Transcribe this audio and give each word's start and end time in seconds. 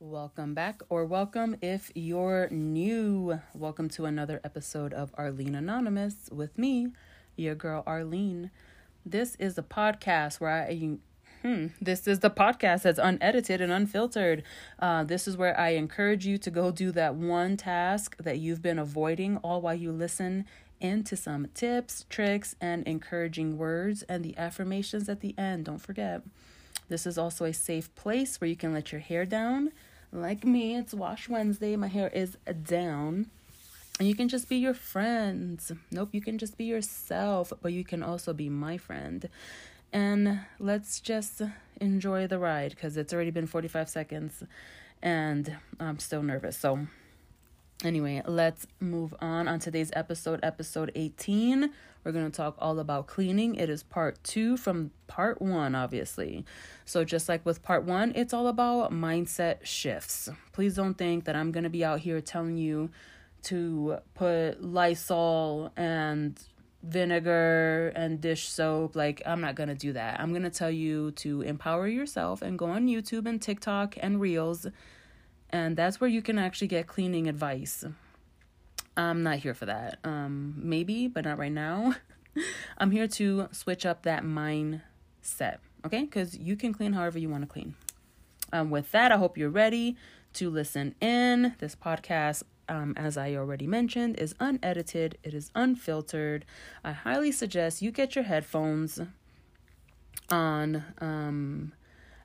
Welcome 0.00 0.54
back, 0.54 0.80
or 0.88 1.04
welcome 1.04 1.56
if 1.62 1.92
you're 1.94 2.48
new. 2.50 3.40
Welcome 3.54 3.88
to 3.90 4.06
another 4.06 4.40
episode 4.42 4.92
of 4.92 5.12
Arlene 5.14 5.54
Anonymous 5.54 6.28
with 6.32 6.58
me, 6.58 6.88
your 7.36 7.54
girl 7.54 7.84
Arlene. 7.86 8.50
This 9.06 9.36
is 9.36 9.56
a 9.56 9.62
podcast 9.62 10.40
where 10.40 10.50
I 10.50 10.98
Hmm, 11.42 11.68
this 11.80 12.08
is 12.08 12.18
the 12.18 12.30
podcast 12.30 12.82
that's 12.82 12.98
unedited 12.98 13.60
and 13.60 13.70
unfiltered. 13.70 14.42
Uh, 14.80 15.04
this 15.04 15.28
is 15.28 15.36
where 15.36 15.58
I 15.58 15.68
encourage 15.68 16.26
you 16.26 16.36
to 16.36 16.50
go 16.50 16.72
do 16.72 16.90
that 16.90 17.14
one 17.14 17.56
task 17.56 18.16
that 18.18 18.38
you've 18.38 18.60
been 18.60 18.80
avoiding, 18.80 19.36
all 19.36 19.60
while 19.60 19.76
you 19.76 19.92
listen 19.92 20.46
into 20.80 21.16
some 21.16 21.48
tips, 21.54 22.06
tricks, 22.08 22.56
and 22.60 22.86
encouraging 22.86 23.58
words 23.58 24.02
and 24.02 24.24
the 24.24 24.36
affirmations 24.36 25.08
at 25.08 25.20
the 25.20 25.34
end. 25.38 25.64
Don't 25.64 25.78
forget. 25.78 26.22
This 26.88 27.06
is 27.06 27.18
also 27.18 27.44
a 27.44 27.52
safe 27.52 27.94
place 27.94 28.40
where 28.40 28.48
you 28.48 28.56
can 28.56 28.72
let 28.72 28.92
your 28.92 29.00
hair 29.00 29.24
down 29.24 29.72
like 30.12 30.44
me, 30.44 30.74
it's 30.74 30.94
Wash 30.94 31.28
Wednesday. 31.28 31.76
My 31.76 31.88
hair 31.88 32.08
is 32.08 32.38
down. 32.64 33.26
And 33.98 34.08
you 34.08 34.14
can 34.14 34.28
just 34.28 34.48
be 34.48 34.56
your 34.56 34.74
friends. 34.74 35.72
Nope, 35.90 36.10
you 36.12 36.20
can 36.20 36.38
just 36.38 36.56
be 36.56 36.64
yourself, 36.64 37.52
but 37.60 37.72
you 37.72 37.84
can 37.84 38.02
also 38.02 38.32
be 38.32 38.48
my 38.48 38.78
friend. 38.78 39.28
And 39.92 40.40
let's 40.58 41.00
just 41.00 41.42
enjoy 41.80 42.26
the 42.26 42.38
ride 42.38 42.70
because 42.70 42.96
it's 42.96 43.12
already 43.12 43.30
been 43.30 43.46
45 43.46 43.88
seconds 43.88 44.44
and 45.02 45.56
I'm 45.78 45.98
still 45.98 46.22
nervous. 46.22 46.56
So, 46.56 46.86
anyway, 47.84 48.22
let's 48.26 48.66
move 48.80 49.14
on 49.20 49.48
on 49.48 49.58
today's 49.58 49.90
episode, 49.94 50.40
episode 50.42 50.90
18. 50.94 51.70
We're 52.04 52.12
going 52.12 52.30
to 52.30 52.36
talk 52.36 52.56
all 52.58 52.78
about 52.78 53.06
cleaning. 53.06 53.54
It 53.54 53.68
is 53.68 53.82
part 53.82 54.22
two 54.24 54.56
from 54.56 54.90
part 55.06 55.42
one, 55.42 55.74
obviously. 55.74 56.44
So, 56.84 57.04
just 57.04 57.28
like 57.28 57.44
with 57.44 57.62
part 57.62 57.84
one, 57.84 58.12
it's 58.14 58.32
all 58.32 58.48
about 58.48 58.92
mindset 58.92 59.64
shifts. 59.64 60.28
Please 60.52 60.74
don't 60.74 60.94
think 60.94 61.24
that 61.24 61.36
I'm 61.36 61.52
going 61.52 61.64
to 61.64 61.70
be 61.70 61.84
out 61.84 62.00
here 62.00 62.20
telling 62.20 62.56
you 62.56 62.90
to 63.44 63.98
put 64.14 64.62
Lysol 64.62 65.72
and 65.76 66.38
vinegar 66.82 67.92
and 67.94 68.20
dish 68.20 68.48
soap. 68.48 68.96
Like, 68.96 69.22
I'm 69.26 69.40
not 69.40 69.54
going 69.54 69.68
to 69.68 69.74
do 69.74 69.92
that. 69.92 70.20
I'm 70.20 70.30
going 70.30 70.42
to 70.42 70.50
tell 70.50 70.70
you 70.70 71.10
to 71.12 71.42
empower 71.42 71.88
yourself 71.88 72.42
and 72.42 72.58
go 72.58 72.66
on 72.66 72.86
YouTube 72.86 73.26
and 73.26 73.40
TikTok 73.40 73.96
and 74.00 74.20
Reels. 74.20 74.66
And 75.50 75.76
that's 75.76 76.00
where 76.00 76.10
you 76.10 76.22
can 76.22 76.38
actually 76.38 76.68
get 76.68 76.86
cleaning 76.86 77.28
advice. 77.28 77.84
I'm 78.96 79.22
not 79.22 79.38
here 79.38 79.54
for 79.54 79.66
that. 79.66 79.98
Um, 80.04 80.54
maybe, 80.56 81.06
but 81.06 81.24
not 81.24 81.38
right 81.38 81.52
now. 81.52 81.94
I'm 82.78 82.90
here 82.90 83.08
to 83.08 83.48
switch 83.52 83.86
up 83.86 84.02
that 84.02 84.24
mindset, 84.24 85.58
okay? 85.86 86.02
Because 86.02 86.36
you 86.36 86.56
can 86.56 86.72
clean 86.72 86.92
however 86.92 87.18
you 87.18 87.28
want 87.28 87.44
to 87.44 87.46
clean. 87.46 87.74
Um, 88.52 88.70
with 88.70 88.90
that, 88.92 89.12
I 89.12 89.16
hope 89.16 89.38
you're 89.38 89.50
ready 89.50 89.96
to 90.34 90.50
listen 90.50 90.94
in. 91.00 91.54
This 91.58 91.76
podcast, 91.76 92.42
um, 92.68 92.94
as 92.96 93.16
I 93.16 93.34
already 93.34 93.66
mentioned, 93.66 94.16
is 94.18 94.34
unedited, 94.40 95.18
it 95.22 95.32
is 95.32 95.50
unfiltered. 95.54 96.44
I 96.84 96.92
highly 96.92 97.32
suggest 97.32 97.82
you 97.82 97.90
get 97.90 98.14
your 98.14 98.24
headphones 98.24 99.00
on. 100.30 100.84
Um, 101.00 101.72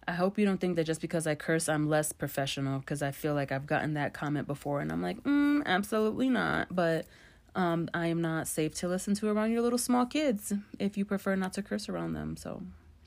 I 0.07 0.13
hope 0.13 0.37
you 0.37 0.45
don't 0.45 0.59
think 0.59 0.75
that 0.75 0.83
just 0.85 1.01
because 1.01 1.27
I 1.27 1.35
curse, 1.35 1.69
I'm 1.69 1.87
less 1.87 2.11
professional 2.11 2.79
because 2.79 3.01
I 3.01 3.11
feel 3.11 3.33
like 3.33 3.51
I've 3.51 3.65
gotten 3.65 3.93
that 3.93 4.13
comment 4.13 4.47
before 4.47 4.81
and 4.81 4.91
I'm 4.91 5.01
like, 5.01 5.23
mm, 5.23 5.63
absolutely 5.65 6.29
not. 6.29 6.75
But 6.75 7.05
um, 7.55 7.89
I 7.93 8.07
am 8.07 8.21
not 8.21 8.47
safe 8.47 8.73
to 8.75 8.87
listen 8.87 9.13
to 9.15 9.29
around 9.29 9.51
your 9.51 9.61
little 9.61 9.77
small 9.77 10.05
kids 10.05 10.53
if 10.79 10.97
you 10.97 11.05
prefer 11.05 11.35
not 11.35 11.53
to 11.53 11.61
curse 11.61 11.87
around 11.87 12.13
them. 12.13 12.35
So, 12.35 12.63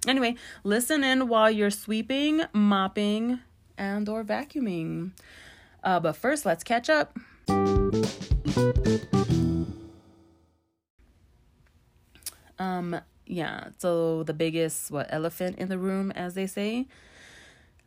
anyway, 0.06 0.36
listen 0.64 1.04
in 1.04 1.28
while 1.28 1.50
you're 1.50 1.70
sweeping, 1.70 2.42
mopping, 2.52 3.40
and 3.76 4.08
or 4.08 4.24
vacuuming. 4.24 5.10
Uh, 5.82 6.00
but 6.00 6.16
first, 6.16 6.46
let's 6.46 6.64
catch 6.64 6.88
up. 6.88 7.18
Um, 12.58 13.00
yeah 13.26 13.68
so 13.78 14.22
the 14.22 14.32
biggest 14.32 14.90
what 14.90 15.06
elephant 15.10 15.58
in 15.58 15.68
the 15.68 15.78
room 15.78 16.10
as 16.12 16.34
they 16.34 16.46
say. 16.46 16.86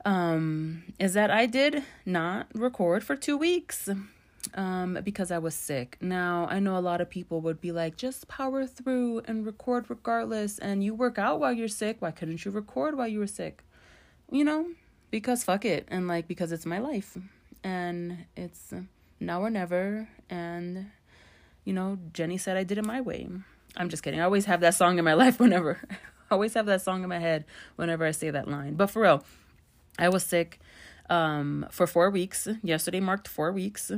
Um 0.05 0.83
is 0.97 1.13
that 1.13 1.29
i 1.29 1.45
did 1.45 1.83
not 2.05 2.47
record 2.53 3.03
for 3.03 3.15
two 3.17 3.37
weeks 3.37 3.89
um 4.53 4.97
because 5.03 5.31
i 5.31 5.37
was 5.37 5.55
sick. 5.55 5.97
Now 5.99 6.47
i 6.49 6.59
know 6.59 6.77
a 6.77 6.79
lot 6.79 7.01
of 7.01 7.09
people 7.09 7.41
would 7.41 7.59
be 7.59 7.71
like 7.71 7.97
just 7.97 8.27
power 8.27 8.65
through 8.65 9.21
and 9.25 9.45
record 9.45 9.89
regardless 9.89 10.59
and 10.59 10.83
you 10.83 10.93
work 10.93 11.17
out 11.17 11.39
while 11.39 11.53
you're 11.53 11.67
sick. 11.67 11.97
Why 11.99 12.11
couldn't 12.11 12.45
you 12.45 12.51
record 12.51 12.97
while 12.97 13.07
you 13.07 13.19
were 13.19 13.27
sick? 13.27 13.63
You 14.31 14.43
know 14.45 14.67
because 15.11 15.43
fuck 15.43 15.65
it 15.65 15.87
and 15.89 16.07
like 16.07 16.27
because 16.27 16.51
it's 16.51 16.65
my 16.65 16.79
life 16.79 17.17
and 17.63 18.25
it's 18.35 18.73
now 19.19 19.41
or 19.41 19.49
never 19.49 20.07
and 20.29 20.89
you 21.65 21.73
know 21.73 21.97
jenny 22.13 22.37
said 22.37 22.55
i 22.57 22.63
did 22.63 22.77
it 22.77 22.85
my 22.85 23.01
way 23.01 23.27
I'm 23.77 23.89
just 23.89 24.03
kidding. 24.03 24.19
I 24.19 24.23
always 24.23 24.45
have 24.45 24.61
that 24.61 24.75
song 24.75 24.97
in 24.97 25.05
my 25.05 25.13
life 25.23 25.39
whenever 25.39 25.79
I 25.89 26.35
always 26.35 26.53
have 26.53 26.65
that 26.67 26.81
song 26.81 27.03
in 27.03 27.09
my 27.09 27.19
head 27.19 27.45
whenever 27.75 28.05
I 28.05 28.11
say 28.11 28.29
that 28.29 28.47
line. 28.47 28.75
But 28.75 28.87
for 28.87 29.01
real, 29.01 29.23
I 29.97 30.09
was 30.09 30.23
sick 30.23 30.59
um, 31.09 31.65
for 31.71 31.87
four 31.87 32.09
weeks. 32.09 32.47
Yesterday 32.61 32.99
marked 32.99 33.27
four 33.27 33.51
weeks. 33.51 33.91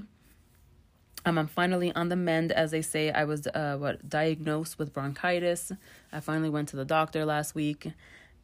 Um, 1.23 1.37
I'm 1.37 1.47
finally 1.47 1.93
on 1.93 2.09
the 2.09 2.15
mend, 2.15 2.51
as 2.51 2.71
they 2.71 2.81
say. 2.81 3.11
I 3.11 3.25
was 3.25 3.47
uh, 3.47 3.77
what 3.77 4.09
diagnosed 4.09 4.79
with 4.79 4.93
bronchitis. 4.93 5.71
I 6.11 6.19
finally 6.19 6.49
went 6.49 6.69
to 6.69 6.75
the 6.75 6.85
doctor 6.85 7.25
last 7.25 7.53
week, 7.53 7.91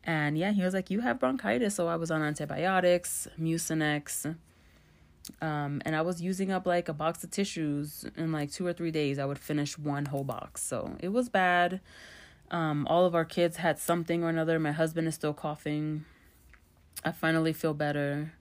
and 0.04 0.38
yeah, 0.38 0.52
he 0.52 0.62
was 0.62 0.76
like, 0.76 0.92
"You 0.92 1.00
have 1.00 1.20
bronchitis." 1.20 1.74
So 1.74 1.88
I 1.88 1.96
was 1.96 2.12
on 2.12 2.22
antibiotics, 2.22 3.28
Mucinex, 3.40 4.36
um, 5.42 5.82
and 5.86 5.96
I 5.96 6.02
was 6.02 6.22
using 6.22 6.52
up 6.52 6.66
like 6.66 6.90
a 6.90 6.94
box 6.94 7.24
of 7.24 7.32
tissues 7.32 8.06
in 8.16 8.32
like 8.32 8.52
two 8.52 8.66
or 8.66 8.74
three 8.74 8.92
days. 8.92 9.20
I 9.20 9.26
would 9.26 9.40
finish 9.40 9.78
one 9.78 10.06
whole 10.06 10.24
box. 10.24 10.64
So 10.64 10.96
it 11.00 11.10
was 11.10 11.30
bad. 11.30 11.82
Um, 12.50 12.88
all 12.88 13.06
of 13.06 13.14
our 13.14 13.26
kids 13.26 13.58
had 13.58 13.80
something 13.80 14.24
or 14.24 14.30
another. 14.30 14.58
My 14.60 14.72
husband 14.72 15.08
is 15.08 15.16
still 15.16 15.34
coughing. 15.34 16.06
I 17.04 17.12
finally 17.12 17.54
feel 17.54 17.74
better. 17.74 18.34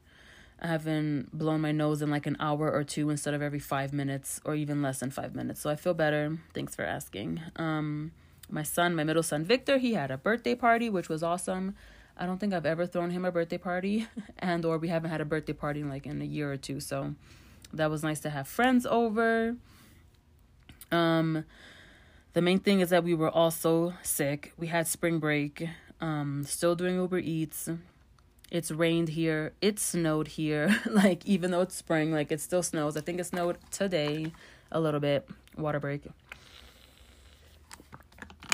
I 0.60 0.68
haven't 0.68 1.36
blown 1.36 1.60
my 1.60 1.72
nose 1.72 2.00
in 2.00 2.10
like 2.10 2.26
an 2.26 2.36
hour 2.40 2.70
or 2.70 2.82
two 2.82 3.10
instead 3.10 3.34
of 3.34 3.42
every 3.42 3.58
five 3.58 3.92
minutes 3.92 4.40
or 4.44 4.54
even 4.54 4.80
less 4.80 5.00
than 5.00 5.10
five 5.10 5.34
minutes. 5.34 5.60
So 5.60 5.68
I 5.68 5.76
feel 5.76 5.92
better. 5.92 6.38
Thanks 6.54 6.74
for 6.74 6.84
asking. 6.84 7.40
Um, 7.56 8.12
my 8.48 8.62
son, 8.62 8.94
my 8.94 9.04
middle 9.04 9.22
son 9.22 9.44
Victor, 9.44 9.78
he 9.78 9.94
had 9.94 10.10
a 10.10 10.16
birthday 10.16 10.54
party, 10.54 10.88
which 10.88 11.08
was 11.08 11.22
awesome. 11.22 11.74
I 12.18 12.24
don't 12.24 12.38
think 12.38 12.54
I've 12.54 12.66
ever 12.66 12.86
thrown 12.86 13.10
him 13.10 13.24
a 13.24 13.32
birthday 13.32 13.58
party 13.58 14.06
and 14.38 14.64
or 14.64 14.78
we 14.78 14.88
haven't 14.88 15.10
had 15.10 15.20
a 15.20 15.24
birthday 15.24 15.52
party 15.52 15.80
in 15.80 15.88
like 15.88 16.06
in 16.06 16.22
a 16.22 16.24
year 16.24 16.50
or 16.50 16.56
two. 16.56 16.80
So 16.80 17.14
that 17.72 17.90
was 17.90 18.02
nice 18.02 18.20
to 18.20 18.30
have 18.30 18.48
friends 18.48 18.86
over. 18.86 19.56
Um 20.90 21.44
the 22.32 22.42
main 22.42 22.58
thing 22.58 22.80
is 22.80 22.90
that 22.90 23.04
we 23.04 23.14
were 23.14 23.30
also 23.30 23.94
sick. 24.02 24.52
We 24.56 24.68
had 24.68 24.86
spring 24.86 25.18
break. 25.18 25.68
Um 26.00 26.44
still 26.44 26.74
doing 26.74 26.96
Uber 26.96 27.18
Eats. 27.18 27.68
It's 28.50 28.70
rained 28.70 29.10
here. 29.10 29.52
It 29.60 29.78
snowed 29.78 30.28
here. 30.28 30.80
like 30.86 31.26
even 31.26 31.50
though 31.50 31.62
it's 31.62 31.74
spring, 31.74 32.12
like 32.12 32.32
it 32.32 32.40
still 32.40 32.62
snows. 32.62 32.96
I 32.96 33.02
think 33.02 33.20
it 33.20 33.24
snowed 33.24 33.58
today 33.70 34.32
a 34.72 34.80
little 34.80 35.00
bit. 35.00 35.28
Water 35.58 35.80
break. 35.80 36.02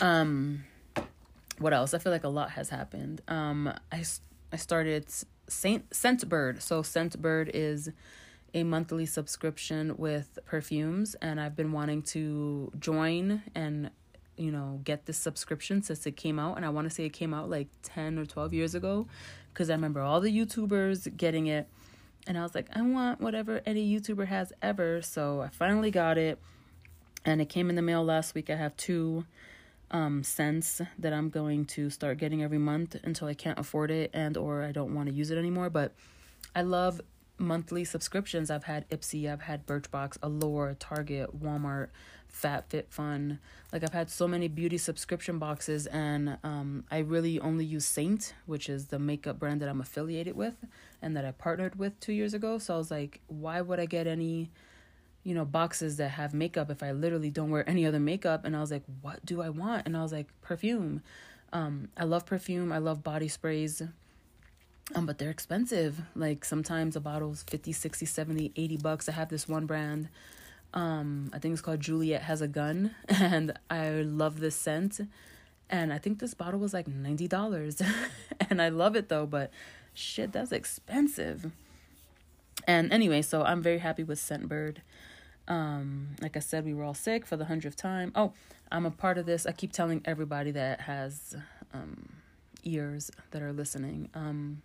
Um 0.01 0.65
what 1.63 1.73
else? 1.73 1.95
I 1.95 1.99
feel 1.99 2.13
like 2.13 2.25
a 2.25 2.29
lot 2.29 2.51
has 2.51 2.69
happened. 2.69 3.23
Um, 3.29 3.73
I 3.91 4.05
I 4.53 4.57
started 4.57 5.07
Saint 5.49 5.89
Scentbird. 5.91 6.61
So 6.61 6.83
Scentbird 6.83 7.51
is 7.55 7.91
a 8.55 8.65
monthly 8.65 9.07
subscription 9.07 9.97
with 9.97 10.39
perfumes, 10.45 11.15
and 11.23 11.41
I've 11.41 11.57
been 11.57 11.73
wanting 11.73 12.03
to 12.15 12.71
join 12.79 13.43
and 13.55 13.91
you 14.37 14.51
know 14.51 14.81
get 14.85 15.07
this 15.07 15.17
subscription 15.17 15.83
since 15.83 16.07
it 16.07 16.17
came 16.17 16.39
out. 16.39 16.57
And 16.57 16.67
I 16.67 16.69
want 16.69 16.87
to 16.87 16.95
say 16.95 17.05
it 17.05 17.15
came 17.15 17.33
out 17.33 17.49
like 17.49 17.69
ten 17.83 18.19
or 18.19 18.27
twelve 18.27 18.53
years 18.53 18.75
ago, 18.75 19.07
because 19.53 19.71
I 19.71 19.75
remember 19.75 20.01
all 20.01 20.21
the 20.21 20.37
YouTubers 20.37 21.17
getting 21.17 21.47
it, 21.47 21.67
and 22.27 22.37
I 22.37 22.43
was 22.43 22.55
like, 22.55 22.69
I 22.75 22.83
want 22.83 23.21
whatever 23.21 23.63
any 23.65 23.91
YouTuber 23.91 24.27
has 24.27 24.53
ever. 24.61 25.01
So 25.01 25.41
I 25.41 25.49
finally 25.49 25.91
got 25.91 26.19
it, 26.19 26.39
and 27.25 27.41
it 27.41 27.49
came 27.49 27.71
in 27.71 27.77
the 27.77 27.83
mail 27.83 28.05
last 28.05 28.35
week. 28.35 28.51
I 28.51 28.57
have 28.57 28.77
two 28.77 29.25
um, 29.93 30.25
scents 30.25 30.81
that 30.99 31.13
I'm 31.13 31.29
going 31.31 31.67
to 31.67 31.91
start 31.91 32.19
getting 32.19 32.43
every 32.43 32.59
month 32.59 32.97
until 33.05 33.29
I 33.29 33.35
can't 33.35 33.59
afford 33.59 33.91
it 33.91 34.11
and 34.13 34.37
or 34.37 34.63
I 34.63 34.73
don't 34.73 34.95
want 34.95 35.09
to 35.09 35.15
use 35.15 35.31
it 35.31 35.39
anymore. 35.39 35.71
But 35.71 35.93
I 36.57 36.63
love 36.63 37.01
monthly 37.39 37.85
subscriptions. 37.85 38.51
I've 38.51 38.65
had 38.65 38.89
Ipsy, 38.89 39.31
I've 39.31 39.43
had 39.43 39.67
Birchbox, 39.67 40.17
Allure, 40.23 40.77
Target, 40.79 41.41
Walmart, 41.41 41.89
FabFitFun. 42.33 43.39
Like 43.73 43.83
I've 43.83 43.93
had 43.93 44.11
so 44.11 44.27
many 44.27 44.49
beauty 44.49 44.79
subscription 44.79 45.39
boxes 45.39 45.87
and 45.87 46.39
um, 46.43 46.85
I 46.91 46.99
really 46.99 47.39
only 47.41 47.65
use 47.65 47.85
Seint, 47.85 48.33
which 48.47 48.69
is 48.69 48.87
the 48.87 48.99
makeup 48.99 49.39
brand 49.39 49.61
that 49.61 49.69
I'm 49.69 49.81
affiliated 49.81 50.37
with 50.37 50.55
and 51.03 51.17
that 51.17 51.25
I 51.25 51.33
partnered 51.33 51.79
with 51.79 51.99
two 52.01 52.13
years 52.13 52.33
ago. 52.33 52.59
So 52.59 52.75
I 52.75 52.79
was 52.79 52.91
like, 52.91 53.21
why 53.27 53.61
would 53.61 53.81
I 53.81 53.87
get 53.87 54.07
any 54.07 54.51
you 55.25 55.35
know, 55.35 55.45
boxes 55.45 55.97
that 55.99 56.11
have 56.11 56.35
makeup 56.35 56.71
if 56.71 56.83
I 56.83 56.93
literally 56.93 57.31
don't 57.31 57.51
wear 57.51 57.69
any 57.69 57.87
other 57.87 58.01
makeup. 58.01 58.45
And 58.45 58.57
I 58.57 58.61
was 58.61 58.71
like, 58.71 58.83
what 59.01 59.25
do 59.25 59.41
I 59.41 59.51
want? 59.51 59.87
And 59.87 59.97
I 59.97 60.03
was 60.03 60.13
like, 60.13 60.27
perfume. 60.43 61.03
Um, 61.53 61.89
I 61.97 62.05
love 62.05 62.27
perfume. 62.27 62.73
I 62.73 62.79
love 62.79 63.05
body 63.05 63.29
sprays. 63.29 63.83
Um, 64.95 65.07
but 65.07 65.19
they're 65.19 65.31
expensive. 65.31 66.03
Like 66.17 66.45
sometimes 66.45 66.97
a 66.97 67.01
bottle's 67.01 67.45
50, 67.45 67.73
60, 67.73 68.05
70, 68.05 68.53
80 68.57 68.77
bucks. 68.79 69.09
I 69.09 69.13
have 69.13 69.29
this 69.29 69.49
one 69.49 69.67
brand. 69.67 70.09
Um, 70.75 71.31
I 71.33 71.39
think 71.39 71.53
it's 71.53 71.63
called 71.63 71.81
Juliet 71.81 72.23
Has 72.23 72.41
a 72.41 72.49
Gun. 72.49 72.95
And 73.09 73.57
I 73.71 73.91
love 73.91 74.41
this 74.41 74.57
scent. 74.57 75.01
And 75.71 75.93
I 75.93 75.99
think 75.99 76.19
this 76.19 76.35
bottle 76.35 76.59
was 76.59 76.75
like 76.75 76.87
$90. 76.87 77.87
and 78.51 78.61
I 78.61 78.69
love 78.69 78.97
it 78.97 79.09
though, 79.09 79.27
but 79.27 79.51
shit, 79.95 80.33
that's 80.33 80.53
expensive. 80.53 81.53
And 82.67 82.93
anyway, 82.93 83.23
so 83.23 83.43
I'm 83.43 83.63
very 83.63 83.79
happy 83.79 84.05
with 84.05 84.19
Scentbird. 84.19 84.79
Um, 85.53 86.17
like 86.23 86.35
I 86.35 86.41
said, 86.41 86.65
we 86.65 86.73
were 86.73 86.83
all 86.83 86.95
sick 86.95 87.27
for 87.27 87.37
the 87.37 87.45
hundredth 87.45 87.77
time. 87.77 88.11
Oh, 88.15 88.33
I'm 88.71 88.87
a 88.87 88.91
part 88.91 89.19
of 89.19 89.27
this. 89.27 89.45
I 89.45 89.53
keep 89.53 89.71
telling 89.71 90.01
everybody 90.07 90.51
that 90.53 90.81
has 90.81 91.37
um, 91.75 92.09
ears 92.65 93.11
that 93.33 93.43
are 93.43 93.53
listening. 93.53 94.09
Um, 94.15 94.63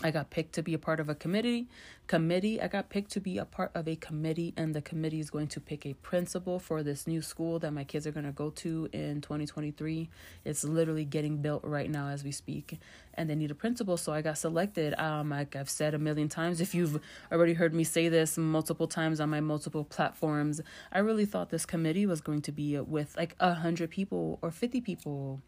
I 0.00 0.10
got 0.10 0.30
picked 0.30 0.54
to 0.54 0.62
be 0.62 0.74
a 0.74 0.78
part 0.78 1.00
of 1.00 1.08
a 1.08 1.14
committee. 1.14 1.68
Committee. 2.06 2.60
I 2.60 2.66
got 2.66 2.88
picked 2.88 3.12
to 3.12 3.20
be 3.20 3.38
a 3.38 3.44
part 3.44 3.70
of 3.74 3.86
a 3.86 3.94
committee, 3.94 4.52
and 4.56 4.74
the 4.74 4.82
committee 4.82 5.20
is 5.20 5.30
going 5.30 5.48
to 5.48 5.60
pick 5.60 5.86
a 5.86 5.94
principal 5.94 6.58
for 6.58 6.82
this 6.82 7.06
new 7.06 7.22
school 7.22 7.58
that 7.60 7.72
my 7.72 7.84
kids 7.84 8.06
are 8.06 8.10
going 8.10 8.26
to 8.26 8.32
go 8.32 8.50
to 8.50 8.88
in 8.92 9.20
2023. 9.20 10.08
It's 10.44 10.64
literally 10.64 11.04
getting 11.04 11.36
built 11.36 11.62
right 11.62 11.90
now 11.90 12.08
as 12.08 12.24
we 12.24 12.32
speak, 12.32 12.80
and 13.14 13.30
they 13.30 13.34
need 13.34 13.50
a 13.50 13.54
principal. 13.54 13.96
So 13.96 14.12
I 14.12 14.22
got 14.22 14.38
selected. 14.38 14.98
Um, 14.98 15.30
like 15.30 15.54
I've 15.54 15.70
said 15.70 15.94
a 15.94 15.98
million 15.98 16.28
times, 16.28 16.60
if 16.60 16.74
you've 16.74 17.00
already 17.30 17.54
heard 17.54 17.74
me 17.74 17.84
say 17.84 18.08
this 18.08 18.36
multiple 18.36 18.88
times 18.88 19.20
on 19.20 19.30
my 19.30 19.40
multiple 19.40 19.84
platforms, 19.84 20.60
I 20.90 20.98
really 20.98 21.26
thought 21.26 21.50
this 21.50 21.66
committee 21.66 22.06
was 22.06 22.20
going 22.20 22.42
to 22.42 22.52
be 22.52 22.78
with 22.80 23.16
like 23.16 23.36
a 23.38 23.54
hundred 23.54 23.90
people 23.90 24.38
or 24.42 24.50
50 24.50 24.80
people 24.80 25.42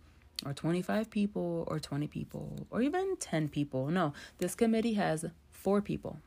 or 0.44 0.52
25 0.52 1.10
people 1.10 1.64
or 1.66 1.78
20 1.78 2.06
people 2.06 2.66
or 2.70 2.82
even 2.82 3.16
10 3.16 3.48
people. 3.48 3.88
No, 3.88 4.12
this 4.38 4.54
committee 4.54 4.94
has 4.94 5.24
four 5.50 5.80
people. 5.80 6.18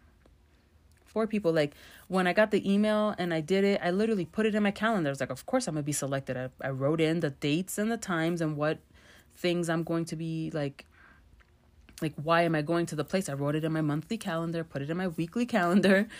Four 1.06 1.28
people. 1.28 1.52
Like 1.52 1.74
when 2.08 2.28
I 2.28 2.34
got 2.34 2.52
the 2.52 2.70
email 2.70 3.16
and 3.18 3.34
I 3.34 3.42
did 3.42 3.64
it, 3.64 3.80
I 3.84 3.92
literally 3.92 4.26
put 4.26 4.46
it 4.46 4.56
in 4.56 4.64
my 4.64 4.72
calendar. 4.72 5.10
I 5.10 5.12
was 5.12 5.20
like, 5.20 5.30
of 5.30 5.46
course 5.46 5.68
I'm 5.68 5.76
going 5.76 5.84
to 5.84 5.86
be 5.86 5.92
selected. 5.92 6.38
I, 6.38 6.50
I 6.62 6.70
wrote 6.70 7.02
in 7.02 7.20
the 7.20 7.32
dates 7.32 7.78
and 7.78 7.92
the 7.92 7.98
times 7.98 8.42
and 8.42 8.56
what 8.56 8.80
things 9.36 9.70
I'm 9.70 9.84
going 9.84 10.06
to 10.06 10.16
be 10.16 10.52
like. 10.54 10.86
Like, 12.00 12.14
why 12.22 12.44
am 12.44 12.54
I 12.54 12.62
going 12.62 12.86
to 12.88 12.96
the 12.96 13.04
place? 13.04 13.28
I 13.28 13.34
wrote 13.34 13.56
it 13.56 13.64
in 13.64 13.72
my 13.72 13.82
monthly 13.82 14.20
calendar, 14.20 14.64
put 14.64 14.84
it 14.84 14.90
in 14.92 14.98
my 14.98 15.08
weekly 15.08 15.46
calendar. 15.46 16.08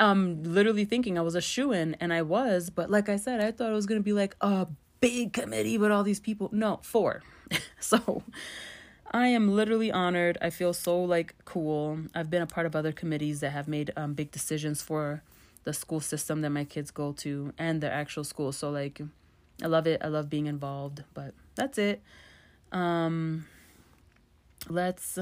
Um, 0.00 0.42
literally 0.42 0.84
thinking 0.84 1.16
I 1.16 1.20
was 1.20 1.36
a 1.36 1.40
shoe 1.40 1.70
in, 1.70 1.94
and 2.00 2.12
I 2.12 2.22
was, 2.22 2.68
but 2.68 2.90
like 2.90 3.08
I 3.08 3.14
said, 3.14 3.40
I 3.40 3.52
thought 3.52 3.70
it 3.70 3.74
was 3.74 3.86
gonna 3.86 4.00
be 4.00 4.12
like 4.12 4.34
a 4.40 4.66
big 5.04 5.34
committee 5.34 5.76
with 5.76 5.90
all 5.90 6.02
these 6.02 6.20
people. 6.20 6.48
No, 6.50 6.80
four. 6.82 7.22
so 7.80 8.22
I 9.10 9.28
am 9.28 9.54
literally 9.54 9.92
honored. 9.92 10.38
I 10.40 10.48
feel 10.48 10.72
so 10.72 11.02
like 11.02 11.34
cool. 11.44 11.98
I've 12.14 12.30
been 12.30 12.40
a 12.40 12.46
part 12.46 12.66
of 12.66 12.74
other 12.74 12.90
committees 12.90 13.40
that 13.40 13.50
have 13.50 13.68
made 13.68 13.92
um, 13.96 14.14
big 14.14 14.30
decisions 14.30 14.80
for 14.80 15.22
the 15.64 15.74
school 15.74 16.00
system 16.00 16.40
that 16.40 16.50
my 16.50 16.64
kids 16.64 16.90
go 16.90 17.12
to 17.12 17.52
and 17.58 17.82
their 17.82 17.92
actual 17.92 18.24
school. 18.24 18.50
So 18.50 18.70
like 18.70 19.02
I 19.62 19.66
love 19.66 19.86
it. 19.86 20.00
I 20.02 20.08
love 20.08 20.30
being 20.30 20.46
involved, 20.46 21.04
but 21.12 21.34
that's 21.54 21.76
it. 21.76 22.02
Um 22.72 23.46
let's 24.70 25.18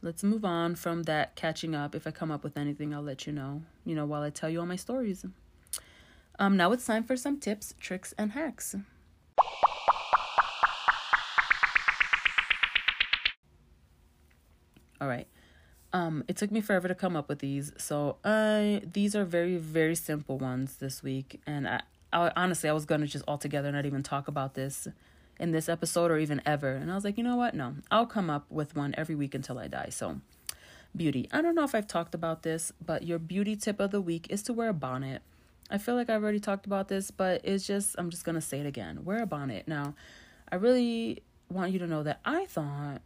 let's 0.00 0.24
move 0.24 0.46
on 0.46 0.76
from 0.76 1.02
that 1.02 1.36
catching 1.36 1.74
up. 1.74 1.94
If 1.94 2.06
I 2.06 2.10
come 2.10 2.30
up 2.30 2.42
with 2.42 2.56
anything, 2.56 2.94
I'll 2.94 3.02
let 3.02 3.26
you 3.26 3.34
know, 3.34 3.62
you 3.84 3.94
know, 3.94 4.06
while 4.06 4.22
I 4.22 4.30
tell 4.30 4.48
you 4.48 4.60
all 4.60 4.66
my 4.66 4.76
stories. 4.76 5.26
Um 6.38 6.56
now 6.56 6.72
it's 6.72 6.86
time 6.86 7.04
for 7.04 7.16
some 7.16 7.38
tips, 7.38 7.74
tricks 7.78 8.14
and 8.16 8.32
hacks. 8.32 8.76
All 15.00 15.08
right. 15.08 15.26
Um, 15.92 16.24
it 16.28 16.36
took 16.36 16.50
me 16.50 16.60
forever 16.60 16.88
to 16.88 16.94
come 16.94 17.16
up 17.16 17.28
with 17.28 17.38
these, 17.38 17.72
so 17.78 18.16
I 18.24 18.82
these 18.92 19.14
are 19.14 19.24
very 19.24 19.56
very 19.56 19.94
simple 19.94 20.38
ones 20.38 20.76
this 20.76 21.02
week, 21.02 21.40
and 21.46 21.68
I, 21.68 21.82
I 22.12 22.32
honestly 22.36 22.68
I 22.68 22.72
was 22.72 22.84
gonna 22.84 23.06
just 23.06 23.24
altogether 23.26 23.70
not 23.72 23.86
even 23.86 24.02
talk 24.02 24.28
about 24.28 24.54
this 24.54 24.88
in 25.38 25.52
this 25.52 25.68
episode 25.68 26.10
or 26.10 26.18
even 26.18 26.42
ever, 26.44 26.72
and 26.72 26.90
I 26.90 26.94
was 26.94 27.04
like, 27.04 27.16
you 27.16 27.24
know 27.24 27.36
what? 27.36 27.54
No, 27.54 27.76
I'll 27.90 28.06
come 28.06 28.28
up 28.28 28.50
with 28.50 28.74
one 28.76 28.94
every 28.98 29.14
week 29.14 29.34
until 29.34 29.58
I 29.58 29.68
die. 29.68 29.88
So, 29.90 30.20
beauty. 30.94 31.28
I 31.32 31.40
don't 31.40 31.54
know 31.54 31.64
if 31.64 31.74
I've 31.74 31.86
talked 31.86 32.14
about 32.14 32.42
this, 32.42 32.72
but 32.84 33.04
your 33.04 33.18
beauty 33.18 33.54
tip 33.56 33.80
of 33.80 33.92
the 33.92 34.00
week 34.00 34.26
is 34.28 34.42
to 34.44 34.52
wear 34.52 34.70
a 34.70 34.74
bonnet. 34.74 35.22
I 35.70 35.78
feel 35.78 35.94
like 35.96 36.08
I've 36.08 36.22
already 36.22 36.40
talked 36.40 36.66
about 36.66 36.88
this, 36.88 37.10
but 37.10 37.40
it's 37.44 37.66
just, 37.66 37.96
I'm 37.98 38.10
just 38.10 38.24
going 38.24 38.36
to 38.36 38.40
say 38.40 38.60
it 38.60 38.66
again. 38.66 39.04
Wear 39.04 39.22
a 39.22 39.26
bonnet. 39.26 39.66
Now, 39.66 39.94
I 40.50 40.56
really 40.56 41.22
want 41.50 41.72
you 41.72 41.78
to 41.80 41.86
know 41.86 42.02
that 42.04 42.20
I 42.24 42.46
thought 42.46 43.02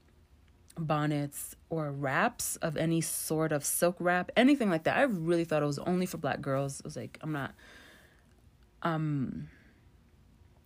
bonnets 0.78 1.56
or 1.68 1.90
wraps 1.90 2.56
of 2.56 2.76
any 2.76 3.00
sort 3.00 3.52
of 3.52 3.64
silk 3.64 3.96
wrap, 3.98 4.30
anything 4.36 4.70
like 4.70 4.84
that, 4.84 4.96
I 4.96 5.02
really 5.02 5.44
thought 5.44 5.62
it 5.62 5.66
was 5.66 5.78
only 5.80 6.06
for 6.06 6.18
black 6.18 6.40
girls. 6.40 6.80
I 6.82 6.86
was 6.86 6.96
like, 6.96 7.18
I'm 7.22 7.32
not, 7.32 7.54
um, 8.82 9.48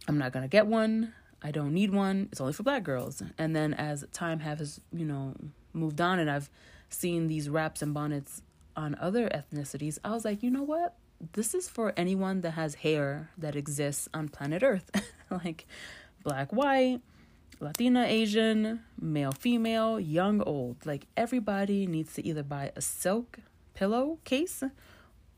I'm 0.08 0.18
not 0.18 0.32
going 0.32 0.42
to 0.42 0.48
get 0.48 0.66
one. 0.66 1.12
I 1.42 1.50
don't 1.50 1.74
need 1.74 1.92
one. 1.92 2.28
It's 2.32 2.40
only 2.40 2.52
for 2.52 2.62
black 2.62 2.84
girls. 2.84 3.22
And 3.38 3.54
then 3.54 3.74
as 3.74 4.04
time 4.12 4.40
has, 4.40 4.80
you 4.92 5.04
know, 5.04 5.34
moved 5.72 6.00
on 6.00 6.18
and 6.18 6.30
I've 6.30 6.48
seen 6.88 7.28
these 7.28 7.48
wraps 7.48 7.82
and 7.82 7.92
bonnets 7.92 8.42
on 8.76 8.96
other 9.00 9.28
ethnicities, 9.28 9.98
I 10.04 10.10
was 10.10 10.24
like, 10.24 10.42
you 10.42 10.50
know 10.50 10.62
what? 10.62 10.96
This 11.32 11.54
is 11.54 11.68
for 11.68 11.92
anyone 11.96 12.40
that 12.42 12.52
has 12.52 12.76
hair 12.76 13.30
that 13.38 13.56
exists 13.56 14.08
on 14.12 14.28
planet 14.28 14.62
Earth, 14.62 14.90
like 15.30 15.66
black, 16.22 16.52
white, 16.52 17.00
Latina, 17.60 18.04
Asian, 18.04 18.80
male, 19.00 19.32
female, 19.32 19.98
young, 19.98 20.40
old. 20.42 20.84
Like 20.84 21.06
everybody 21.16 21.86
needs 21.86 22.14
to 22.14 22.26
either 22.26 22.42
buy 22.42 22.72
a 22.76 22.80
silk 22.80 23.38
pillow 23.74 24.18
case 24.24 24.62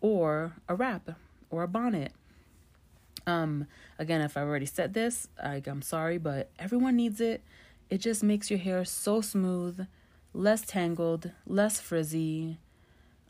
or 0.01 0.55
a 0.69 0.75
wrap 0.75 1.11
or 1.51 1.63
a 1.63 1.69
bonnet. 1.69 2.13
Um, 3.27 3.67
again, 3.99 4.21
if 4.21 4.37
I've 4.37 4.47
already 4.47 4.67
said 4.67 4.95
this, 4.95 5.29
I, 5.43 5.63
I'm 5.67 5.83
sorry, 5.83 6.19
but 6.19 6.51
everyone 6.59 6.97
needs 6.97 7.21
it. 7.21 7.43
It 7.91 7.99
just 7.99 8.23
makes 8.23 8.51
your 8.51 8.59
hair 8.59 8.85
so 8.85 9.21
smooth, 9.21 9.87
less 10.33 10.63
tangled, 10.63 11.31
less 11.47 11.81
frizzy. 11.81 12.59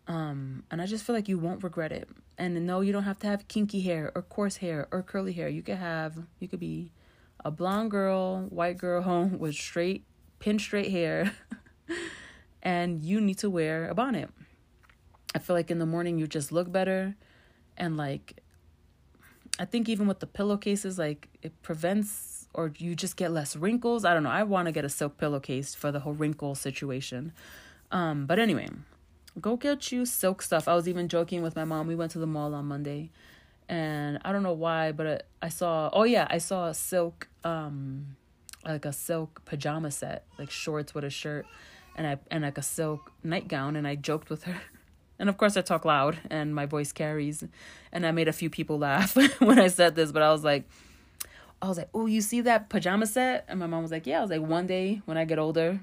Um, 0.09 0.63
and 0.71 0.81
I 0.81 0.87
just 0.87 1.05
feel 1.05 1.17
like 1.17 1.29
you 1.29 1.39
won't 1.39 1.65
regret 1.65 1.93
it. 1.93 2.09
And 2.39 2.67
no, 2.67 2.81
you 2.81 2.93
don't 2.93 3.05
have 3.05 3.19
to 3.21 3.27
have 3.27 3.49
kinky 3.49 3.81
hair 3.81 4.13
or 4.15 4.23
coarse 4.23 4.57
hair 4.57 4.89
or 4.91 5.03
curly 5.03 5.33
hair. 5.33 5.49
You 5.49 5.63
could 5.63 5.79
have, 5.79 6.17
you 6.39 6.49
could 6.49 6.61
be 6.61 6.93
a 7.45 7.51
blonde 7.51 7.91
girl, 7.91 8.43
white 8.51 8.79
girl 8.79 9.03
home 9.03 9.39
with 9.39 9.55
straight, 9.55 10.05
pin 10.39 10.59
straight 10.59 10.91
hair, 10.91 11.33
and 12.63 13.03
you 13.03 13.21
need 13.21 13.39
to 13.39 13.51
wear 13.51 13.89
a 13.89 13.95
bonnet. 13.95 14.31
I 15.35 15.39
feel 15.39 15.57
like 15.57 15.71
in 15.71 15.79
the 15.79 15.87
morning 15.87 16.19
you 16.19 16.27
just 16.27 16.53
look 16.53 16.71
better, 16.71 17.15
and 17.77 17.97
like, 17.97 18.43
I 19.59 19.65
think 19.65 19.89
even 19.89 20.07
with 20.07 20.21
the 20.21 20.27
pillowcases, 20.27 20.99
like 20.99 21.29
it 21.43 21.63
prevents 21.63 22.49
or 22.57 22.73
you 22.79 22.95
just 22.97 23.17
get 23.17 23.31
less 23.31 23.55
wrinkles. 23.55 24.05
I 24.05 24.15
don't 24.15 24.23
know. 24.23 24.31
I 24.31 24.43
want 24.43 24.67
to 24.67 24.73
get 24.73 24.85
a 24.85 24.89
silk 24.89 25.19
pillowcase 25.19 25.75
for 25.75 25.93
the 25.93 26.01
whole 26.01 26.15
wrinkle 26.15 26.55
situation. 26.55 27.33
Um, 27.93 28.27
but 28.27 28.39
anyway, 28.39 28.69
go 29.41 29.57
get 29.57 29.93
you 29.93 30.05
silk 30.07 30.43
stuff. 30.43 30.69
I 30.69 30.75
was 30.75 30.89
even 30.89 31.09
joking 31.09 31.43
with 31.43 31.57
my 31.57 31.65
mom. 31.65 31.87
We 31.87 31.95
went 31.95 32.13
to 32.13 32.19
the 32.19 32.27
mall 32.27 32.55
on 32.55 32.67
Monday, 32.67 33.11
and 33.69 34.19
I 34.25 34.33
don't 34.33 34.43
know 34.43 34.53
why, 34.53 34.93
but 34.93 35.27
I 35.43 35.49
saw. 35.49 35.91
Oh 35.93 36.05
yeah, 36.05 36.27
I 36.31 36.39
saw 36.39 36.69
a 36.69 36.75
silk, 36.75 37.29
um, 37.45 38.17
like 38.65 38.85
a 38.85 38.93
silk 38.93 39.43
pajama 39.45 39.91
set, 39.91 40.25
like 40.39 40.51
shorts 40.51 40.95
with 40.95 41.05
a 41.05 41.11
shirt, 41.11 41.47
and 41.97 42.07
I 42.07 42.19
and 42.31 42.45
like 42.45 42.59
a 42.59 42.63
silk 42.63 43.13
nightgown, 43.23 43.77
and 43.77 43.87
I 43.87 43.95
joked 43.95 44.31
with 44.31 44.45
her. 44.45 44.61
And 45.19 45.31
of 45.31 45.39
course, 45.39 45.57
I 45.57 45.63
talk 45.63 45.87
loud, 45.87 46.19
and 46.29 46.55
my 46.55 46.67
voice 46.67 46.93
carries, 46.93 47.43
and 47.91 48.07
I 48.07 48.11
made 48.11 48.29
a 48.29 48.35
few 48.35 48.51
people 48.51 48.79
laugh 48.79 49.17
when 49.39 49.59
I 49.59 49.69
said 49.69 49.95
this. 49.95 50.13
But 50.13 50.21
I 50.21 50.31
was 50.31 50.45
like, 50.45 50.69
I 51.63 51.69
was 51.69 51.79
like, 51.79 51.89
oh, 51.95 52.05
you 52.05 52.21
see 52.21 52.43
that 52.43 52.69
pajama 52.69 53.07
set? 53.07 53.47
And 53.49 53.59
my 53.59 53.67
mom 53.67 53.81
was 53.81 53.91
like, 53.91 54.07
yeah. 54.07 54.19
I 54.19 54.21
was 54.21 54.31
like, 54.31 54.43
one 54.43 54.67
day 54.67 55.01
when 55.07 55.17
I 55.17 55.25
get 55.25 55.39
older, 55.39 55.81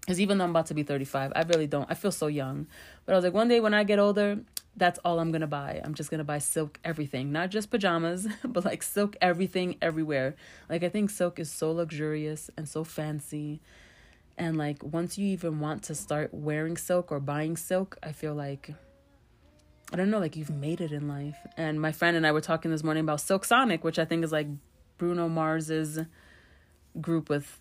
because 0.00 0.20
even 0.20 0.38
though 0.38 0.44
I'm 0.44 0.50
about 0.50 0.66
to 0.66 0.74
be 0.74 0.82
35, 0.82 1.32
I 1.36 1.42
really 1.42 1.66
don't. 1.66 1.90
I 1.90 1.94
feel 1.94 2.10
so 2.10 2.26
young. 2.26 2.66
But 3.04 3.12
I 3.12 3.16
was 3.16 3.24
like, 3.24 3.34
one 3.34 3.48
day 3.48 3.60
when 3.60 3.74
I 3.74 3.84
get 3.84 3.98
older, 3.98 4.40
that's 4.76 4.98
all 5.04 5.20
I'm 5.20 5.30
to 5.32 5.46
buy. 5.46 5.80
I'm 5.84 5.94
just 5.94 6.10
to 6.18 6.24
buy 6.24 6.38
silk 6.38 6.78
everything, 6.84 7.32
not 7.32 7.50
just 7.50 7.70
pajamas, 7.70 8.26
but 8.44 8.64
like 8.64 8.82
silk 8.82 9.16
everything 9.20 9.76
everywhere. 9.82 10.36
Like, 10.68 10.82
I 10.82 10.88
think 10.88 11.10
silk 11.10 11.38
is 11.38 11.50
so 11.50 11.70
luxurious 11.72 12.50
and 12.56 12.68
so 12.68 12.82
fancy. 12.82 13.60
And 14.38 14.56
like, 14.56 14.82
once 14.82 15.18
you 15.18 15.26
even 15.28 15.60
want 15.60 15.82
to 15.84 15.94
start 15.94 16.32
wearing 16.32 16.76
silk 16.76 17.12
or 17.12 17.20
buying 17.20 17.56
silk, 17.56 17.98
I 18.02 18.12
feel 18.12 18.34
like, 18.34 18.72
I 19.92 19.96
don't 19.96 20.10
know, 20.10 20.18
like 20.18 20.34
you've 20.34 20.50
made 20.50 20.80
it 20.80 20.92
in 20.92 21.08
life. 21.08 21.36
And 21.58 21.80
my 21.80 21.92
friend 21.92 22.16
and 22.16 22.26
I 22.26 22.32
were 22.32 22.40
talking 22.40 22.70
this 22.70 22.82
morning 22.82 23.02
about 23.02 23.20
Silk 23.20 23.44
Sonic, 23.44 23.84
which 23.84 23.98
I 23.98 24.06
think 24.06 24.24
is 24.24 24.32
like 24.32 24.46
Bruno 24.96 25.28
Mars's 25.28 26.00
group 27.00 27.28
with 27.28 27.59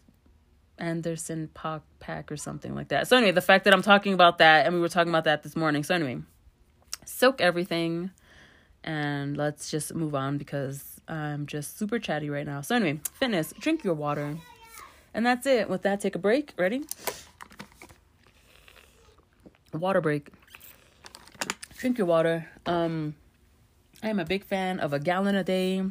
Anderson 0.80 1.50
Paak 1.54 1.82
Pack 2.00 2.32
or 2.32 2.38
something 2.38 2.74
like 2.74 2.88
that. 2.88 3.08
So 3.08 3.18
anyway, 3.18 3.32
the 3.32 3.42
fact 3.42 3.66
that 3.66 3.74
I'm 3.74 3.82
talking 3.82 4.14
about 4.14 4.40
that 4.40 4.66
and 4.66 4.74
we 4.74 4.82
were 4.82 4.90
talking 4.90 5.12
about 5.12 5.26
that 5.26 5.44
this 5.44 5.56
morning. 5.56 5.84
So 5.84 5.94
anyway, 5.94 6.22
soak 7.06 7.42
everything 7.42 8.12
and 8.84 9.36
let's 9.38 9.70
just 9.70 9.94
move 9.94 10.16
on 10.16 10.38
because 10.38 11.02
I'm 11.08 11.46
just 11.48 11.78
super 11.78 12.00
chatty 12.00 12.30
right 12.30 12.46
now. 12.46 12.62
So, 12.62 12.76
anyway, 12.76 13.00
fitness, 13.14 13.54
drink 13.60 13.84
your 13.84 13.94
water. 13.94 14.38
And 15.14 15.26
that's 15.26 15.46
it. 15.48 15.70
With 15.70 15.82
that, 15.82 16.00
take 16.00 16.16
a 16.16 16.20
break. 16.20 16.54
Ready? 16.58 16.84
Water 19.74 20.02
break. 20.02 20.30
Drink 21.78 21.98
your 21.98 22.08
water. 22.08 22.48
Um, 22.66 23.16
I 24.04 24.10
am 24.10 24.20
a 24.20 24.26
big 24.26 24.44
fan 24.44 24.80
of 24.80 24.94
a 24.94 25.00
gallon 25.00 25.36
a 25.36 25.44
day. 25.44 25.84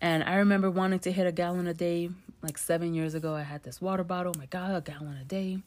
And 0.00 0.24
I 0.24 0.36
remember 0.36 0.70
wanting 0.70 1.00
to 1.00 1.12
hit 1.12 1.26
a 1.26 1.32
gallon 1.32 1.66
a 1.66 1.74
day 1.74 2.10
like 2.46 2.56
seven 2.56 2.94
years 2.94 3.14
ago. 3.14 3.34
I 3.34 3.42
had 3.42 3.64
this 3.64 3.80
water 3.80 4.04
bottle. 4.04 4.32
Oh 4.34 4.38
my 4.38 4.46
God, 4.46 4.74
a 4.74 4.80
gallon 4.80 5.18
a 5.20 5.24
day. 5.24 5.58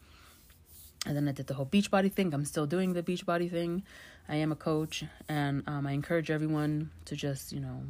And 1.05 1.15
then 1.15 1.27
I 1.27 1.33
did 1.33 1.48
the 1.48 1.53
whole 1.53 1.65
Beachbody 1.65 2.12
thing. 2.12 2.33
I'm 2.33 2.45
still 2.45 2.65
doing 2.65 2.93
the 2.93 3.03
Beachbody 3.03 3.51
thing. 3.51 3.83
I 4.27 4.36
am 4.36 4.51
a 4.51 4.55
coach, 4.55 5.03
and 5.27 5.63
um, 5.67 5.88
I 5.88 5.91
encourage 5.91 6.29
everyone 6.29 6.91
to 7.05 7.15
just, 7.15 7.51
you 7.51 7.59
know, 7.59 7.81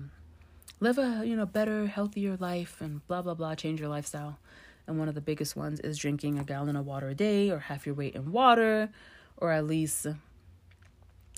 live 0.80 0.98
a 0.98 1.24
you 1.26 1.36
know 1.36 1.46
better, 1.46 1.88
healthier 1.88 2.38
life, 2.38 2.82
and 2.82 3.06
blah 3.08 3.22
blah 3.22 3.34
blah. 3.34 3.56
Change 3.56 3.80
your 3.80 3.90
lifestyle. 3.90 4.40
And 4.88 4.98
one 4.98 5.08
of 5.08 5.16
the 5.16 5.22
biggest 5.22 5.56
ones 5.56 5.80
is 5.82 5.98
drinking 5.98 6.40
a 6.40 6.44
gallon 6.44 6.76
of 6.76 6.86
water 6.86 7.10
a 7.10 7.16
day, 7.16 7.52
or 7.52 7.60
half 7.60 7.86
your 7.86 7.96
weight 7.96 8.16
in 8.16 8.32
water, 8.32 8.90
or 9.38 9.52
at 9.52 9.66
least 9.66 10.08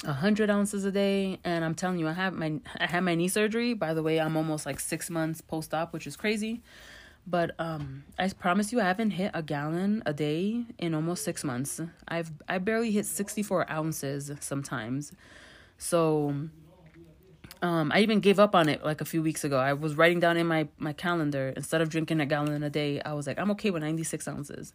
a 0.04 0.14
hundred 0.14 0.50
ounces 0.50 0.86
a 0.86 0.92
day. 0.92 1.40
And 1.44 1.66
I'm 1.66 1.76
telling 1.76 2.00
you, 2.00 2.08
I 2.08 2.14
have 2.14 2.34
my 2.34 2.60
I 2.80 2.86
had 2.86 3.02
my 3.02 3.16
knee 3.16 3.28
surgery. 3.28 3.74
By 3.74 3.94
the 3.94 4.04
way, 4.04 4.20
I'm 4.20 4.38
almost 4.38 4.66
like 4.66 4.80
six 4.80 5.10
months 5.10 5.42
post 5.42 5.74
op, 5.74 5.94
which 5.94 6.06
is 6.06 6.16
crazy. 6.16 6.62
But 7.28 7.52
um, 7.60 8.04
I 8.18 8.28
promise 8.30 8.72
you, 8.72 8.82
I 8.82 8.86
haven't 8.86 9.12
hit 9.12 9.32
a 9.34 9.44
gallon 9.44 10.04
a 10.06 10.14
day 10.14 10.66
in 10.78 10.94
almost 10.96 11.24
six 11.24 11.44
months. 11.44 11.80
I've 12.08 12.32
I 12.50 12.58
barely 12.58 12.92
hit 12.92 13.06
sixty 13.06 13.44
four 13.44 13.70
ounces 13.72 14.32
sometimes. 14.40 15.12
So 15.78 16.36
um, 17.62 17.92
I 17.94 18.00
even 18.02 18.20
gave 18.20 18.40
up 18.40 18.56
on 18.56 18.68
it 18.70 18.84
like 18.84 19.02
a 19.02 19.06
few 19.06 19.22
weeks 19.22 19.44
ago. 19.44 19.58
I 19.58 19.74
was 19.74 19.96
writing 19.96 20.20
down 20.20 20.38
in 20.38 20.48
my 20.48 20.68
my 20.78 20.94
calendar 20.94 21.54
instead 21.56 21.82
of 21.82 21.90
drinking 21.90 22.20
a 22.20 22.26
gallon 22.26 22.64
a 22.64 22.70
day. 22.70 23.02
I 23.02 23.14
was 23.14 23.28
like, 23.28 23.40
I'm 23.40 23.52
okay 23.52 23.70
with 23.70 23.84
ninety 23.84 24.04
six 24.04 24.28
ounces. 24.28 24.74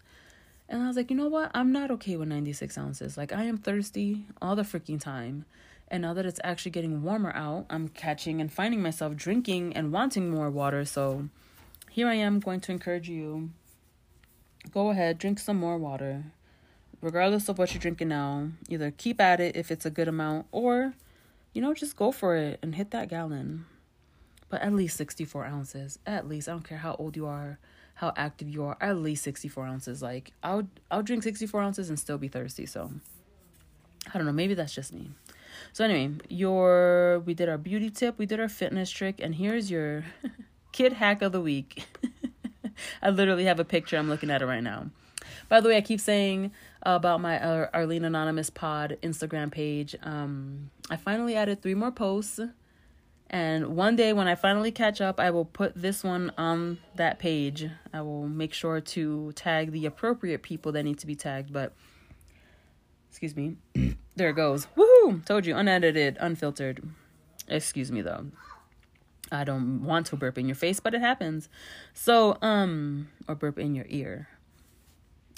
And 0.68 0.82
I 0.82 0.88
was 0.88 0.96
like, 0.96 1.10
you 1.10 1.16
know 1.16 1.28
what? 1.28 1.50
I'm 1.54 1.72
not 1.72 1.90
okay 1.92 2.16
with 2.16 2.28
96 2.28 2.76
ounces. 2.76 3.16
Like, 3.16 3.32
I 3.32 3.44
am 3.44 3.56
thirsty 3.56 4.26
all 4.42 4.56
the 4.56 4.62
freaking 4.62 5.00
time. 5.00 5.44
And 5.88 6.02
now 6.02 6.14
that 6.14 6.26
it's 6.26 6.40
actually 6.42 6.72
getting 6.72 7.04
warmer 7.04 7.32
out, 7.32 7.66
I'm 7.70 7.88
catching 7.88 8.40
and 8.40 8.52
finding 8.52 8.82
myself 8.82 9.14
drinking 9.14 9.76
and 9.76 9.92
wanting 9.92 10.30
more 10.30 10.50
water. 10.50 10.84
So, 10.84 11.28
here 11.96 12.08
I 12.08 12.16
am 12.16 12.40
going 12.40 12.60
to 12.60 12.72
encourage 12.72 13.08
you 13.08 13.52
go 14.70 14.90
ahead, 14.90 15.16
drink 15.16 15.38
some 15.38 15.56
more 15.56 15.78
water. 15.78 16.24
Regardless 17.00 17.48
of 17.48 17.56
what 17.56 17.72
you're 17.72 17.80
drinking 17.80 18.08
now, 18.08 18.50
either 18.68 18.90
keep 18.90 19.18
at 19.18 19.40
it 19.40 19.56
if 19.56 19.70
it's 19.70 19.86
a 19.86 19.90
good 19.90 20.06
amount 20.06 20.44
or, 20.52 20.92
you 21.54 21.62
know, 21.62 21.72
just 21.72 21.96
go 21.96 22.12
for 22.12 22.36
it 22.36 22.58
and 22.60 22.74
hit 22.74 22.90
that 22.90 23.08
gallon. 23.08 23.64
But 24.50 24.60
at 24.60 24.74
least 24.74 24.98
64 24.98 25.46
ounces. 25.46 25.98
At 26.04 26.28
least. 26.28 26.50
I 26.50 26.52
don't 26.52 26.68
care 26.68 26.76
how 26.76 26.96
old 26.98 27.16
you 27.16 27.24
are, 27.24 27.58
how 27.94 28.12
active 28.14 28.50
you 28.50 28.62
are. 28.64 28.76
At 28.78 28.98
least 28.98 29.24
64 29.24 29.64
ounces. 29.64 30.02
Like, 30.02 30.32
I'll, 30.42 30.68
I'll 30.90 31.02
drink 31.02 31.22
64 31.22 31.62
ounces 31.62 31.88
and 31.88 31.98
still 31.98 32.18
be 32.18 32.28
thirsty. 32.28 32.66
So, 32.66 32.90
I 34.12 34.18
don't 34.18 34.26
know. 34.26 34.34
Maybe 34.34 34.52
that's 34.52 34.74
just 34.74 34.92
me. 34.92 35.12
So, 35.72 35.82
anyway, 35.82 36.16
your, 36.28 37.22
we 37.24 37.32
did 37.32 37.48
our 37.48 37.56
beauty 37.56 37.88
tip, 37.88 38.18
we 38.18 38.26
did 38.26 38.38
our 38.38 38.50
fitness 38.50 38.90
trick, 38.90 39.18
and 39.18 39.36
here's 39.36 39.70
your. 39.70 40.04
kid 40.76 40.92
hack 40.92 41.22
of 41.22 41.32
the 41.32 41.40
week. 41.40 41.86
I 43.02 43.08
literally 43.08 43.46
have 43.46 43.58
a 43.58 43.64
picture. 43.64 43.96
I'm 43.96 44.10
looking 44.10 44.30
at 44.30 44.42
it 44.42 44.46
right 44.46 44.62
now. 44.62 44.90
By 45.48 45.62
the 45.62 45.70
way, 45.70 45.78
I 45.78 45.80
keep 45.80 46.00
saying 46.00 46.52
about 46.82 47.22
my 47.22 47.42
uh, 47.42 47.68
Arlene 47.72 48.04
Anonymous 48.04 48.50
Pod 48.50 48.98
Instagram 49.02 49.50
page. 49.50 49.96
Um, 50.02 50.70
I 50.90 50.96
finally 50.96 51.34
added 51.34 51.62
three 51.62 51.74
more 51.74 51.90
posts. 51.90 52.40
And 53.30 53.74
one 53.74 53.96
day 53.96 54.12
when 54.12 54.28
I 54.28 54.34
finally 54.34 54.70
catch 54.70 55.00
up, 55.00 55.18
I 55.18 55.30
will 55.30 55.46
put 55.46 55.72
this 55.74 56.04
one 56.04 56.30
on 56.36 56.78
that 56.94 57.18
page. 57.18 57.70
I 57.94 58.02
will 58.02 58.28
make 58.28 58.52
sure 58.52 58.80
to 58.82 59.32
tag 59.32 59.72
the 59.72 59.86
appropriate 59.86 60.42
people 60.42 60.72
that 60.72 60.82
need 60.82 60.98
to 60.98 61.06
be 61.06 61.16
tagged. 61.16 61.54
But, 61.54 61.72
excuse 63.08 63.34
me, 63.34 63.56
there 64.14 64.28
it 64.28 64.36
goes. 64.36 64.68
Woohoo! 64.76 65.24
Told 65.24 65.46
you, 65.46 65.56
unedited, 65.56 66.18
unfiltered. 66.20 66.86
Excuse 67.48 67.90
me 67.90 68.02
though. 68.02 68.26
I 69.32 69.44
don't 69.44 69.84
want 69.84 70.06
to 70.06 70.16
burp 70.16 70.38
in 70.38 70.46
your 70.46 70.54
face, 70.54 70.80
but 70.80 70.94
it 70.94 71.00
happens. 71.00 71.48
So, 71.94 72.38
um, 72.42 73.08
or 73.28 73.34
burp 73.34 73.58
in 73.58 73.74
your 73.74 73.86
ear. 73.88 74.28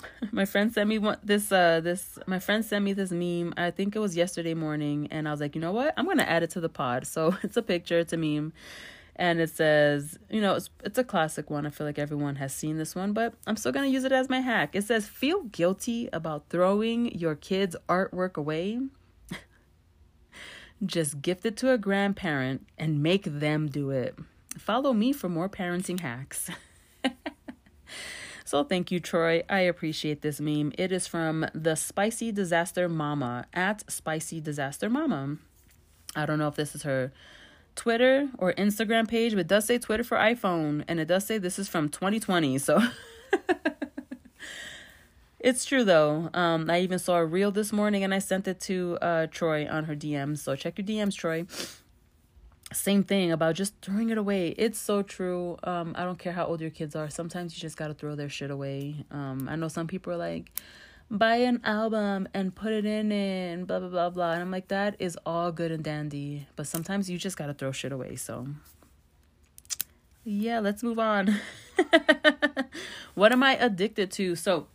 my 0.33 0.45
friend 0.45 0.73
sent 0.73 0.89
me 0.89 0.99
one, 0.99 1.19
this, 1.23 1.51
uh, 1.51 1.81
this, 1.81 2.19
my 2.27 2.39
friend 2.39 2.65
sent 2.65 2.85
me 2.85 2.93
this 2.93 3.11
meme. 3.11 3.55
I 3.57 3.71
think 3.71 3.97
it 3.97 3.99
was 3.99 4.17
yesterday 4.17 4.55
morning. 4.55 5.09
And 5.11 5.29
I 5.29 5.31
was 5.31 5.41
like, 5.41 5.55
you 5.55 5.61
know 5.61 5.73
what? 5.73 5.95
I'm 5.97 6.07
to 6.19 6.29
add 6.29 6.43
it 6.43 6.51
to 6.51 6.61
the 6.61 6.69
pod. 6.69 7.07
So 7.07 7.37
it's 7.43 7.57
a 7.57 7.63
picture, 7.63 7.99
it's 7.99 8.13
a 8.13 8.17
meme. 8.17 8.53
And 9.17 9.41
it 9.41 9.51
says, 9.51 10.17
you 10.31 10.41
know, 10.41 10.55
it's, 10.55 10.71
it's 10.85 10.97
a 10.97 11.03
classic 11.03 11.51
one. 11.51 11.67
I 11.67 11.71
feel 11.71 11.87
like 11.87 11.99
everyone 11.99 12.37
has 12.37 12.55
seen 12.55 12.79
this 12.79 12.95
one, 12.95 13.13
but 13.13 13.35
I'm 13.49 13.57
still 13.57 13.73
to 13.73 13.91
use 13.91 14.05
it 14.05 14.13
as 14.13 14.29
my 14.29 14.41
hack. 14.41 14.77
It 14.77 14.85
says, 14.85 15.09
feel 15.09 15.43
guilty 15.43 16.09
about 16.13 16.45
throwing 16.51 17.13
your 17.13 17.35
kids' 17.35 17.75
artwork 17.89 18.37
away 18.37 18.79
just 20.85 21.23
gift 21.23 21.45
it 21.47 21.57
to 21.59 21.73
a 21.73 21.79
grandparent 21.79 22.67
and 22.77 23.03
make 23.03 23.25
them 23.25 23.69
do 23.69 23.91
it. 23.91 24.17
Follow 24.57 24.93
me 24.93 25.13
for 25.13 25.29
more 25.29 25.49
parenting 25.49 26.01
hacks. 26.01 26.51
so 28.45 28.65
thank 28.65 28.91
you, 28.91 29.01
Troy. 29.01 29.43
I 29.49 29.61
appreciate 29.61 30.23
this 30.23 30.41
meme. 30.41 30.73
It 30.79 30.93
is 30.93 31.07
from 31.07 31.47
the 31.55 31.75
Spicy 31.75 32.33
Disaster 32.33 32.89
Mama 32.89 33.47
at 33.53 33.91
Spicy 33.91 34.41
Disaster 34.41 34.89
Mama. 34.89 35.37
I 36.17 36.27
don't 36.27 36.39
know 36.39 36.49
if 36.49 36.57
this 36.57 36.75
is 36.75 36.83
her 36.83 37.13
Twitter 37.77 38.29
or 38.39 38.53
Instagram 38.55 39.07
page, 39.09 39.33
but 39.33 39.41
it 39.41 39.47
does 39.47 39.65
say 39.65 39.79
Twitter 39.79 40.05
for 40.05 40.17
iPhone, 40.17 40.85
and 40.89 40.99
it 40.99 41.07
does 41.07 41.25
say 41.25 41.39
this 41.39 41.59
is 41.59 41.69
from 41.69 41.89
2020. 41.89 42.59
So 42.59 42.83
It's 45.41 45.65
true 45.65 45.85
though. 45.85 46.31
Um, 46.35 46.69
I 46.69 46.81
even 46.81 46.99
saw 46.99 47.17
a 47.17 47.25
reel 47.25 47.53
this 47.53 47.73
morning 47.73 48.03
and 48.03 48.13
I 48.13 48.19
sent 48.19 48.49
it 48.49 48.59
to 48.61 48.99
uh, 49.01 49.27
Troy 49.29 49.69
on 49.71 49.85
her 49.85 49.95
DMs. 49.95 50.39
So 50.39 50.57
check 50.57 50.79
your 50.79 50.87
DMs, 50.87 51.15
Troy. 51.15 51.47
Same 52.73 53.03
thing 53.03 53.33
about 53.33 53.55
just 53.55 53.75
throwing 53.81 54.11
it 54.11 54.19
away. 54.19 54.49
It's 54.49 54.79
so 54.79 55.03
true. 55.03 55.57
Um, 55.63 55.95
I 55.97 56.05
don't 56.05 56.19
care 56.19 56.33
how 56.33 56.45
old 56.45 56.61
your 56.61 56.71
kids 56.71 56.95
are. 56.97 57.09
Sometimes 57.09 57.57
you 57.57 57.61
just 57.61 57.77
gotta 57.77 57.95
throw 57.95 58.15
their 58.15 58.29
shit 58.29 58.51
away. 58.51 59.07
Um, 59.11 59.49
I 59.49 59.57
know 59.57 59.69
some 59.69 59.87
people 59.87 60.13
are 60.13 60.19
like, 60.19 60.51
buy 61.11 61.37
an 61.37 61.61
album 61.65 62.29
and 62.35 62.55
put 62.55 62.73
it 62.73 62.85
in 62.85 63.11
and 63.13 63.67
blah 63.67 63.79
blah 63.79 63.89
blah 63.89 64.11
blah. 64.11 64.33
And 64.33 64.43
I'm 64.43 64.51
like, 64.51 64.69
that 64.69 64.97
is 64.99 65.17
all 65.25 65.53
good 65.53 65.71
and 65.71 65.85
dandy. 65.85 66.47
But 66.57 66.67
sometimes 66.67 67.09
you 67.09 67.17
just 67.17 67.37
gotta 67.37 67.55
throw 67.55 67.71
shit 67.73 67.93
away. 67.93 68.17
So 68.17 68.49
yeah, 70.25 70.59
let's 70.59 70.83
move 70.83 70.99
on. 70.99 71.37
what 73.15 73.33
am 73.33 73.43
I 73.43 73.57
addicted 73.57 74.11
to? 74.13 74.37
So 74.37 74.67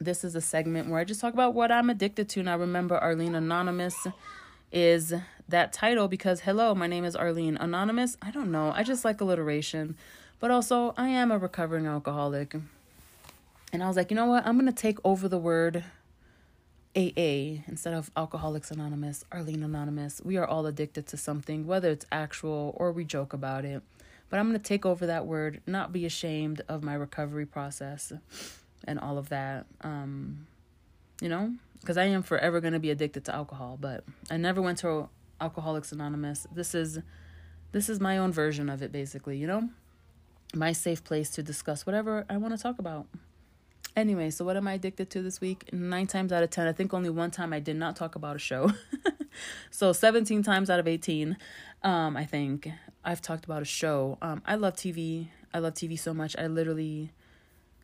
this 0.00 0.24
is 0.24 0.34
a 0.34 0.40
segment 0.40 0.88
where 0.88 1.00
I 1.00 1.04
just 1.04 1.20
talk 1.20 1.34
about 1.34 1.54
what 1.54 1.72
I'm 1.72 1.90
addicted 1.90 2.28
to. 2.30 2.42
Now, 2.42 2.56
remember, 2.56 2.96
Arlene 2.98 3.34
Anonymous 3.34 4.06
is 4.70 5.12
that 5.48 5.72
title 5.72 6.08
because, 6.08 6.40
hello, 6.40 6.74
my 6.74 6.86
name 6.86 7.04
is 7.04 7.16
Arlene 7.16 7.56
Anonymous. 7.56 8.16
I 8.22 8.30
don't 8.30 8.50
know. 8.50 8.72
I 8.74 8.82
just 8.82 9.04
like 9.04 9.20
alliteration. 9.20 9.96
But 10.40 10.50
also, 10.50 10.94
I 10.96 11.08
am 11.08 11.32
a 11.32 11.38
recovering 11.38 11.86
alcoholic. 11.86 12.54
And 13.72 13.82
I 13.82 13.88
was 13.88 13.96
like, 13.96 14.10
you 14.10 14.14
know 14.14 14.26
what? 14.26 14.46
I'm 14.46 14.54
going 14.58 14.72
to 14.72 14.82
take 14.82 14.98
over 15.04 15.28
the 15.28 15.38
word 15.38 15.84
AA 16.96 17.62
instead 17.66 17.92
of 17.92 18.10
Alcoholics 18.16 18.70
Anonymous, 18.70 19.24
Arlene 19.32 19.62
Anonymous. 19.62 20.22
We 20.24 20.36
are 20.36 20.46
all 20.46 20.66
addicted 20.66 21.06
to 21.08 21.16
something, 21.16 21.66
whether 21.66 21.90
it's 21.90 22.06
actual 22.12 22.74
or 22.76 22.92
we 22.92 23.04
joke 23.04 23.32
about 23.32 23.64
it. 23.64 23.82
But 24.30 24.38
I'm 24.38 24.48
going 24.48 24.60
to 24.60 24.64
take 24.64 24.86
over 24.86 25.06
that 25.06 25.26
word, 25.26 25.60
not 25.66 25.92
be 25.92 26.06
ashamed 26.06 26.62
of 26.68 26.82
my 26.82 26.94
recovery 26.94 27.46
process 27.46 28.12
and 28.84 28.98
all 28.98 29.18
of 29.18 29.28
that. 29.28 29.66
Um, 29.82 30.46
you 31.20 31.28
know, 31.28 31.52
because 31.80 31.96
I 31.96 32.04
am 32.04 32.22
forever 32.22 32.60
going 32.60 32.72
to 32.72 32.78
be 32.78 32.90
addicted 32.90 33.24
to 33.26 33.34
alcohol, 33.34 33.76
but 33.80 34.04
I 34.30 34.36
never 34.36 34.62
went 34.62 34.78
to 34.78 35.08
Alcoholics 35.40 35.92
Anonymous. 35.92 36.46
This 36.52 36.74
is 36.74 37.00
this 37.72 37.88
is 37.88 38.00
my 38.00 38.18
own 38.18 38.32
version 38.32 38.68
of 38.68 38.82
it 38.82 38.90
basically, 38.92 39.36
you 39.36 39.46
know? 39.46 39.68
My 40.54 40.72
safe 40.72 41.04
place 41.04 41.28
to 41.30 41.42
discuss 41.42 41.84
whatever 41.84 42.24
I 42.30 42.38
want 42.38 42.56
to 42.56 42.62
talk 42.62 42.78
about. 42.78 43.06
Anyway, 43.94 44.30
so 44.30 44.44
what 44.44 44.56
am 44.56 44.66
I 44.66 44.74
addicted 44.74 45.10
to 45.10 45.22
this 45.22 45.40
week? 45.40 45.70
9 45.72 46.06
times 46.06 46.32
out 46.32 46.42
of 46.42 46.50
10, 46.50 46.66
I 46.66 46.72
think 46.72 46.94
only 46.94 47.10
one 47.10 47.30
time 47.30 47.52
I 47.52 47.60
did 47.60 47.76
not 47.76 47.96
talk 47.96 48.14
about 48.14 48.36
a 48.36 48.38
show. 48.38 48.72
so 49.70 49.92
17 49.92 50.42
times 50.42 50.70
out 50.70 50.80
of 50.80 50.88
18, 50.88 51.36
um 51.82 52.16
I 52.16 52.24
think 52.24 52.68
I've 53.04 53.20
talked 53.20 53.44
about 53.44 53.62
a 53.62 53.66
show. 53.66 54.18
Um 54.22 54.42
I 54.46 54.54
love 54.54 54.74
TV. 54.74 55.28
I 55.52 55.58
love 55.58 55.74
TV 55.74 55.98
so 55.98 56.14
much. 56.14 56.36
I 56.38 56.46
literally 56.46 57.12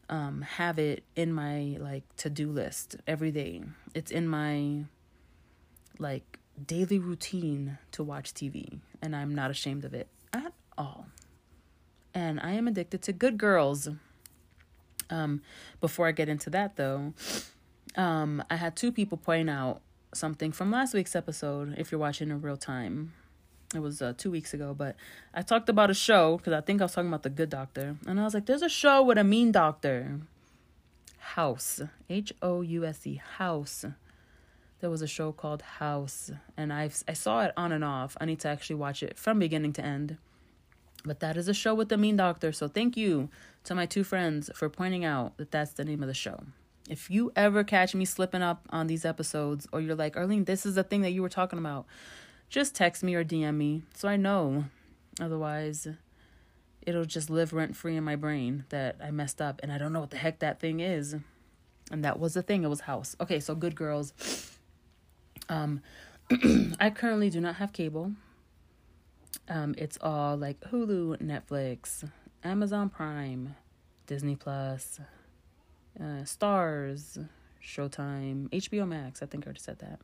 um, 0.09 0.43
have 0.43 0.79
it 0.79 1.05
in 1.17 1.33
my 1.33 1.77
like 1.81 2.05
to-do 2.17 2.51
list 2.51 2.97
every 3.07 3.31
day. 3.31 3.63
It's 3.95 4.11
in 4.11 4.29
my 4.29 4.85
like 5.99 6.39
daily 6.67 6.99
routine 6.99 7.79
to 7.93 8.03
watch 8.03 8.35
TV 8.35 8.81
and 9.03 9.15
I'm 9.15 9.35
not 9.35 9.51
ashamed 9.51 9.85
of 9.85 9.95
it 9.95 10.09
at 10.33 10.53
all. 10.77 11.07
And 12.13 12.39
I 12.41 12.53
am 12.53 12.69
addicted 12.69 13.03
to 13.03 13.13
Good 13.13 13.39
Girls. 13.39 13.89
Um 15.11 15.43
before 15.81 16.07
I 16.07 16.13
get 16.13 16.29
into 16.29 16.51
that 16.51 16.77
though, 16.77 17.15
um 17.97 18.43
I 18.51 18.57
had 18.57 18.77
two 18.77 18.93
people 18.93 19.19
point 19.19 19.51
out 19.51 19.81
something 20.13 20.53
from 20.53 20.71
last 20.71 20.95
week's 20.95 21.17
episode 21.17 21.75
if 21.77 21.91
you're 21.91 21.99
watching 21.99 22.31
in 22.31 22.41
real 22.41 22.57
time. 22.57 23.13
It 23.75 23.81
was 23.81 24.03
uh, 24.03 24.15
two 24.17 24.31
weeks 24.31 24.55
ago, 24.55 24.75
but 24.75 24.97
I 25.33 25.43
talked 25.43 25.69
about 25.69 25.91
a 25.91 25.95
show 25.95 26.37
because 26.37 26.53
I 26.53 26.61
think 26.61 26.81
I 26.81 26.85
was 26.85 26.93
talking 26.93 27.09
about 27.09 27.23
The 27.23 27.31
Good 27.31 27.51
Doctor. 27.51 27.97
And 28.07 28.21
I 28.21 28.25
was 28.25 28.35
like, 28.35 28.47
there's 28.47 28.63
a 28.63 28.69
show 28.69 29.03
with 29.03 29.19
a 29.19 29.25
mean 29.25 29.53
doctor. 29.53 30.21
House. 31.19 31.81
H 32.09 32.33
O 32.43 32.61
U 32.61 32.85
S 32.85 33.07
E. 33.07 33.21
House. 33.39 33.85
There 34.81 34.91
was 34.91 35.03
a 35.03 35.07
show 35.07 35.33
called 35.33 35.63
House. 35.63 36.31
And 36.57 36.73
I 36.73 36.91
I 37.09 37.15
saw 37.15 37.43
it 37.43 37.53
on 37.57 37.73
and 37.73 37.83
off. 37.83 38.17
I 38.21 38.27
need 38.27 38.41
to 38.41 38.49
actually 38.49 38.77
watch 38.77 39.03
it 39.03 39.19
from 39.19 39.39
beginning 39.39 39.73
to 39.75 39.85
end. 39.85 40.19
But 41.05 41.21
that 41.21 41.37
is 41.37 41.49
a 41.49 41.55
show 41.55 41.75
with 41.75 41.89
the 41.89 41.99
mean 41.99 42.17
doctor. 42.17 42.53
So 42.53 42.69
thank 42.69 42.97
you 42.97 43.29
to 43.65 43.75
my 43.75 43.87
two 43.87 44.05
friends 44.05 44.51
for 44.55 44.69
pointing 44.69 45.05
out 45.05 45.37
that 45.37 45.51
that's 45.51 45.73
the 45.73 45.85
name 45.85 46.03
of 46.03 46.09
the 46.09 46.15
show. 46.15 46.45
If 46.89 47.11
you 47.11 47.33
ever 47.35 47.65
catch 47.65 47.95
me 47.95 48.05
slipping 48.05 48.43
up 48.43 48.67
on 48.71 48.87
these 48.87 49.05
episodes, 49.05 49.67
or 49.73 49.81
you're 49.81 49.95
like, 49.95 50.17
Arlene, 50.17 50.45
this 50.45 50.67
is 50.67 50.75
the 50.75 50.83
thing 50.83 51.01
that 51.01 51.13
you 51.13 51.23
were 51.23 51.31
talking 51.31 51.59
about, 51.59 51.87
just 52.55 52.73
text 52.73 53.03
me 53.03 53.17
or 53.17 53.25
DM 53.25 53.57
me 53.57 53.83
so 53.95 54.07
I 54.07 54.17
know. 54.17 54.67
Otherwise, 55.21 55.89
it'll 56.83 57.05
just 57.05 57.29
live 57.29 57.53
rent 57.53 57.75
free 57.75 57.97
in 57.97 58.05
my 58.05 58.15
brain 58.15 58.65
that 58.69 58.95
I 59.03 59.11
messed 59.11 59.43
up 59.43 59.59
and 59.65 59.73
I 59.73 59.79
don't 59.79 59.93
know 59.93 59.99
what 59.99 60.11
the 60.11 60.19
heck 60.19 60.39
that 60.39 60.61
thing 60.61 60.79
is. 60.79 61.17
And 61.91 62.05
that 62.05 62.21
was 62.21 62.35
the 62.35 62.43
thing, 62.43 62.63
it 62.63 62.69
was 62.69 62.83
house. 62.83 63.17
Okay, 63.21 63.41
so 63.41 63.57
good 63.57 63.75
girls. 63.75 64.13
Um 65.49 65.81
I 66.79 66.91
currently 66.91 67.29
do 67.29 67.41
not 67.41 67.57
have 67.57 67.73
cable. 67.73 68.13
Um 69.49 69.75
it's 69.77 69.99
all 70.01 70.37
like 70.37 70.61
Hulu, 70.61 71.21
Netflix, 71.21 72.09
Amazon 72.45 72.89
Prime, 72.89 73.57
Disney 74.07 74.37
Plus, 74.37 75.01
uh, 75.99 76.23
Starz, 76.23 77.29
Showtime, 77.61 78.49
HBO 78.51 78.87
Max. 78.87 79.25
I 79.25 79.27
think 79.27 79.45
I 79.45 79.47
already 79.47 79.61
said 79.61 79.81
that. 79.81 79.99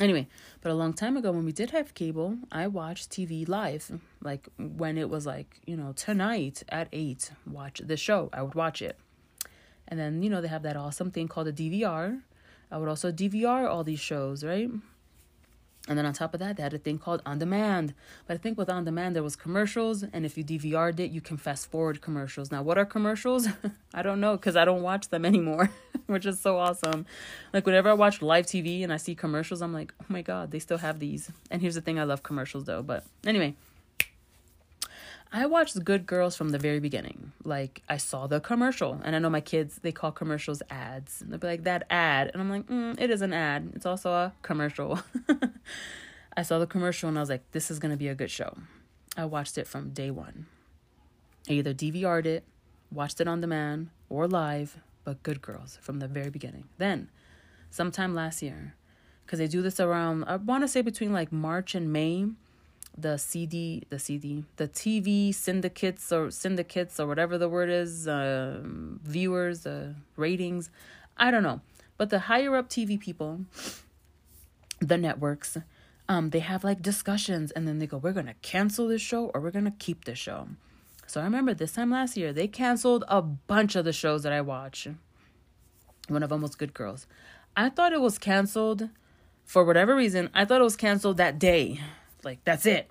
Anyway, 0.00 0.26
but 0.62 0.72
a 0.72 0.74
long 0.74 0.94
time 0.94 1.16
ago 1.16 1.30
when 1.30 1.44
we 1.44 1.52
did 1.52 1.70
have 1.70 1.92
cable, 1.94 2.38
I 2.50 2.66
watched 2.68 3.10
TV 3.10 3.46
live. 3.46 4.00
Like 4.22 4.48
when 4.56 4.96
it 4.96 5.10
was 5.10 5.26
like, 5.26 5.60
you 5.66 5.76
know, 5.76 5.92
tonight 5.92 6.62
at 6.70 6.88
8, 6.90 7.30
watch 7.46 7.82
the 7.84 7.98
show. 7.98 8.30
I 8.32 8.42
would 8.42 8.54
watch 8.54 8.80
it. 8.80 8.98
And 9.86 10.00
then, 10.00 10.22
you 10.22 10.30
know, 10.30 10.40
they 10.40 10.48
have 10.48 10.62
that 10.62 10.76
awesome 10.76 11.10
thing 11.10 11.28
called 11.28 11.48
a 11.48 11.52
DVR. 11.52 12.22
I 12.70 12.78
would 12.78 12.88
also 12.88 13.12
DVR 13.12 13.68
all 13.68 13.84
these 13.84 14.00
shows, 14.00 14.42
right? 14.42 14.70
And 15.90 15.98
then 15.98 16.06
on 16.06 16.12
top 16.12 16.34
of 16.34 16.40
that, 16.40 16.56
they 16.56 16.62
had 16.62 16.72
a 16.72 16.78
thing 16.78 16.98
called 16.98 17.20
on 17.26 17.40
demand. 17.40 17.94
But 18.28 18.34
I 18.34 18.38
think 18.38 18.56
with 18.56 18.70
on 18.70 18.84
demand, 18.84 19.16
there 19.16 19.24
was 19.24 19.34
commercials. 19.34 20.04
And 20.04 20.24
if 20.24 20.38
you 20.38 20.44
DVR'd 20.44 21.00
it, 21.00 21.10
you 21.10 21.20
can 21.20 21.36
fast 21.36 21.68
forward 21.68 22.00
commercials. 22.00 22.52
Now, 22.52 22.62
what 22.62 22.78
are 22.78 22.84
commercials? 22.84 23.48
I 23.94 24.02
don't 24.02 24.20
know 24.20 24.36
because 24.36 24.54
I 24.54 24.64
don't 24.64 24.82
watch 24.82 25.08
them 25.08 25.24
anymore, 25.24 25.68
which 26.06 26.26
is 26.26 26.38
so 26.38 26.58
awesome. 26.58 27.06
Like, 27.52 27.66
whenever 27.66 27.90
I 27.90 27.94
watch 27.94 28.22
live 28.22 28.46
TV 28.46 28.84
and 28.84 28.92
I 28.92 28.98
see 28.98 29.16
commercials, 29.16 29.62
I'm 29.62 29.72
like, 29.72 29.92
oh 30.00 30.06
my 30.06 30.22
God, 30.22 30.52
they 30.52 30.60
still 30.60 30.78
have 30.78 31.00
these. 31.00 31.32
And 31.50 31.60
here's 31.60 31.74
the 31.74 31.80
thing 31.80 31.98
I 31.98 32.04
love 32.04 32.22
commercials 32.22 32.66
though. 32.66 32.84
But 32.84 33.04
anyway, 33.26 33.56
I 35.32 35.46
watched 35.46 35.84
Good 35.84 36.06
Girls 36.06 36.36
from 36.36 36.50
the 36.50 36.58
very 36.58 36.80
beginning. 36.80 37.32
Like 37.44 37.82
I 37.88 37.98
saw 37.98 38.26
the 38.26 38.40
commercial, 38.40 39.00
and 39.04 39.14
I 39.14 39.20
know 39.20 39.30
my 39.30 39.40
kids 39.40 39.78
they 39.82 39.92
call 39.92 40.10
commercials 40.10 40.60
ads. 40.70 41.22
They'll 41.24 41.38
be 41.38 41.46
like 41.46 41.64
that 41.64 41.86
ad, 41.88 42.30
and 42.32 42.42
I'm 42.42 42.50
like, 42.50 42.66
mm, 42.66 43.00
it 43.00 43.10
is 43.10 43.22
an 43.22 43.32
ad. 43.32 43.70
It's 43.74 43.86
also 43.86 44.10
a 44.10 44.32
commercial. 44.42 44.98
I 46.36 46.42
saw 46.42 46.58
the 46.58 46.66
commercial 46.66 47.08
and 47.08 47.18
I 47.18 47.22
was 47.22 47.28
like, 47.28 47.48
this 47.52 47.70
is 47.70 47.78
gonna 47.78 47.96
be 47.96 48.08
a 48.08 48.14
good 48.14 48.30
show. 48.30 48.56
I 49.16 49.24
watched 49.24 49.56
it 49.56 49.66
from 49.66 49.90
day 49.90 50.10
one. 50.10 50.46
I 51.48 51.54
either 51.54 51.74
DVR'd 51.74 52.26
it, 52.26 52.44
watched 52.90 53.20
it 53.20 53.28
on 53.28 53.40
demand, 53.40 53.90
or 54.08 54.26
live, 54.26 54.78
but 55.04 55.22
Good 55.22 55.42
Girls 55.42 55.78
from 55.80 56.00
the 56.00 56.08
very 56.08 56.30
beginning. 56.30 56.64
Then, 56.78 57.08
sometime 57.70 58.14
last 58.14 58.42
year, 58.42 58.74
because 59.24 59.38
they 59.38 59.46
do 59.46 59.62
this 59.62 59.78
around, 59.78 60.24
I 60.24 60.36
want 60.36 60.64
to 60.64 60.68
say 60.68 60.82
between 60.82 61.12
like 61.12 61.30
March 61.30 61.74
and 61.76 61.92
May 61.92 62.26
the 62.96 63.16
CD, 63.16 63.84
the 63.88 63.98
CD, 63.98 64.44
the 64.56 64.68
TV 64.68 65.34
syndicates 65.34 66.12
or 66.12 66.30
syndicates 66.30 66.98
or 67.00 67.06
whatever 67.06 67.38
the 67.38 67.48
word 67.48 67.70
is, 67.70 68.06
uh, 68.06 68.60
viewers, 68.62 69.66
uh, 69.66 69.94
ratings, 70.16 70.70
I 71.16 71.30
don't 71.30 71.42
know. 71.42 71.60
But 71.96 72.10
the 72.10 72.20
higher 72.20 72.56
up 72.56 72.68
TV 72.68 72.98
people, 72.98 73.40
the 74.80 74.96
networks, 74.96 75.58
um, 76.08 76.30
they 76.30 76.40
have 76.40 76.64
like 76.64 76.82
discussions 76.82 77.50
and 77.52 77.68
then 77.68 77.78
they 77.78 77.86
go, 77.86 77.98
we're 77.98 78.12
to 78.12 78.34
cancel 78.42 78.88
this 78.88 79.02
show 79.02 79.26
or 79.34 79.40
we're 79.40 79.50
to 79.50 79.72
keep 79.78 80.04
this 80.04 80.18
show. 80.18 80.48
So 81.06 81.20
I 81.20 81.24
remember 81.24 81.54
this 81.54 81.72
time 81.72 81.90
last 81.90 82.16
year, 82.16 82.32
they 82.32 82.46
canceled 82.46 83.04
a 83.08 83.20
bunch 83.20 83.76
of 83.76 83.84
the 83.84 83.92
shows 83.92 84.22
that 84.22 84.32
I 84.32 84.40
watch. 84.40 84.88
One 86.08 86.22
of 86.22 86.30
them 86.30 86.42
was 86.42 86.54
Good 86.54 86.74
Girls. 86.74 87.06
I 87.56 87.68
thought 87.68 87.92
it 87.92 88.00
was 88.00 88.18
canceled 88.18 88.88
for 89.44 89.64
whatever 89.64 89.94
reason. 89.94 90.30
I 90.32 90.44
thought 90.44 90.60
it 90.60 90.64
was 90.64 90.76
canceled 90.76 91.16
that 91.16 91.38
day 91.38 91.80
like 92.24 92.44
that's 92.44 92.66
it. 92.66 92.90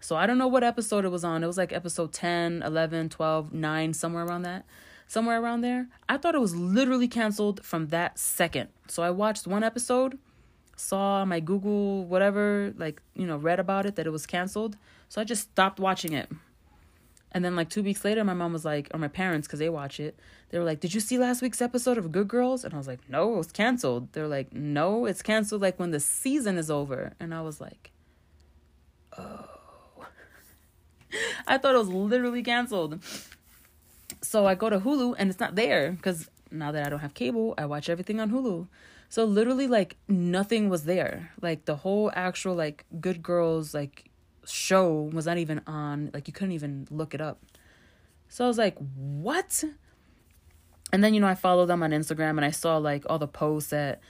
So 0.00 0.16
I 0.16 0.26
don't 0.26 0.38
know 0.38 0.46
what 0.46 0.62
episode 0.62 1.04
it 1.04 1.08
was 1.08 1.24
on. 1.24 1.42
It 1.42 1.46
was 1.46 1.58
like 1.58 1.72
episode 1.72 2.12
10, 2.12 2.62
11, 2.62 3.08
12, 3.08 3.52
9, 3.52 3.94
somewhere 3.94 4.24
around 4.24 4.42
that. 4.42 4.64
Somewhere 5.06 5.40
around 5.40 5.62
there. 5.62 5.88
I 6.08 6.18
thought 6.18 6.34
it 6.34 6.40
was 6.40 6.54
literally 6.54 7.08
canceled 7.08 7.64
from 7.64 7.88
that 7.88 8.18
second. 8.18 8.68
So 8.88 9.02
I 9.02 9.10
watched 9.10 9.46
one 9.46 9.64
episode, 9.64 10.18
saw 10.76 11.24
my 11.24 11.40
Google 11.40 12.04
whatever, 12.04 12.74
like, 12.76 13.02
you 13.14 13.26
know, 13.26 13.36
read 13.36 13.58
about 13.58 13.86
it 13.86 13.96
that 13.96 14.06
it 14.06 14.10
was 14.10 14.26
canceled. 14.26 14.76
So 15.08 15.20
I 15.20 15.24
just 15.24 15.50
stopped 15.50 15.80
watching 15.80 16.12
it. 16.12 16.30
And 17.32 17.44
then 17.44 17.56
like 17.56 17.68
2 17.68 17.82
weeks 17.82 18.04
later 18.04 18.24
my 18.24 18.34
mom 18.34 18.52
was 18.52 18.64
like 18.64 18.88
or 18.94 18.98
my 18.98 19.08
parents 19.08 19.48
cuz 19.48 19.58
they 19.58 19.68
watch 19.68 20.00
it. 20.00 20.18
They 20.50 20.58
were 20.58 20.64
like, 20.64 20.80
"Did 20.80 20.94
you 20.94 21.00
see 21.00 21.18
last 21.18 21.42
week's 21.42 21.60
episode 21.60 21.98
of 21.98 22.10
Good 22.10 22.28
Girls?" 22.28 22.64
And 22.64 22.72
I 22.72 22.78
was 22.78 22.86
like, 22.86 23.00
"No, 23.08 23.34
it 23.34 23.36
was 23.36 23.52
canceled." 23.52 24.12
They're 24.12 24.28
like, 24.28 24.54
"No, 24.54 25.04
it's 25.04 25.20
canceled 25.20 25.60
like 25.60 25.78
when 25.78 25.90
the 25.90 26.00
season 26.00 26.56
is 26.56 26.70
over." 26.70 27.12
And 27.20 27.34
I 27.34 27.42
was 27.42 27.60
like, 27.60 27.90
oh. 29.18 30.06
I 31.46 31.58
thought 31.58 31.74
it 31.74 31.78
was 31.78 31.88
literally 31.88 32.42
canceled. 32.42 33.02
So 34.22 34.46
I 34.46 34.54
go 34.54 34.68
to 34.68 34.80
Hulu 34.80 35.14
and 35.18 35.30
it's 35.30 35.40
not 35.40 35.54
there 35.54 35.92
because 35.92 36.28
now 36.50 36.72
that 36.72 36.86
I 36.86 36.90
don't 36.90 37.00
have 37.00 37.14
cable, 37.14 37.54
I 37.56 37.66
watch 37.66 37.88
everything 37.88 38.20
on 38.20 38.30
Hulu. 38.30 38.66
So 39.08 39.24
literally 39.24 39.66
like 39.66 39.96
nothing 40.06 40.68
was 40.68 40.84
there. 40.84 41.30
Like 41.40 41.64
the 41.64 41.76
whole 41.76 42.10
actual 42.14 42.54
like 42.54 42.84
Good 43.00 43.22
Girls 43.22 43.72
like 43.72 44.10
show 44.46 45.10
was 45.12 45.26
not 45.26 45.38
even 45.38 45.62
on. 45.66 46.10
Like 46.12 46.26
you 46.26 46.32
couldn't 46.32 46.52
even 46.52 46.86
look 46.90 47.14
it 47.14 47.20
up. 47.20 47.40
So 48.28 48.44
I 48.44 48.48
was 48.48 48.58
like, 48.58 48.76
"What?" 48.76 49.64
And 50.92 51.02
then 51.02 51.14
you 51.14 51.20
know 51.20 51.26
I 51.26 51.34
followed 51.34 51.66
them 51.66 51.82
on 51.82 51.90
Instagram 51.92 52.30
and 52.30 52.44
I 52.44 52.50
saw 52.50 52.76
like 52.76 53.04
all 53.08 53.18
the 53.18 53.28
posts 53.28 53.70
that 53.70 54.00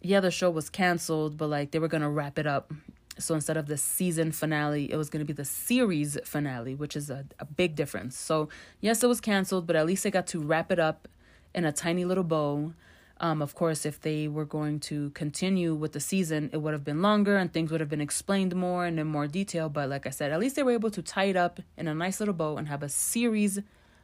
yeah, 0.00 0.20
the 0.20 0.30
show 0.30 0.50
was 0.50 0.70
canceled, 0.70 1.36
but 1.36 1.48
like 1.48 1.70
they 1.70 1.78
were 1.78 1.88
going 1.88 2.02
to 2.02 2.08
wrap 2.08 2.38
it 2.38 2.46
up 2.46 2.72
so 3.18 3.34
instead 3.34 3.56
of 3.56 3.66
the 3.66 3.76
season 3.76 4.32
finale, 4.32 4.90
it 4.90 4.96
was 4.96 5.10
going 5.10 5.20
to 5.20 5.26
be 5.26 5.32
the 5.32 5.44
series 5.44 6.18
finale, 6.24 6.74
which 6.74 6.96
is 6.96 7.10
a, 7.10 7.24
a 7.38 7.44
big 7.44 7.74
difference. 7.74 8.16
So, 8.16 8.48
yes, 8.80 9.02
it 9.02 9.08
was 9.08 9.20
canceled, 9.20 9.66
but 9.66 9.76
at 9.76 9.86
least 9.86 10.04
they 10.04 10.10
got 10.10 10.26
to 10.28 10.40
wrap 10.40 10.70
it 10.70 10.78
up 10.78 11.08
in 11.54 11.64
a 11.64 11.72
tiny 11.72 12.04
little 12.04 12.24
bow. 12.24 12.72
Um, 13.20 13.42
of 13.42 13.54
course, 13.54 13.84
if 13.84 14.00
they 14.00 14.28
were 14.28 14.44
going 14.44 14.78
to 14.80 15.10
continue 15.10 15.74
with 15.74 15.92
the 15.92 16.00
season, 16.00 16.50
it 16.52 16.58
would 16.58 16.72
have 16.72 16.84
been 16.84 17.02
longer 17.02 17.36
and 17.36 17.52
things 17.52 17.72
would 17.72 17.80
have 17.80 17.88
been 17.88 18.00
explained 18.00 18.54
more 18.54 18.84
and 18.84 19.00
in 19.00 19.08
more 19.08 19.26
detail. 19.26 19.68
But 19.68 19.88
like 19.88 20.06
I 20.06 20.10
said, 20.10 20.30
at 20.30 20.38
least 20.38 20.54
they 20.54 20.62
were 20.62 20.72
able 20.72 20.90
to 20.92 21.02
tie 21.02 21.24
it 21.24 21.36
up 21.36 21.60
in 21.76 21.88
a 21.88 21.94
nice 21.94 22.20
little 22.20 22.34
bow 22.34 22.56
and 22.56 22.68
have 22.68 22.82
a 22.82 22.88
series 22.88 23.58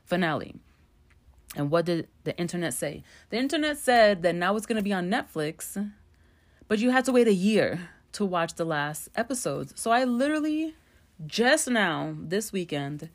finale. 0.04 0.56
And 1.56 1.70
what 1.70 1.84
did 1.84 2.08
the 2.24 2.36
internet 2.36 2.74
say? 2.74 3.04
The 3.30 3.36
internet 3.36 3.78
said 3.78 4.22
that 4.22 4.34
now 4.34 4.56
it's 4.56 4.66
going 4.66 4.76
to 4.76 4.82
be 4.82 4.92
on 4.92 5.08
Netflix, 5.08 5.92
but 6.66 6.80
you 6.80 6.90
had 6.90 7.04
to 7.04 7.12
wait 7.12 7.28
a 7.28 7.32
year 7.32 7.88
to 8.14 8.24
watch 8.24 8.54
the 8.54 8.64
last 8.64 9.08
episodes. 9.14 9.72
So 9.76 9.90
I 9.90 10.04
literally 10.04 10.74
just 11.26 11.68
now 11.68 12.14
this 12.18 12.52
weekend 12.52 13.10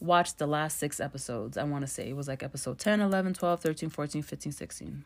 watched 0.00 0.38
the 0.38 0.46
last 0.46 0.78
six 0.78 1.00
episodes. 1.00 1.56
I 1.56 1.64
want 1.64 1.82
to 1.82 1.86
say 1.86 2.08
it 2.08 2.16
was 2.16 2.28
like 2.28 2.42
episode 2.42 2.78
10, 2.78 3.00
11, 3.00 3.34
12, 3.34 3.60
13, 3.60 3.90
14, 3.90 4.22
15, 4.22 4.52
16. 4.52 5.04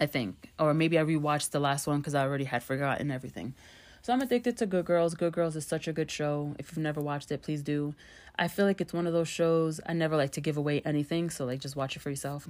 I 0.00 0.06
think. 0.06 0.50
Or 0.58 0.72
maybe 0.74 0.98
I 0.98 1.02
rewatched 1.02 1.50
the 1.50 1.60
last 1.60 1.86
one 1.86 1.98
because 1.98 2.14
I 2.14 2.22
already 2.22 2.44
had 2.44 2.62
forgotten 2.62 3.10
everything. 3.10 3.54
So 4.02 4.12
I'm 4.12 4.20
addicted 4.20 4.56
to 4.58 4.66
Good 4.66 4.84
Girls. 4.84 5.14
Good 5.14 5.32
Girls 5.32 5.56
is 5.56 5.66
such 5.66 5.88
a 5.88 5.92
good 5.92 6.10
show. 6.10 6.54
If 6.58 6.70
you've 6.70 6.78
never 6.78 7.00
watched 7.00 7.30
it, 7.30 7.42
please 7.42 7.62
do. 7.62 7.94
I 8.38 8.48
feel 8.48 8.64
like 8.64 8.80
it's 8.80 8.92
one 8.92 9.06
of 9.06 9.12
those 9.12 9.28
shows 9.28 9.80
I 9.86 9.92
never 9.92 10.16
like 10.16 10.32
to 10.32 10.40
give 10.40 10.56
away 10.56 10.80
anything, 10.84 11.30
so 11.30 11.44
like 11.44 11.60
just 11.60 11.76
watch 11.76 11.96
it 11.96 12.00
for 12.00 12.10
yourself 12.10 12.48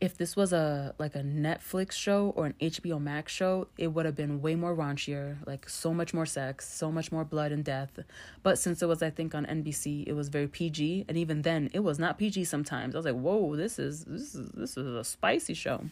if 0.00 0.16
this 0.18 0.36
was 0.36 0.52
a 0.52 0.94
like 0.98 1.14
a 1.14 1.22
Netflix 1.22 1.92
show 1.92 2.32
or 2.36 2.46
an 2.46 2.54
HBO 2.60 3.00
Max 3.00 3.32
show, 3.32 3.68
it 3.78 3.88
would 3.88 4.04
have 4.04 4.14
been 4.14 4.42
way 4.42 4.54
more 4.54 4.74
raunchier, 4.74 5.38
like 5.46 5.68
so 5.68 5.94
much 5.94 6.12
more 6.12 6.26
sex, 6.26 6.68
so 6.68 6.92
much 6.92 7.10
more 7.10 7.24
blood 7.24 7.50
and 7.50 7.64
death. 7.64 7.98
But 8.42 8.58
since 8.58 8.82
it 8.82 8.86
was 8.86 9.02
I 9.02 9.10
think 9.10 9.34
on 9.34 9.46
NBC, 9.46 10.06
it 10.06 10.12
was 10.12 10.28
very 10.28 10.48
PG, 10.48 11.06
and 11.08 11.16
even 11.16 11.42
then 11.42 11.70
it 11.72 11.80
was 11.80 11.98
not 11.98 12.18
PG 12.18 12.44
sometimes. 12.44 12.94
I 12.94 12.98
was 12.98 13.06
like, 13.06 13.14
"Whoa, 13.14 13.56
this 13.56 13.78
is 13.78 14.04
this 14.04 14.34
is 14.34 14.50
this 14.50 14.76
is 14.76 14.86
a 14.86 15.04
spicy 15.04 15.54
show." 15.54 15.86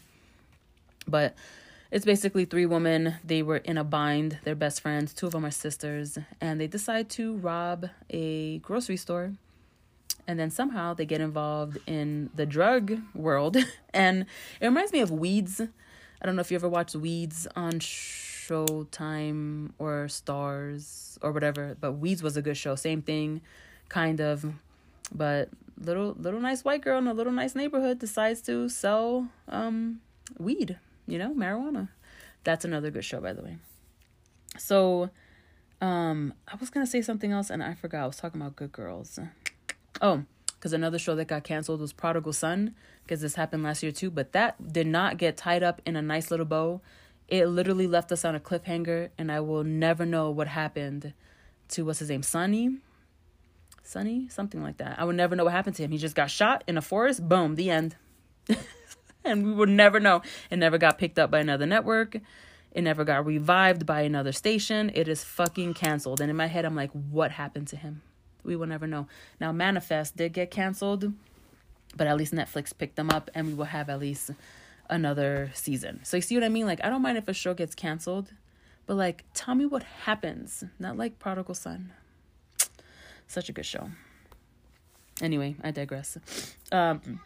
But 1.07 1.35
it's 1.95 2.03
basically 2.03 2.43
three 2.43 2.65
women. 2.65 3.15
They 3.23 3.41
were 3.41 3.55
in 3.55 3.77
a 3.77 3.85
bind. 3.85 4.39
They're 4.43 4.53
best 4.53 4.81
friends. 4.81 5.13
Two 5.13 5.27
of 5.27 5.31
them 5.31 5.45
are 5.45 5.51
sisters, 5.51 6.19
and 6.41 6.59
they 6.59 6.67
decide 6.67 7.09
to 7.11 7.37
rob 7.37 7.87
a 8.09 8.57
grocery 8.57 8.97
store 8.97 9.31
and 10.27 10.37
then 10.37 10.49
somehow 10.49 10.93
they 10.93 11.05
get 11.05 11.21
involved 11.21 11.77
in 11.87 12.29
the 12.35 12.45
drug 12.45 12.99
world 13.13 13.55
and 13.93 14.25
it 14.59 14.65
reminds 14.65 14.91
me 14.91 14.99
of 14.99 15.11
weeds 15.11 15.61
i 15.61 16.25
don't 16.25 16.35
know 16.35 16.41
if 16.41 16.49
you 16.49 16.55
ever 16.55 16.67
watched 16.67 16.95
Weeds 16.95 17.47
on 17.55 17.73
Showtime 17.73 19.71
or 19.79 20.05
Starz 20.07 21.17
or 21.21 21.31
whatever, 21.31 21.75
but 21.79 21.93
Weeds 21.93 22.21
was 22.21 22.37
a 22.37 22.41
good 22.41 22.57
show. 22.57 22.75
Same 22.75 23.01
thing, 23.01 23.41
kind 23.89 24.21
of, 24.21 24.45
but 25.13 25.49
little 25.79 26.15
little 26.19 26.39
nice 26.39 26.63
white 26.63 26.81
girl 26.81 26.97
in 26.99 27.07
a 27.07 27.13
little 27.13 27.33
nice 27.33 27.55
neighborhood 27.55 27.99
decides 27.99 28.41
to 28.43 28.69
sell 28.69 29.27
um 29.49 29.99
weed, 30.37 30.77
you 31.07 31.17
know, 31.17 31.33
marijuana. 31.33 31.89
That's 32.43 32.65
another 32.65 32.91
good 32.91 33.05
show 33.05 33.19
by 33.19 33.33
the 33.33 33.43
way. 33.43 33.57
So 34.57 35.09
um 35.81 36.33
I 36.47 36.55
was 36.55 36.69
to 36.69 36.85
say 36.85 37.01
something 37.01 37.31
else 37.31 37.49
and 37.49 37.63
I 37.63 37.73
forgot. 37.73 38.03
I 38.03 38.07
was 38.07 38.17
talking 38.17 38.41
about 38.41 38.55
Good 38.55 38.71
Girls. 38.71 39.19
Oh, 40.01 40.23
cuz 40.59 40.73
another 40.73 40.99
show 40.99 41.15
that 41.15 41.27
got 41.27 41.43
canceled 41.43 41.81
was 41.81 41.93
Prodigal 41.93 42.33
Son 42.33 42.75
because 43.03 43.21
this 43.21 43.35
happened 43.35 43.63
last 43.63 43.83
year 43.83 43.91
too, 43.91 44.09
but 44.09 44.31
that 44.33 44.71
did 44.73 44.87
not 44.87 45.17
get 45.17 45.37
tied 45.37 45.63
up 45.63 45.81
in 45.85 45.95
a 45.95 46.01
nice 46.01 46.31
little 46.31 46.45
bow. 46.45 46.81
It 47.27 47.47
literally 47.47 47.87
left 47.87 48.11
us 48.11 48.23
on 48.23 48.35
a 48.35 48.39
cliffhanger 48.39 49.09
and 49.17 49.31
I 49.31 49.39
will 49.39 49.63
never 49.63 50.05
know 50.05 50.29
what 50.29 50.47
happened 50.47 51.13
to 51.69 51.83
what's 51.83 51.99
his 51.99 52.09
name, 52.09 52.23
Sonny 52.23 52.77
Sonny, 53.85 54.27
something 54.29 54.63
like 54.63 54.77
that. 54.77 54.99
I 54.99 55.05
would 55.05 55.15
never 55.15 55.35
know 55.35 55.43
what 55.43 55.53
happened 55.53 55.75
to 55.75 55.83
him. 55.83 55.91
He 55.91 55.97
just 55.97 56.15
got 56.15 56.31
shot 56.31 56.63
in 56.67 56.77
a 56.77 56.81
forest. 56.81 57.27
Boom, 57.27 57.55
the 57.55 57.69
end. 57.69 57.95
and 59.25 59.45
we 59.45 59.51
would 59.51 59.69
never 59.69 59.99
know. 59.99 60.21
It 60.49 60.57
never 60.57 60.77
got 60.77 60.97
picked 60.97 61.19
up 61.19 61.31
by 61.31 61.39
another 61.39 61.65
network. 61.65 62.17
It 62.71 62.81
never 62.81 63.03
got 63.03 63.25
revived 63.25 63.85
by 63.85 64.01
another 64.01 64.31
station. 64.31 64.91
It 64.93 65.07
is 65.07 65.23
fucking 65.23 65.75
canceled. 65.75 66.19
And 66.19 66.29
in 66.29 66.35
my 66.35 66.47
head, 66.47 66.65
I'm 66.65 66.75
like, 66.75 66.91
what 66.91 67.31
happened 67.31 67.67
to 67.69 67.77
him? 67.77 68.01
We 68.43 68.55
will 68.55 68.67
never 68.67 68.85
know. 68.85 69.07
Now, 69.39 69.51
Manifest 69.51 70.17
did 70.17 70.33
get 70.33 70.51
canceled, 70.51 71.13
but 71.95 72.05
at 72.07 72.17
least 72.17 72.33
Netflix 72.33 72.77
picked 72.77 72.97
them 72.97 73.09
up, 73.09 73.31
and 73.33 73.47
we 73.47 73.53
will 73.53 73.65
have 73.65 73.89
at 73.89 73.99
least 73.99 74.31
another 74.89 75.51
season. 75.53 76.01
So 76.03 76.17
you 76.17 76.21
see 76.21 76.35
what 76.35 76.43
I 76.43 76.49
mean? 76.49 76.65
Like, 76.65 76.83
I 76.83 76.89
don't 76.89 77.01
mind 77.01 77.17
if 77.17 77.27
a 77.27 77.33
show 77.33 77.53
gets 77.53 77.75
canceled, 77.75 78.31
but 78.85 78.95
like, 78.95 79.23
tell 79.33 79.55
me 79.55 79.65
what 79.65 79.83
happens. 79.83 80.63
Not 80.77 80.97
like 80.97 81.17
Prodigal 81.17 81.55
Son. 81.55 81.91
Such 83.25 83.49
a 83.49 83.53
good 83.53 83.65
show. 83.65 83.89
Anyway, 85.21 85.55
I 85.63 85.71
digress. 85.71 86.17
Um, 86.71 87.21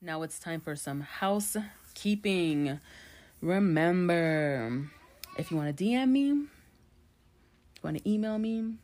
now 0.00 0.22
it's 0.22 0.38
time 0.38 0.60
for 0.60 0.76
some 0.76 1.00
housekeeping. 1.00 2.78
Remember, 3.40 4.88
if 5.36 5.50
you 5.50 5.56
want 5.56 5.76
to 5.76 5.84
DM 5.84 6.10
me, 6.10 6.26
you 6.28 6.48
want 7.82 7.98
to 7.98 8.08
email 8.08 8.38
me, 8.38 8.74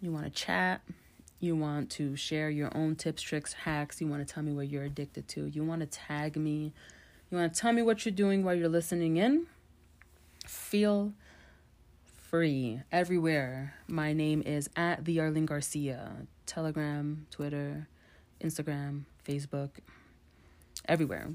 you 0.00 0.10
want 0.10 0.24
to 0.24 0.30
chat, 0.30 0.80
you 1.38 1.54
want 1.54 1.90
to 1.90 2.16
share 2.16 2.50
your 2.50 2.76
own 2.76 2.96
tips, 2.96 3.22
tricks, 3.22 3.52
hacks, 3.52 4.00
you 4.00 4.08
want 4.08 4.26
to 4.26 4.34
tell 4.34 4.42
me 4.42 4.52
what 4.52 4.68
you're 4.68 4.82
addicted 4.82 5.28
to, 5.28 5.46
you 5.46 5.62
want 5.62 5.82
to 5.82 5.86
tag 5.86 6.36
me, 6.36 6.72
you 7.30 7.38
want 7.38 7.54
to 7.54 7.60
tell 7.60 7.72
me 7.72 7.82
what 7.82 8.04
you're 8.04 8.12
doing 8.12 8.42
while 8.42 8.54
you're 8.54 8.68
listening 8.68 9.18
in, 9.18 9.46
feel 10.46 11.12
free 12.04 12.80
everywhere. 12.90 13.74
My 13.86 14.12
name 14.12 14.42
is 14.42 14.68
at 14.74 15.04
the 15.04 15.20
Arlene 15.20 15.46
Garcia. 15.46 16.26
Telegram, 16.44 17.26
Twitter, 17.30 17.88
Instagram, 18.40 19.02
Facebook, 19.26 19.70
everywhere. 20.88 21.30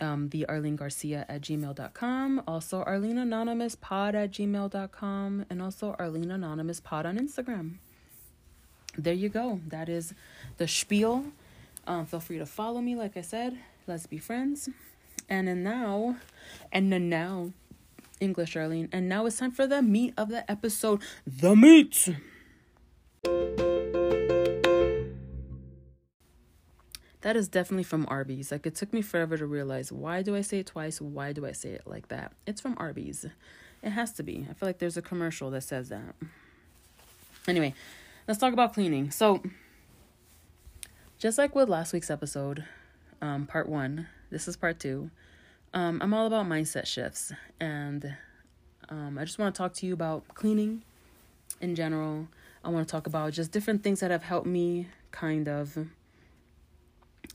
Um, 0.00 0.30
the 0.30 0.46
Arlene 0.46 0.76
Garcia 0.76 1.26
at 1.28 1.42
gmail.com. 1.42 2.42
Also 2.46 2.82
Arlene 2.82 3.18
Anonymous 3.18 3.74
Pod 3.74 4.14
at 4.14 4.30
gmail.com. 4.32 5.46
And 5.50 5.62
also 5.62 5.94
Arlene 5.98 6.30
Anonymous 6.30 6.80
Pod 6.80 7.06
on 7.06 7.18
Instagram. 7.18 7.74
There 8.96 9.14
you 9.14 9.28
go. 9.28 9.60
That 9.68 9.88
is 9.88 10.14
the 10.56 10.66
spiel. 10.66 11.26
Um, 11.86 12.06
feel 12.06 12.20
free 12.20 12.38
to 12.38 12.46
follow 12.46 12.80
me, 12.80 12.96
like 12.96 13.16
I 13.16 13.22
said. 13.22 13.58
Let's 13.86 14.06
be 14.06 14.18
friends. 14.18 14.68
And 15.28 15.48
then 15.48 15.62
now, 15.62 16.16
and 16.72 16.92
then 16.92 17.08
now, 17.08 17.52
English, 18.20 18.56
Arlene. 18.56 18.88
And 18.92 19.08
now 19.08 19.26
it's 19.26 19.38
time 19.38 19.52
for 19.52 19.66
the 19.66 19.82
meat 19.82 20.14
of 20.16 20.28
the 20.28 20.50
episode 20.50 21.02
the 21.26 21.54
meat. 21.54 22.08
That 27.22 27.36
is 27.36 27.48
definitely 27.48 27.84
from 27.84 28.06
Arby's. 28.08 28.50
Like, 28.50 28.66
it 28.66 28.74
took 28.74 28.92
me 28.92 29.02
forever 29.02 29.36
to 29.36 29.46
realize 29.46 29.92
why 29.92 30.22
do 30.22 30.34
I 30.34 30.40
say 30.40 30.60
it 30.60 30.66
twice? 30.66 31.00
Why 31.00 31.32
do 31.32 31.46
I 31.46 31.52
say 31.52 31.70
it 31.70 31.82
like 31.86 32.08
that? 32.08 32.32
It's 32.46 32.60
from 32.60 32.76
Arby's. 32.78 33.26
It 33.82 33.90
has 33.90 34.12
to 34.12 34.22
be. 34.22 34.46
I 34.48 34.54
feel 34.54 34.68
like 34.68 34.78
there's 34.78 34.96
a 34.96 35.02
commercial 35.02 35.50
that 35.50 35.62
says 35.62 35.90
that. 35.90 36.14
Anyway, 37.46 37.74
let's 38.26 38.40
talk 38.40 38.52
about 38.52 38.74
cleaning. 38.74 39.10
So, 39.10 39.42
just 41.18 41.36
like 41.38 41.54
with 41.54 41.68
last 41.68 41.92
week's 41.92 42.10
episode, 42.10 42.64
um, 43.20 43.46
part 43.46 43.68
one, 43.68 44.08
this 44.30 44.48
is 44.48 44.56
part 44.56 44.78
two. 44.80 45.10
Um, 45.72 46.00
I'm 46.02 46.12
all 46.14 46.26
about 46.26 46.46
mindset 46.46 46.86
shifts, 46.86 47.32
and 47.60 48.16
um, 48.88 49.18
I 49.18 49.24
just 49.24 49.38
want 49.38 49.54
to 49.54 49.58
talk 49.58 49.72
to 49.74 49.86
you 49.86 49.92
about 49.92 50.24
cleaning 50.34 50.82
in 51.60 51.74
general. 51.74 52.28
I 52.64 52.68
want 52.70 52.86
to 52.86 52.90
talk 52.90 53.06
about 53.06 53.32
just 53.32 53.52
different 53.52 53.82
things 53.82 54.00
that 54.00 54.10
have 54.10 54.22
helped 54.22 54.46
me, 54.46 54.88
kind 55.12 55.48
of, 55.48 55.78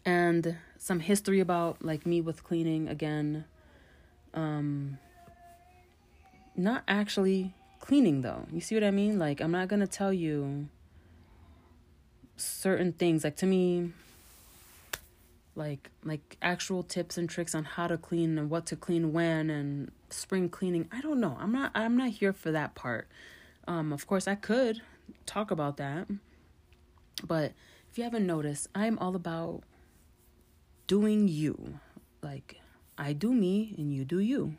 and 0.06 0.58
some 0.78 1.00
history 1.00 1.40
about 1.40 1.84
like 1.84 2.06
me 2.06 2.22
with 2.22 2.44
cleaning 2.44 2.88
again. 2.88 3.46
Um, 4.34 5.00
not 6.56 6.84
actually 6.88 7.54
cleaning 7.80 8.22
though. 8.22 8.46
You 8.52 8.62
see 8.62 8.76
what 8.76 8.84
I 8.84 8.92
mean? 8.92 9.18
Like, 9.18 9.42
I'm 9.42 9.52
not 9.52 9.68
gonna 9.68 9.88
tell 9.88 10.14
you 10.14 10.68
certain 12.38 12.94
things. 12.94 13.24
Like, 13.24 13.38
to 13.38 13.46
me, 13.46 13.94
like 15.56 15.90
like 16.04 16.38
actual 16.42 16.84
tips 16.84 17.18
and 17.18 17.30
tricks 17.30 17.56
on 17.56 17.64
how 17.64 17.88
to 17.88 17.98
clean 17.98 18.38
and 18.38 18.50
what 18.50 18.66
to 18.68 18.76
clean 18.76 19.14
when 19.14 19.50
and 19.50 19.92
spring 20.10 20.50
cleaning. 20.50 20.88
I 20.92 21.02
don't 21.02 21.20
know. 21.20 21.38
I'm 21.40 21.52
not 21.52 21.72
I'm 21.74 21.98
not 21.98 22.10
here 22.10 22.34
for 22.34 22.52
that 22.52 22.76
part. 22.76 23.08
Um 23.68 23.94
of 23.94 24.06
course 24.06 24.28
I 24.28 24.36
could 24.36 24.82
talk 25.26 25.52
about 25.52 25.78
that. 25.78 26.08
But 27.26 27.54
if 27.90 27.98
you 27.98 28.04
haven't 28.04 28.28
noticed, 28.28 28.68
I'm 28.76 29.00
all 29.00 29.16
about 29.16 29.64
doing 30.88 31.28
you. 31.28 31.80
Like 32.22 32.60
I 32.98 33.14
do 33.14 33.34
me 33.34 33.76
and 33.78 33.94
you 33.94 34.06
do 34.06 34.20
you. 34.20 34.56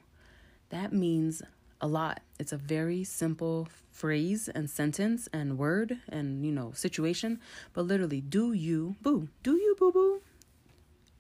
That 0.71 0.93
means 0.93 1.43
a 1.81 1.87
lot. 1.87 2.21
It's 2.39 2.53
a 2.53 2.57
very 2.57 3.05
simple 3.05 3.69
phrase 3.91 4.49
and 4.49 4.69
sentence 4.69 5.29
and 5.33 5.59
word 5.59 5.99
and 6.09 6.45
you 6.45 6.53
know 6.53 6.73
situation, 6.73 7.41
but 7.73 7.83
literally 7.83 8.21
do 8.21 8.53
you 8.53 8.97
boo. 9.03 9.29
Do 9.43 9.53
you 9.53 9.77
boo 9.79 9.93
boo? 9.93 10.21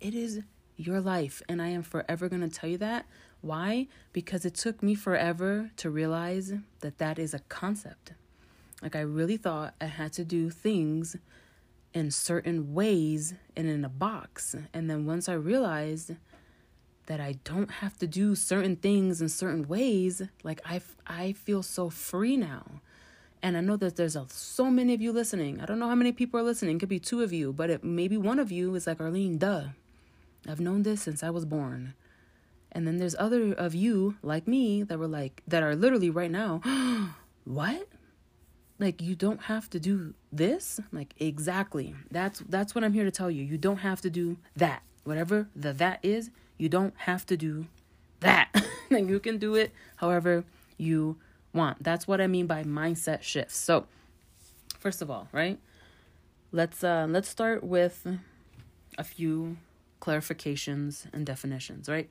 It 0.01 0.15
is 0.15 0.41
your 0.77 1.01
life. 1.01 1.43
And 1.49 1.61
I 1.61 1.69
am 1.69 1.83
forever 1.83 2.29
going 2.29 2.49
to 2.49 2.49
tell 2.49 2.69
you 2.69 2.79
that. 2.79 3.07
Why? 3.41 3.89
Because 4.13 4.45
it 4.45 4.55
took 4.55 4.83
me 4.83 4.95
forever 4.95 5.71
to 5.77 5.91
realize 5.91 6.53
that 6.81 6.99
that 6.99 7.19
is 7.19 7.35
a 7.35 7.41
concept. 7.41 8.13
Like, 8.83 8.95
I 8.95 9.01
really 9.01 9.37
thought 9.37 9.75
I 9.81 9.87
had 9.87 10.13
to 10.15 10.25
do 10.25 10.51
things 10.51 11.17
in 11.97 12.11
certain 12.11 12.75
ways 12.75 13.33
and 13.57 13.67
in 13.71 13.83
a 13.83 13.89
box. 13.89 14.55
And 14.75 14.91
then 14.91 15.07
once 15.07 15.31
I 15.31 15.33
realized 15.33 16.15
that 17.07 17.21
I 17.21 17.37
don't 17.43 17.71
have 17.71 17.97
to 18.01 18.07
do 18.07 18.35
certain 18.35 18.77
things 18.77 19.23
in 19.23 19.31
certain 19.31 19.67
ways, 19.67 20.21
like 20.43 20.61
I, 20.67 20.83
I 21.07 21.33
feel 21.33 21.63
so 21.63 21.89
free 21.89 22.37
now. 22.37 22.83
And 23.43 23.57
I 23.57 23.63
know 23.63 23.79
that 23.79 23.97
there's 23.97 24.15
a, 24.15 24.27
so 24.29 24.71
many 24.71 24.93
of 24.93 25.01
you 25.01 25.11
listening. 25.11 25.59
I 25.59 25.65
don't 25.65 25.79
know 25.79 25.89
how 25.89 25.95
many 25.95 26.13
people 26.13 26.39
are 26.39 26.43
listening. 26.43 26.77
It 26.77 26.81
could 26.81 26.91
be 26.91 27.01
two 27.01 27.23
of 27.23 27.33
you, 27.33 27.51
but 27.55 27.71
it, 27.71 27.83
maybe 27.83 28.19
one 28.19 28.39
of 28.39 28.53
you 28.53 28.75
is 28.75 28.87
like, 28.87 29.01
Arlene, 29.01 29.39
duh. 29.39 29.69
I've 30.47 30.61
known 30.61 30.83
this 30.83 31.01
since 31.01 31.23
I 31.23 31.31
was 31.31 31.47
born. 31.47 31.95
And 32.73 32.87
then 32.87 32.99
there's 32.99 33.17
other 33.19 33.55
of 33.55 33.75
you 33.75 34.17
like 34.23 34.47
me 34.47 34.83
that 34.83 34.99
were 34.99 35.09
like 35.09 35.43
that 35.49 35.63
are 35.63 35.75
literally 35.75 36.11
right 36.11 36.31
now, 36.31 36.61
what? 37.45 37.89
Like 38.79 39.01
you 39.01 39.15
don't 39.15 39.43
have 39.43 39.71
to 39.71 39.81
do 39.81 40.15
this? 40.33 40.81
Like 40.93 41.15
exactly. 41.19 41.95
That's 42.11 42.41
that's 42.49 42.75
what 42.75 42.85
I'm 42.85 42.93
here 42.93 43.05
to 43.05 43.11
tell 43.11 43.31
you. 43.31 43.43
You 43.43 43.59
don't 43.59 43.79
have 43.79 44.01
to 44.03 44.11
do 44.11 44.37
that. 44.57 44.83
Whatever 45.05 45.49
the 45.57 45.73
that 45.75 46.01
is, 46.03 46.31
you 46.59 46.69
don't 46.69 46.95
have 46.99 47.25
to 47.27 47.37
do 47.37 47.67
that. 48.21 48.51
like 48.91 49.09
you 49.09 49.19
can 49.21 49.39
do 49.39 49.55
it 49.55 49.73
however 49.97 50.45
you 50.77 51.17
want. 51.53 51.83
That's 51.83 52.07
what 52.07 52.21
I 52.21 52.27
mean 52.27 52.47
by 52.47 52.65
mindset 52.65 53.23
shifts. 53.23 53.57
So, 53.57 53.87
first 54.79 55.01
of 55.01 55.11
all, 55.11 55.29
right? 55.33 55.59
Let's 56.53 56.85
uh 56.85 57.07
let's 57.09 57.29
start 57.29 57.65
with 57.65 58.07
a 58.99 59.05
few 59.05 59.57
clarifications 60.01 61.07
and 61.13 61.25
definitions, 61.25 61.89
right? 61.89 62.09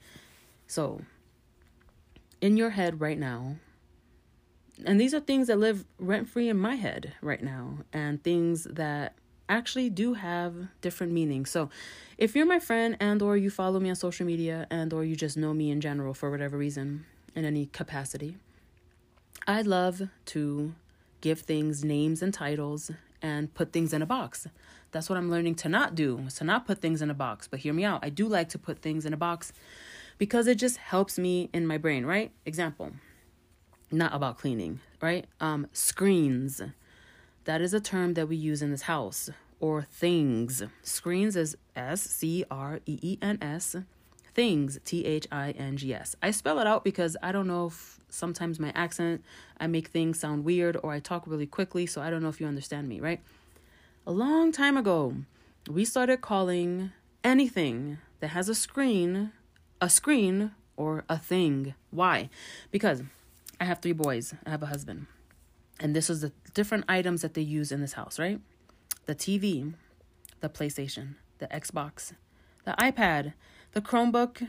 So, 0.68 1.02
in 2.42 2.58
your 2.58 2.72
head 2.72 3.00
right 3.00 3.18
now, 3.18 3.58
and 4.84 5.00
these 5.00 5.14
are 5.14 5.20
things 5.20 5.48
that 5.48 5.58
live 5.58 5.86
rent 6.00 6.28
free 6.28 6.50
in 6.50 6.58
my 6.58 6.76
head 6.76 7.14
right 7.22 7.42
now, 7.42 7.80
and 7.94 8.24
things 8.24 8.66
that 8.66 9.16
actually 9.48 9.90
do 9.90 10.16
have 10.16 10.56
different 10.82 11.14
meanings. 11.14 11.50
So, 11.50 11.70
if 12.18 12.36
you're 12.36 12.46
my 12.46 12.60
friend 12.60 12.98
and 13.00 13.22
or 13.22 13.38
you 13.38 13.50
follow 13.50 13.80
me 13.80 13.90
on 13.90 13.96
social 13.96 14.26
media 14.26 14.68
and 14.70 14.92
or 14.92 15.04
you 15.04 15.16
just 15.16 15.38
know 15.38 15.54
me 15.54 15.72
in 15.72 15.82
general 15.82 16.14
for 16.14 16.32
whatever 16.32 16.58
reason 16.58 17.06
in 17.36 17.46
any 17.46 17.68
capacity, 17.68 18.38
I 19.48 19.62
love 19.62 20.02
to 20.26 20.74
give 21.22 21.42
things 21.42 21.84
names 21.84 22.22
and 22.22 22.34
titles 22.34 22.92
and 23.22 23.54
put 23.54 23.72
things 23.72 23.94
in 23.94 24.02
a 24.02 24.06
box. 24.06 24.48
That's 24.92 25.10
what 25.10 25.18
I'm 25.18 25.30
learning 25.30 25.56
to 25.56 25.70
not 25.70 25.96
do, 25.96 26.28
to 26.36 26.44
not 26.44 26.66
put 26.66 26.80
things 26.80 27.02
in 27.02 27.10
a 27.10 27.14
box. 27.14 27.48
But 27.48 27.60
hear 27.60 27.74
me 27.74 27.84
out. 27.84 28.04
I 28.04 28.10
do 28.10 28.28
like 28.28 28.50
to 28.50 28.60
put 28.60 28.80
things 28.80 29.06
in 29.06 29.14
a 29.14 29.18
box 29.18 29.52
because 30.18 30.48
it 30.48 30.56
just 30.56 30.78
helps 30.78 31.18
me 31.18 31.50
in 31.54 31.68
my 31.68 31.78
brain, 31.78 32.06
right? 32.06 32.32
Example, 32.46 32.92
not 33.98 34.14
about 34.14 34.38
cleaning, 34.38 34.80
right? 35.02 35.26
Um, 35.40 35.68
screens. 35.74 36.62
That 37.46 37.62
is 37.62 37.74
a 37.74 37.80
term 37.80 38.14
that 38.16 38.28
we 38.28 38.36
use 38.36 38.62
in 38.62 38.72
this 38.72 38.84
house. 38.84 39.30
Or 39.60 39.84
things. 39.84 40.64
Screens 40.84 41.36
is 41.36 41.56
S 41.76 42.02
C 42.02 42.44
R 42.52 42.80
E 42.86 43.00
E 43.02 43.18
N 43.22 43.38
S. 43.42 43.76
Things, 44.34 44.80
T 44.84 45.06
H 45.06 45.28
I 45.32 45.52
N 45.52 45.78
G 45.78 45.94
S. 45.94 46.16
I 46.22 46.32
spell 46.32 46.60
it 46.60 46.68
out 46.68 46.84
because 46.84 47.16
I 47.24 47.32
don't 47.32 47.48
know 47.48 47.68
if 47.68 48.00
sometimes 48.10 48.60
my 48.60 48.72
accent, 48.76 49.24
I 49.60 49.68
make 49.68 49.88
things 49.88 50.20
sound 50.20 50.44
weird 50.44 50.78
or 50.84 50.92
I 50.92 51.00
talk 51.00 51.24
really 51.26 51.46
quickly, 51.48 51.86
so 51.86 52.02
I 52.02 52.10
don't 52.10 52.22
know 52.22 52.30
if 52.30 52.42
you 52.42 52.48
understand 52.48 52.90
me, 52.90 53.00
right? 53.00 53.22
A 54.06 54.12
long 54.12 54.52
time 54.52 54.78
ago, 54.78 55.16
we 55.70 55.86
started 55.86 56.22
calling 56.22 56.92
anything 57.24 57.98
that 58.20 58.30
has 58.30 58.50
a 58.50 58.56
screen 58.56 59.32
a 59.82 59.90
screen 59.90 60.52
or 60.78 61.04
a 61.10 61.18
thing. 61.18 61.74
Why? 61.92 62.30
Because 62.72 63.04
I 63.60 63.66
have 63.66 63.80
three 63.80 63.94
boys, 63.94 64.34
I 64.46 64.50
have 64.50 64.64
a 64.64 64.68
husband. 64.68 65.08
And 65.80 65.96
this 65.96 66.10
is 66.10 66.22
the 66.22 66.32
different 66.54 66.86
items 66.88 67.22
that 67.22 67.34
they 67.34 67.42
use 67.42 67.72
in 67.72 67.82
this 67.82 67.94
house, 67.94 68.18
right? 68.18 68.40
The 69.06 69.16
TV, 69.16 69.74
the 70.40 70.50
PlayStation, 70.50 71.16
the 71.40 71.48
Xbox, 71.48 72.14
the 72.64 72.76
iPad, 72.80 73.34
the 73.74 73.82
Chromebook, 73.82 74.48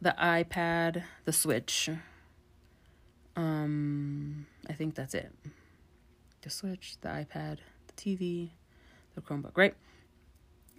the 0.00 0.14
iPad, 0.18 1.02
the 1.24 1.32
Switch. 1.32 1.90
Um, 3.34 4.46
I 4.68 4.72
think 4.72 4.94
that's 4.94 5.14
it. 5.14 5.32
The 6.42 6.50
Switch, 6.50 6.96
the 7.00 7.08
iPad, 7.08 7.58
the 7.88 7.92
TV, 7.96 8.50
the 9.14 9.20
Chromebook, 9.20 9.56
right? 9.56 9.74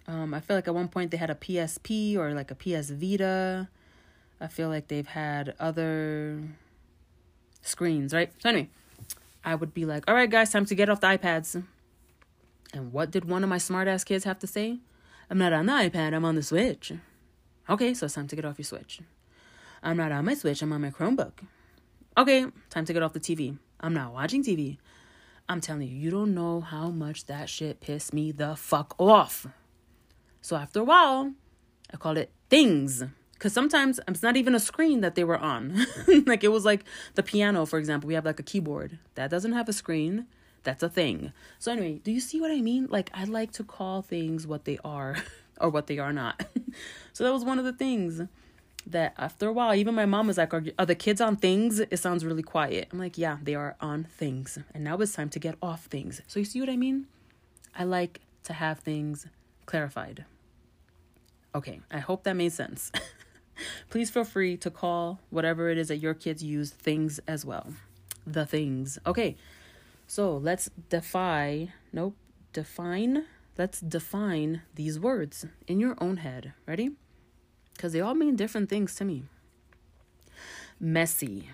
Um, 0.06 0.32
I 0.32 0.40
feel 0.40 0.56
like 0.56 0.66
at 0.66 0.74
one 0.74 0.88
point 0.88 1.10
they 1.10 1.18
had 1.18 1.30
a 1.30 1.34
PSP 1.34 2.16
or 2.16 2.32
like 2.32 2.50
a 2.50 2.54
PS 2.54 2.90
Vita. 2.90 3.68
I 4.40 4.46
feel 4.46 4.68
like 4.68 4.88
they've 4.88 5.06
had 5.06 5.54
other 5.60 6.42
screens, 7.62 8.12
right? 8.12 8.32
So 8.38 8.48
anyway, 8.50 8.68
I 9.44 9.54
would 9.54 9.74
be 9.74 9.84
like, 9.84 10.04
all 10.08 10.14
right, 10.14 10.30
guys, 10.30 10.50
time 10.50 10.66
to 10.66 10.74
get 10.74 10.88
off 10.88 11.00
the 11.00 11.08
iPads. 11.08 11.62
And 12.72 12.92
what 12.92 13.10
did 13.10 13.24
one 13.24 13.42
of 13.42 13.50
my 13.50 13.56
smartass 13.56 14.04
kids 14.04 14.24
have 14.24 14.38
to 14.40 14.46
say? 14.46 14.78
I'm 15.30 15.38
not 15.38 15.52
on 15.52 15.66
the 15.66 15.72
iPad, 15.72 16.14
I'm 16.14 16.24
on 16.24 16.34
the 16.34 16.42
Switch. 16.42 16.92
Okay, 17.68 17.94
so 17.94 18.06
it's 18.06 18.14
time 18.14 18.28
to 18.28 18.36
get 18.36 18.44
off 18.44 18.58
your 18.58 18.64
Switch. 18.64 19.00
I'm 19.82 19.96
not 19.96 20.12
on 20.12 20.24
my 20.24 20.34
Switch, 20.34 20.62
I'm 20.62 20.72
on 20.72 20.80
my 20.80 20.90
Chromebook. 20.90 21.32
Okay, 22.16 22.46
time 22.70 22.84
to 22.84 22.92
get 22.92 23.02
off 23.02 23.12
the 23.12 23.20
TV. 23.20 23.58
I'm 23.80 23.94
not 23.94 24.12
watching 24.12 24.42
TV. 24.42 24.78
I'm 25.48 25.60
telling 25.60 25.82
you, 25.82 25.96
you 25.96 26.10
don't 26.10 26.34
know 26.34 26.60
how 26.60 26.90
much 26.90 27.26
that 27.26 27.48
shit 27.48 27.80
pissed 27.80 28.12
me 28.12 28.32
the 28.32 28.56
fuck 28.56 28.94
off. 28.98 29.46
So 30.40 30.56
after 30.56 30.80
a 30.80 30.84
while, 30.84 31.32
I 31.92 31.96
called 31.96 32.18
it 32.18 32.32
things. 32.50 33.04
Because 33.38 33.52
sometimes 33.52 34.00
it's 34.08 34.22
not 34.22 34.36
even 34.36 34.52
a 34.56 34.60
screen 34.60 35.00
that 35.00 35.14
they 35.14 35.22
were 35.22 35.38
on. 35.38 35.86
like 36.26 36.42
it 36.42 36.48
was 36.48 36.64
like 36.64 36.84
the 37.14 37.22
piano, 37.22 37.64
for 37.66 37.78
example. 37.78 38.08
We 38.08 38.14
have 38.14 38.24
like 38.24 38.40
a 38.40 38.42
keyboard 38.42 38.98
that 39.14 39.30
doesn't 39.30 39.52
have 39.52 39.68
a 39.68 39.72
screen. 39.72 40.26
That's 40.64 40.82
a 40.82 40.88
thing. 40.88 41.32
So, 41.60 41.70
anyway, 41.70 42.00
do 42.02 42.10
you 42.10 42.18
see 42.20 42.40
what 42.40 42.50
I 42.50 42.60
mean? 42.60 42.88
Like, 42.90 43.10
I 43.14 43.24
like 43.24 43.52
to 43.52 43.64
call 43.64 44.02
things 44.02 44.44
what 44.44 44.64
they 44.64 44.78
are 44.84 45.16
or 45.60 45.70
what 45.70 45.86
they 45.86 45.98
are 45.98 46.12
not. 46.12 46.44
so, 47.12 47.22
that 47.22 47.32
was 47.32 47.44
one 47.44 47.60
of 47.60 47.64
the 47.64 47.72
things 47.72 48.22
that 48.84 49.14
after 49.16 49.48
a 49.48 49.52
while, 49.52 49.72
even 49.72 49.94
my 49.94 50.04
mom 50.04 50.26
was 50.26 50.36
like, 50.36 50.52
are, 50.52 50.64
are 50.76 50.86
the 50.86 50.96
kids 50.96 51.20
on 51.20 51.36
things? 51.36 51.78
It 51.78 51.98
sounds 51.98 52.24
really 52.24 52.42
quiet. 52.42 52.88
I'm 52.92 52.98
like, 52.98 53.16
Yeah, 53.16 53.38
they 53.40 53.54
are 53.54 53.76
on 53.80 54.04
things. 54.04 54.58
And 54.74 54.82
now 54.82 54.96
it's 54.96 55.12
time 55.12 55.28
to 55.30 55.38
get 55.38 55.54
off 55.62 55.84
things. 55.84 56.22
So, 56.26 56.40
you 56.40 56.44
see 56.44 56.58
what 56.60 56.68
I 56.68 56.76
mean? 56.76 57.06
I 57.76 57.84
like 57.84 58.20
to 58.42 58.52
have 58.52 58.80
things 58.80 59.26
clarified. 59.64 60.24
Okay, 61.54 61.80
I 61.90 62.00
hope 62.00 62.24
that 62.24 62.34
made 62.34 62.52
sense. 62.52 62.90
Please 63.90 64.10
feel 64.10 64.24
free 64.24 64.56
to 64.56 64.70
call 64.70 65.20
whatever 65.30 65.70
it 65.70 65.78
is 65.78 65.88
that 65.88 65.96
your 65.96 66.14
kids 66.14 66.42
use 66.42 66.70
things 66.70 67.20
as 67.26 67.44
well. 67.44 67.74
The 68.26 68.46
things. 68.46 68.98
Okay, 69.06 69.36
so 70.06 70.36
let's 70.36 70.70
defy, 70.88 71.72
nope, 71.92 72.16
define, 72.52 73.24
let's 73.56 73.80
define 73.80 74.62
these 74.74 74.98
words 74.98 75.46
in 75.66 75.80
your 75.80 75.96
own 76.00 76.18
head. 76.18 76.52
Ready? 76.66 76.90
Because 77.74 77.92
they 77.92 78.00
all 78.00 78.14
mean 78.14 78.36
different 78.36 78.68
things 78.68 78.94
to 78.96 79.04
me. 79.04 79.24
Messy, 80.80 81.50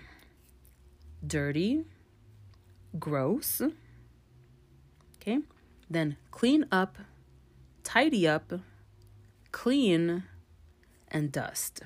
dirty, 1.25 1.85
gross. 2.99 3.61
Okay, 5.17 5.39
then 5.89 6.17
clean 6.31 6.65
up, 6.71 6.97
tidy 7.83 8.27
up, 8.27 8.53
clean, 9.51 10.23
and 11.09 11.31
dust. 11.31 11.81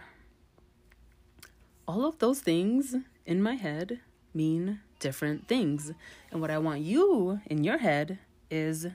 All 1.90 2.06
of 2.06 2.20
those 2.20 2.40
things 2.40 2.96
in 3.26 3.42
my 3.42 3.56
head 3.56 4.00
mean 4.32 4.80
different 5.00 5.48
things. 5.48 5.92
And 6.30 6.40
what 6.40 6.52
I 6.52 6.60
want 6.60 6.82
you 6.82 7.42
in 7.48 7.64
your 7.64 7.80
head 7.80 8.20
is 8.52 8.86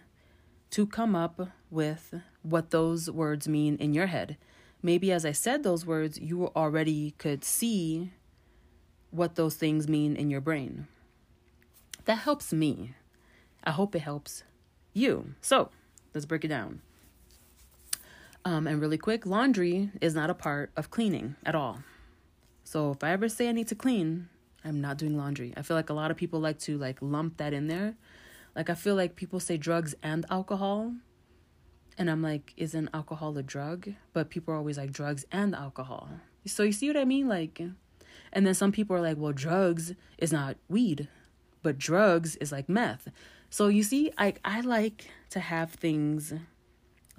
to 0.70 0.86
come 0.86 1.16
up 1.16 1.48
with 1.72 2.14
what 2.42 2.70
those 2.70 3.10
words 3.10 3.48
mean 3.48 3.74
in 3.78 3.94
your 3.94 4.06
head. 4.06 4.36
Maybe 4.80 5.10
as 5.10 5.26
I 5.26 5.32
said 5.32 5.64
those 5.64 5.84
words, 5.84 6.20
you 6.20 6.52
already 6.54 7.16
could 7.18 7.42
see 7.42 8.12
what 9.10 9.34
those 9.34 9.56
things 9.56 9.88
mean 9.88 10.14
in 10.14 10.30
your 10.30 10.40
brain. 10.40 10.86
That 12.04 12.18
helps 12.18 12.52
me. 12.52 12.94
I 13.64 13.72
hope 13.72 13.96
it 13.96 14.02
helps 14.02 14.44
you. 14.92 15.34
So 15.40 15.70
let's 16.14 16.26
break 16.26 16.44
it 16.44 16.48
down. 16.48 16.80
Um, 18.44 18.68
and 18.68 18.80
really 18.80 18.98
quick, 18.98 19.26
laundry 19.26 19.90
is 20.00 20.14
not 20.14 20.30
a 20.30 20.34
part 20.34 20.70
of 20.76 20.92
cleaning 20.92 21.34
at 21.44 21.56
all. 21.56 21.80
So 22.74 22.90
if 22.90 23.04
I 23.04 23.10
ever 23.10 23.28
say 23.28 23.48
I 23.48 23.52
need 23.52 23.68
to 23.68 23.76
clean, 23.76 24.28
I'm 24.64 24.80
not 24.80 24.98
doing 24.98 25.16
laundry. 25.16 25.54
I 25.56 25.62
feel 25.62 25.76
like 25.76 25.90
a 25.90 25.94
lot 25.94 26.10
of 26.10 26.16
people 26.16 26.40
like 26.40 26.58
to 26.66 26.76
like 26.76 26.98
lump 27.00 27.36
that 27.36 27.52
in 27.52 27.68
there. 27.68 27.94
Like 28.56 28.68
I 28.68 28.74
feel 28.74 28.96
like 28.96 29.14
people 29.14 29.38
say 29.38 29.56
drugs 29.56 29.94
and 30.02 30.26
alcohol. 30.28 30.92
And 31.96 32.10
I'm 32.10 32.20
like, 32.20 32.52
isn't 32.56 32.90
alcohol 32.92 33.38
a 33.38 33.44
drug? 33.44 33.92
But 34.12 34.28
people 34.28 34.52
are 34.54 34.56
always 34.56 34.76
like 34.76 34.90
drugs 34.90 35.24
and 35.30 35.54
alcohol. 35.54 36.08
So 36.46 36.64
you 36.64 36.72
see 36.72 36.88
what 36.88 36.96
I 36.96 37.04
mean? 37.04 37.28
Like 37.28 37.60
and 38.32 38.44
then 38.44 38.54
some 38.54 38.72
people 38.72 38.96
are 38.96 39.00
like, 39.00 39.18
well, 39.18 39.32
drugs 39.32 39.94
is 40.18 40.32
not 40.32 40.56
weed, 40.68 41.06
but 41.62 41.78
drugs 41.78 42.34
is 42.40 42.50
like 42.50 42.68
meth. 42.68 43.06
So 43.50 43.68
you 43.68 43.84
see, 43.84 44.10
I 44.18 44.34
I 44.44 44.62
like 44.62 45.06
to 45.30 45.38
have 45.38 45.70
things 45.70 46.34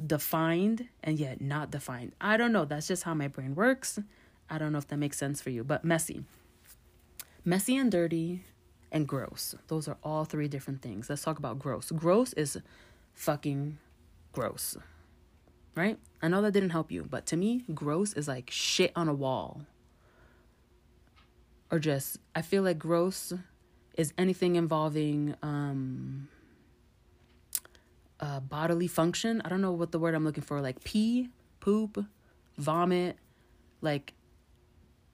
defined 0.05 0.89
and 1.01 1.17
yet 1.17 1.39
not 1.39 1.71
defined. 1.71 2.11
I 2.19 2.35
don't 2.35 2.51
know. 2.51 2.65
That's 2.65 2.89
just 2.89 3.03
how 3.03 3.13
my 3.13 3.29
brain 3.29 3.55
works. 3.55 3.99
I 4.49 4.57
don't 4.57 4.71
know 4.71 4.77
if 4.77 4.87
that 4.87 4.97
makes 4.97 5.17
sense 5.17 5.41
for 5.41 5.49
you, 5.49 5.63
but 5.63 5.83
messy. 5.83 6.23
Messy 7.43 7.75
and 7.75 7.91
dirty 7.91 8.43
and 8.91 9.07
gross. 9.07 9.55
Those 9.67 9.87
are 9.87 9.97
all 10.03 10.25
three 10.25 10.47
different 10.47 10.81
things. 10.81 11.09
Let's 11.09 11.23
talk 11.23 11.39
about 11.39 11.59
gross. 11.59 11.91
Gross 11.91 12.33
is 12.33 12.57
fucking 13.13 13.77
gross. 14.31 14.77
Right? 15.75 15.97
I 16.21 16.27
know 16.27 16.41
that 16.41 16.51
didn't 16.51 16.69
help 16.69 16.91
you, 16.91 17.05
but 17.09 17.25
to 17.27 17.37
me, 17.37 17.63
gross 17.73 18.13
is 18.13 18.27
like 18.27 18.49
shit 18.49 18.91
on 18.95 19.07
a 19.07 19.13
wall. 19.13 19.61
Or 21.71 21.79
just, 21.79 22.19
I 22.33 22.41
feel 22.41 22.63
like 22.63 22.79
gross 22.79 23.33
is 23.97 24.13
anything 24.17 24.55
involving 24.55 25.35
um 25.41 26.29
bodily 28.49 28.87
function. 28.87 29.41
I 29.45 29.49
don't 29.49 29.61
know 29.61 29.71
what 29.71 29.91
the 29.91 29.99
word 29.99 30.15
I'm 30.15 30.23
looking 30.23 30.43
for, 30.43 30.61
like 30.61 30.83
pee, 30.83 31.29
poop, 31.59 32.03
vomit, 32.57 33.17
like 33.81 34.13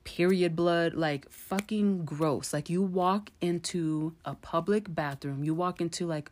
period 0.03 0.55
blood, 0.55 0.93
like 0.93 1.29
fucking 1.29 2.05
gross. 2.05 2.53
Like 2.53 2.69
you 2.69 2.81
walk 2.81 3.31
into 3.41 4.13
a 4.25 4.35
public 4.35 4.93
bathroom, 4.93 5.43
you 5.43 5.53
walk 5.53 5.81
into 5.81 6.05
like, 6.05 6.31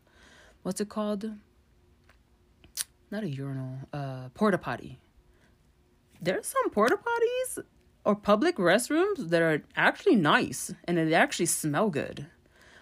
what's 0.63 0.81
it 0.81 0.89
called? 0.89 1.31
Not 3.11 3.23
a 3.23 3.29
urinal, 3.29 3.79
uh, 3.91 4.29
porta 4.33 4.57
potty. 4.57 4.99
There's 6.21 6.47
some 6.47 6.69
porta 6.69 6.97
potties 6.97 7.63
or 8.03 8.15
public 8.15 8.57
restrooms 8.57 9.29
that 9.29 9.41
are 9.41 9.63
actually 9.75 10.15
nice 10.15 10.73
and 10.85 10.97
they 10.97 11.13
actually 11.13 11.47
smell 11.47 11.89
good. 11.89 12.27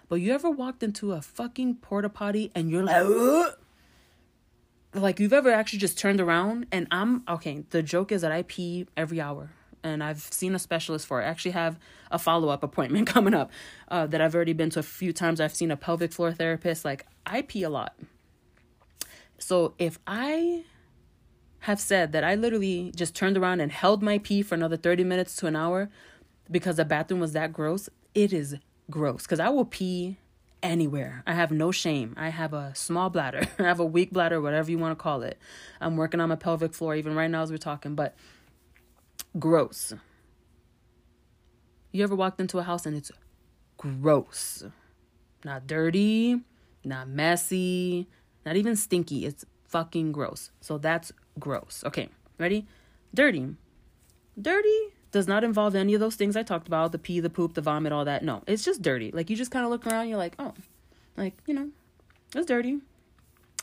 But 0.08 0.16
you 0.16 0.32
ever 0.32 0.50
walked 0.50 0.82
into 0.82 1.12
a 1.12 1.20
fucking 1.20 1.76
porta 1.76 2.08
potty 2.08 2.50
and 2.54 2.70
you're 2.70 2.84
like, 2.84 3.04
Ugh! 3.04 3.54
like 4.94 5.20
you've 5.20 5.32
ever 5.32 5.50
actually 5.50 5.78
just 5.78 5.98
turned 5.98 6.20
around 6.20 6.66
and 6.72 6.86
I'm 6.90 7.22
okay, 7.28 7.64
the 7.70 7.82
joke 7.82 8.10
is 8.10 8.22
that 8.22 8.32
I 8.32 8.42
pee 8.42 8.86
every 8.96 9.20
hour 9.20 9.50
and 9.82 10.02
I've 10.02 10.20
seen 10.20 10.54
a 10.54 10.58
specialist 10.58 11.06
for 11.06 11.20
it. 11.20 11.24
I 11.24 11.28
actually 11.28 11.52
have 11.52 11.78
a 12.10 12.18
follow 12.18 12.48
up 12.48 12.62
appointment 12.62 13.06
coming 13.14 13.34
up 13.34 13.50
uh, 13.88 14.06
that 14.06 14.20
I've 14.20 14.34
already 14.34 14.52
been 14.52 14.70
to 14.70 14.80
a 14.80 14.82
few 14.82 15.12
times. 15.12 15.40
I've 15.40 15.54
seen 15.54 15.70
a 15.70 15.76
pelvic 15.76 16.12
floor 16.12 16.32
therapist. 16.32 16.84
Like, 16.84 17.06
I 17.26 17.42
pee 17.42 17.62
a 17.62 17.70
lot. 17.70 17.94
So 19.38 19.74
if 19.78 19.98
I 20.06 20.64
have 21.60 21.80
said 21.80 22.12
that 22.12 22.24
I 22.24 22.34
literally 22.34 22.92
just 22.94 23.14
turned 23.14 23.36
around 23.36 23.60
and 23.60 23.72
held 23.72 24.02
my 24.02 24.18
pee 24.18 24.42
for 24.42 24.54
another 24.54 24.76
30 24.76 25.04
minutes 25.04 25.36
to 25.36 25.46
an 25.46 25.56
hour 25.56 25.90
because 26.50 26.76
the 26.76 26.84
bathroom 26.84 27.20
was 27.20 27.32
that 27.32 27.52
gross, 27.52 27.88
it 28.14 28.32
is 28.32 28.56
gross 28.90 29.22
because 29.22 29.40
I 29.40 29.48
will 29.48 29.64
pee 29.64 30.18
anywhere. 30.62 31.22
I 31.26 31.34
have 31.34 31.50
no 31.50 31.70
shame. 31.70 32.14
I 32.16 32.30
have 32.30 32.52
a 32.52 32.74
small 32.74 33.10
bladder. 33.10 33.46
I 33.58 33.64
have 33.64 33.80
a 33.80 33.84
weak 33.84 34.12
bladder, 34.12 34.40
whatever 34.40 34.70
you 34.70 34.78
want 34.78 34.98
to 34.98 35.02
call 35.02 35.22
it. 35.22 35.38
I'm 35.80 35.96
working 35.96 36.20
on 36.20 36.28
my 36.28 36.36
pelvic 36.36 36.74
floor 36.74 36.94
even 36.94 37.14
right 37.14 37.30
now 37.30 37.42
as 37.42 37.50
we're 37.50 37.58
talking, 37.58 37.94
but 37.94 38.16
gross. 39.38 39.94
You 41.92 42.04
ever 42.04 42.14
walked 42.14 42.40
into 42.40 42.58
a 42.58 42.62
house 42.62 42.86
and 42.86 42.96
it's 42.96 43.10
gross? 43.76 44.64
Not 45.44 45.66
dirty, 45.66 46.40
not 46.84 47.08
messy, 47.08 48.06
not 48.44 48.56
even 48.56 48.76
stinky. 48.76 49.24
It's 49.26 49.44
fucking 49.64 50.12
gross. 50.12 50.50
So 50.60 50.78
that's 50.78 51.12
gross. 51.38 51.82
Okay, 51.86 52.08
ready? 52.38 52.66
Dirty. 53.14 53.56
Dirty 54.40 54.78
does 55.10 55.26
not 55.26 55.44
involve 55.44 55.74
any 55.74 55.94
of 55.94 56.00
those 56.00 56.16
things 56.16 56.36
I 56.36 56.42
talked 56.42 56.68
about 56.68 56.92
the 56.92 56.98
pee, 56.98 57.20
the 57.20 57.30
poop, 57.30 57.54
the 57.54 57.60
vomit, 57.60 57.92
all 57.92 58.04
that. 58.04 58.22
No, 58.22 58.42
it's 58.46 58.64
just 58.64 58.82
dirty. 58.82 59.10
Like 59.10 59.30
you 59.30 59.36
just 59.36 59.50
kind 59.50 59.64
of 59.64 59.70
look 59.70 59.86
around, 59.86 60.08
you're 60.08 60.18
like, 60.18 60.34
oh, 60.38 60.52
like, 61.16 61.34
you 61.46 61.54
know, 61.54 61.70
it's 62.34 62.46
dirty. 62.46 62.80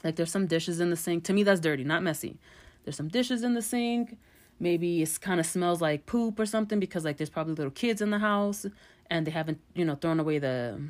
Like 0.03 0.15
there's 0.15 0.31
some 0.31 0.47
dishes 0.47 0.79
in 0.79 0.89
the 0.89 0.95
sink. 0.95 1.23
To 1.25 1.33
me, 1.33 1.43
that's 1.43 1.59
dirty, 1.59 1.83
not 1.83 2.03
messy. 2.03 2.37
There's 2.83 2.95
some 2.95 3.07
dishes 3.07 3.43
in 3.43 3.53
the 3.53 3.61
sink. 3.61 4.17
Maybe 4.59 5.01
it 5.01 5.17
kind 5.21 5.39
of 5.39 5.45
smells 5.45 5.81
like 5.81 6.05
poop 6.05 6.39
or 6.39 6.45
something 6.45 6.79
because 6.79 7.03
like 7.03 7.17
there's 7.17 7.29
probably 7.29 7.53
little 7.55 7.71
kids 7.71 8.01
in 8.01 8.09
the 8.09 8.19
house 8.19 8.65
and 9.09 9.27
they 9.27 9.31
haven't, 9.31 9.59
you 9.73 9.85
know, 9.85 9.95
thrown 9.95 10.19
away 10.19 10.39
the 10.39 10.81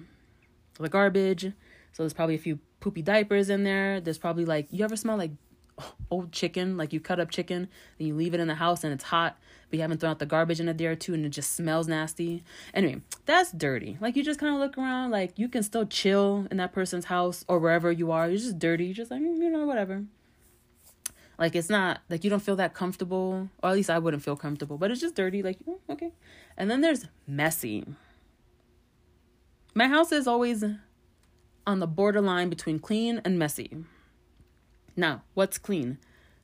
the 0.79 0.89
garbage. 0.89 1.43
So 1.91 2.03
there's 2.03 2.13
probably 2.13 2.35
a 2.35 2.39
few 2.39 2.59
poopy 2.79 3.01
diapers 3.01 3.49
in 3.49 3.63
there. 3.63 3.99
There's 3.99 4.17
probably 4.17 4.45
like 4.45 4.67
you 4.69 4.83
ever 4.83 4.95
smell 4.95 5.17
like 5.17 5.31
old 6.11 6.31
chicken, 6.31 6.77
like 6.77 6.93
you 6.93 6.99
cut 6.99 7.19
up 7.19 7.31
chicken 7.31 7.67
and 7.99 8.07
you 8.07 8.15
leave 8.15 8.33
it 8.33 8.39
in 8.39 8.47
the 8.47 8.55
house 8.55 8.83
and 8.83 8.93
it's 8.93 9.05
hot, 9.05 9.37
but 9.69 9.77
you 9.77 9.81
haven't 9.81 9.99
thrown 9.99 10.11
out 10.11 10.19
the 10.19 10.25
garbage 10.25 10.59
in 10.59 10.69
a 10.69 10.73
day 10.73 10.85
or 10.85 10.95
two 10.95 11.13
and 11.13 11.25
it 11.25 11.29
just 11.29 11.55
smells 11.55 11.87
nasty. 11.87 12.43
Anyway, 12.73 13.01
that's 13.25 13.51
dirty. 13.51 13.97
Like 13.99 14.15
you 14.15 14.23
just 14.23 14.39
kind 14.39 14.53
of 14.53 14.59
look 14.59 14.77
around, 14.77 15.11
like 15.11 15.37
you 15.37 15.49
can 15.49 15.63
still 15.63 15.85
chill 15.85 16.47
in 16.51 16.57
that 16.57 16.73
person's 16.73 17.05
house 17.05 17.43
or 17.47 17.59
wherever 17.59 17.91
you 17.91 18.11
are. 18.11 18.27
You're 18.27 18.37
just 18.37 18.59
dirty. 18.59 18.85
You're 18.85 18.93
just 18.95 19.11
like, 19.11 19.21
mm, 19.21 19.37
you 19.37 19.49
know, 19.49 19.65
whatever. 19.65 20.03
Like 21.37 21.55
it's 21.55 21.69
not 21.69 22.01
like 22.09 22.23
you 22.23 22.29
don't 22.29 22.41
feel 22.41 22.55
that 22.57 22.73
comfortable, 22.73 23.49
or 23.61 23.69
at 23.69 23.75
least 23.75 23.89
I 23.89 23.99
wouldn't 23.99 24.23
feel 24.23 24.35
comfortable, 24.35 24.77
but 24.77 24.91
it's 24.91 25.01
just 25.01 25.15
dirty. 25.15 25.41
Like, 25.43 25.59
mm, 25.65 25.77
okay. 25.89 26.11
And 26.57 26.69
then 26.69 26.81
there's 26.81 27.07
messy. 27.27 27.85
My 29.73 29.87
house 29.87 30.11
is 30.11 30.27
always 30.27 30.63
on 31.67 31.79
the 31.79 31.87
borderline 31.87 32.49
between 32.49 32.79
clean 32.79 33.21
and 33.25 33.37
messy. 33.37 33.83
Now, 34.95 35.23
what's 35.33 35.57
clean? 35.57 35.97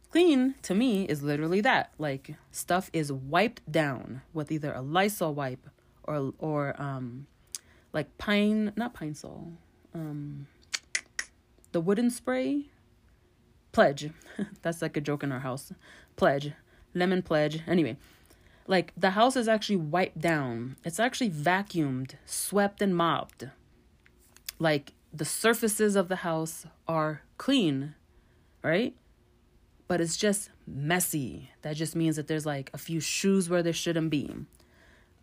Clean 0.10 0.56
to 0.64 0.76
me 0.76 1.06
is 1.06 1.24
literally 1.24 1.62
that. 1.62 1.94
Like 1.98 2.36
stuff 2.52 2.90
is 2.92 3.12
wiped 3.12 3.72
down 3.72 4.22
with 4.34 4.52
either 4.52 4.74
a 4.74 4.82
Lysol 4.82 5.34
wipe 5.34 5.70
or 6.04 6.34
or 6.38 6.76
um 6.82 7.28
like 7.94 8.18
pine 8.18 8.74
not 8.76 8.94
Pine-Sol. 8.94 9.54
Um 9.94 10.48
the 11.72 11.80
wooden 11.80 12.10
spray 12.10 12.66
pledge. 13.72 14.12
That's 14.62 14.82
like 14.82 14.98
a 14.98 15.02
joke 15.02 15.24
in 15.24 15.32
our 15.32 15.40
house. 15.40 15.72
Pledge. 16.16 16.54
Lemon 16.94 17.22
pledge. 17.22 17.62
Anyway, 17.68 17.98
like 18.68 18.94
the 18.98 19.12
house 19.12 19.36
is 19.36 19.48
actually 19.48 19.78
wiped 19.78 20.20
down. 20.20 20.76
It's 20.84 21.00
actually 21.00 21.30
vacuumed, 21.30 22.16
swept 22.26 22.82
and 22.82 22.96
mopped. 22.96 23.46
Like 24.60 24.94
the 25.14 25.26
surfaces 25.26 25.96
of 25.96 26.08
the 26.08 26.18
house 26.18 26.66
are 26.88 27.22
clean 27.38 27.96
right? 28.64 28.96
But 29.88 30.02
it's 30.02 30.18
just 30.18 30.50
messy. 30.66 31.52
That 31.64 31.76
just 31.76 31.96
means 31.96 32.16
that 32.16 32.28
there's 32.28 32.46
like 32.46 32.70
a 32.74 32.78
few 32.78 33.00
shoes 33.00 33.50
where 33.50 33.64
there 33.64 33.74
shouldn't 33.74 34.10
be. 34.10 34.34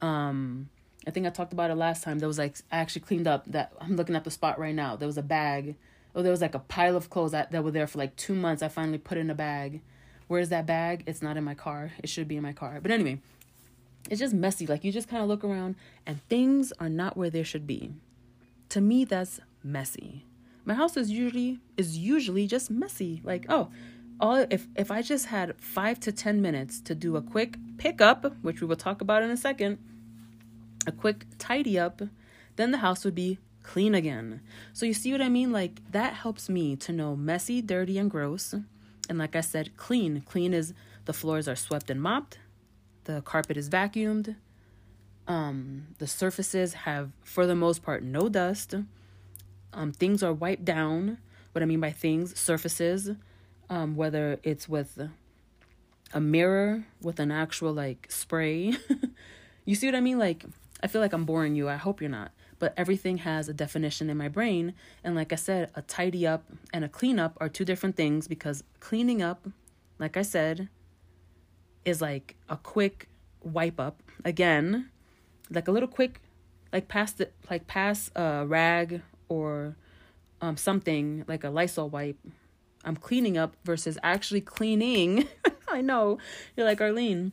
Um, 0.01 0.69
I 1.07 1.11
think 1.11 1.27
I 1.27 1.31
talked 1.31 1.53
about 1.53 1.71
it 1.71 1.77
last 1.77 2.03
time. 2.03 2.19
There 2.19 2.29
was 2.29 2.39
like 2.39 2.57
I 2.71 2.79
actually 2.79 3.03
cleaned 3.03 3.27
up 3.27 3.47
that 3.47 3.73
I'm 3.81 3.97
looking 3.97 4.17
at 4.17 4.25
the 4.25 4.31
spot 4.31 4.59
right 4.59 4.75
now. 4.75 4.97
There 4.97 5.09
was 5.09 5.19
a 5.19 5.23
bag. 5.23 5.77
Oh, 6.15 6.23
there 6.23 6.33
was 6.33 6.41
like 6.41 6.55
a 6.55 6.61
pile 6.61 6.97
of 6.97 7.11
clothes 7.11 7.33
that, 7.33 7.53
that 7.53 7.63
were 7.63 7.71
there 7.71 7.87
for 7.87 7.99
like 7.99 8.17
two 8.17 8.35
months. 8.35 8.63
I 8.63 8.69
finally 8.69 8.99
put 8.99 9.19
in 9.19 9.31
a 9.31 9.35
bag. 9.35 9.83
Where's 10.27 10.49
that 10.49 10.67
bag? 10.67 11.05
It's 11.07 11.23
not 11.23 11.37
in 11.37 11.45
my 11.45 11.55
car. 11.55 11.93
It 12.03 12.09
should 12.09 12.29
be 12.29 12.37
in 12.37 12.43
my 12.43 12.53
car. 12.53 12.81
But 12.83 12.91
anyway, 12.91 13.21
it's 14.11 14.21
just 14.21 14.35
messy. 14.35 14.67
Like 14.67 14.85
you 14.85 14.93
just 14.93 15.09
kind 15.09 15.23
of 15.23 15.29
look 15.29 15.45
around 15.45 15.77
and 16.07 16.21
things 16.29 16.73
are 16.81 16.89
not 16.89 17.17
where 17.17 17.31
they 17.31 17.43
should 17.43 17.67
be. 17.67 17.93
To 18.71 18.81
me, 18.81 19.05
that's 19.05 19.41
messy 19.63 20.25
my 20.69 20.75
house 20.75 20.99
is 20.99 21.11
usually 21.11 21.61
is 21.79 21.97
usually 21.97 22.47
just 22.47 22.71
messy. 22.71 23.23
Like, 23.25 23.47
oh, 23.49 23.71
all 24.21 24.47
if 24.51 24.69
if 24.77 24.91
I 24.91 25.01
just 25.01 25.27
had 25.27 25.59
5 25.59 25.99
to 26.01 26.13
10 26.13 26.43
minutes 26.43 26.79
to 26.83 26.95
do 26.95 27.17
a 27.17 27.23
quick 27.23 27.57
pickup, 27.79 28.37
which 28.43 28.61
we 28.61 28.67
will 28.67 28.77
talk 28.77 29.01
about 29.01 29.23
in 29.23 29.31
a 29.31 29.37
second, 29.37 29.79
a 30.87 30.93
quick 30.93 31.25
tidy 31.39 31.79
up, 31.79 32.03
then 32.57 32.71
the 32.71 32.79
house 32.79 33.03
would 33.07 33.15
be 33.15 33.39
clean 33.69 33.95
again. 33.95 34.41
So 34.73 34.87
you 34.87 34.95
see 34.95 35.13
what 35.13 35.21
I 35.21 35.29
mean? 35.29 35.53
Like 35.53 35.81
that 35.93 36.15
helps 36.15 36.49
me 36.49 36.77
to 36.77 36.93
know 36.93 37.15
messy, 37.15 37.61
dirty 37.61 37.99
and 37.99 38.11
gross. 38.11 38.55
And 39.09 39.19
like 39.19 39.37
I 39.37 39.43
said, 39.43 39.77
clean. 39.77 40.23
Clean 40.23 40.53
is 40.55 40.75
the 41.05 41.13
floors 41.13 41.49
are 41.49 41.57
swept 41.57 41.91
and 41.91 42.01
mopped. 42.01 42.39
The 43.05 43.23
carpet 43.23 43.57
is 43.57 43.69
vacuumed. 43.69 44.37
Um, 45.27 45.89
the 45.99 46.07
surfaces 46.07 46.73
have, 46.73 47.11
for 47.23 47.47
the 47.47 47.55
most 47.55 47.83
part, 47.83 48.03
no 48.03 48.29
dust 48.29 48.75
um, 49.73 49.93
things 49.93 50.23
are 50.23 50.33
wiped 50.33 50.65
down. 50.65 51.19
What 51.53 51.63
I 51.63 51.67
mean 51.67 51.81
by 51.81 51.93
things, 51.93 52.39
surfaces, 52.39 53.11
um, 53.69 53.97
whether 53.97 54.39
it's 54.43 54.69
with 54.69 55.09
a 56.13 56.21
mirror, 56.21 56.85
with 57.03 57.21
an 57.21 57.31
actual 57.31 57.73
like 57.73 58.07
spray. 58.11 58.77
you 59.65 59.75
see 59.75 59.87
what 59.87 59.95
I 59.95 60.01
mean? 60.01 60.19
Like, 60.19 60.45
I 60.83 60.87
feel 60.87 61.01
like 61.01 61.13
I'm 61.13 61.25
boring 61.25 61.55
you. 61.55 61.69
I 61.69 61.77
hope 61.77 62.01
you're 62.01 62.11
not. 62.11 62.33
But 62.59 62.75
everything 62.77 63.19
has 63.19 63.49
a 63.49 63.55
definition 63.55 64.11
in 64.11 64.17
my 64.17 64.29
brain. 64.29 64.75
And 65.05 65.15
like 65.15 65.33
I 65.33 65.37
said, 65.37 65.71
a 65.75 65.83
tidy 65.83 66.27
up 66.27 66.45
and 66.73 66.85
a 66.85 66.89
clean 66.89 67.19
up 67.19 67.37
are 67.41 67.49
two 67.49 67.65
different 67.65 67.97
things 67.97 68.27
because 68.27 68.65
cleaning 68.81 69.23
up, 69.23 69.47
like 69.99 70.17
I 70.17 70.23
said, 70.23 70.69
is 71.85 72.01
like 72.01 72.37
a 72.49 72.57
quick 72.57 73.09
wipe 73.43 73.79
up. 73.79 74.03
Again, 74.25 74.91
like 75.51 75.69
a 75.69 75.71
little 75.71 75.89
quick, 75.89 76.21
like 76.73 76.89
pass 76.89 77.13
the, 77.13 77.31
like 77.49 77.67
pass 77.67 78.11
a 78.17 78.45
rag 78.47 79.03
or 79.29 79.77
um, 80.41 80.57
something 80.57 81.25
like 81.27 81.45
a 81.45 81.51
Lysol 81.51 81.89
wipe, 81.89 82.19
I'm 82.85 82.97
cleaning 82.97 83.37
up 83.37 83.57
versus 83.65 83.99
actually 84.03 84.41
cleaning. 84.41 85.29
I 85.69 85.81
know 85.81 86.19
you're 86.57 86.67
like 86.67 86.81
Arlene. 86.81 87.33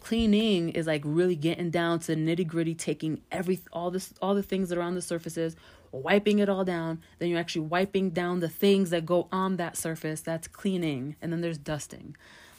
Cleaning 0.00 0.70
is 0.70 0.86
like 0.86 1.02
really 1.04 1.36
getting 1.36 1.70
down 1.70 2.00
to 2.00 2.14
nitty 2.14 2.46
gritty, 2.46 2.74
taking 2.74 3.20
every 3.30 3.60
all 3.72 3.90
this 3.90 4.14
all 4.22 4.34
the 4.34 4.42
things 4.42 4.68
that 4.68 4.78
are 4.78 4.82
on 4.82 4.94
the 4.94 5.02
surfaces, 5.02 5.56
wiping 5.92 6.38
it 6.38 6.48
all 6.48 6.64
down. 6.64 7.00
Then 7.18 7.28
you're 7.28 7.38
actually 7.38 7.66
wiping 7.66 8.10
down 8.10 8.40
the 8.40 8.48
things 8.48 8.90
that 8.90 9.06
go 9.06 9.28
on 9.32 9.56
that 9.56 9.76
surface. 9.76 10.20
That's 10.20 10.48
cleaning. 10.48 11.16
And 11.20 11.32
then 11.32 11.40
there's 11.40 11.58
dusting. 11.58 12.16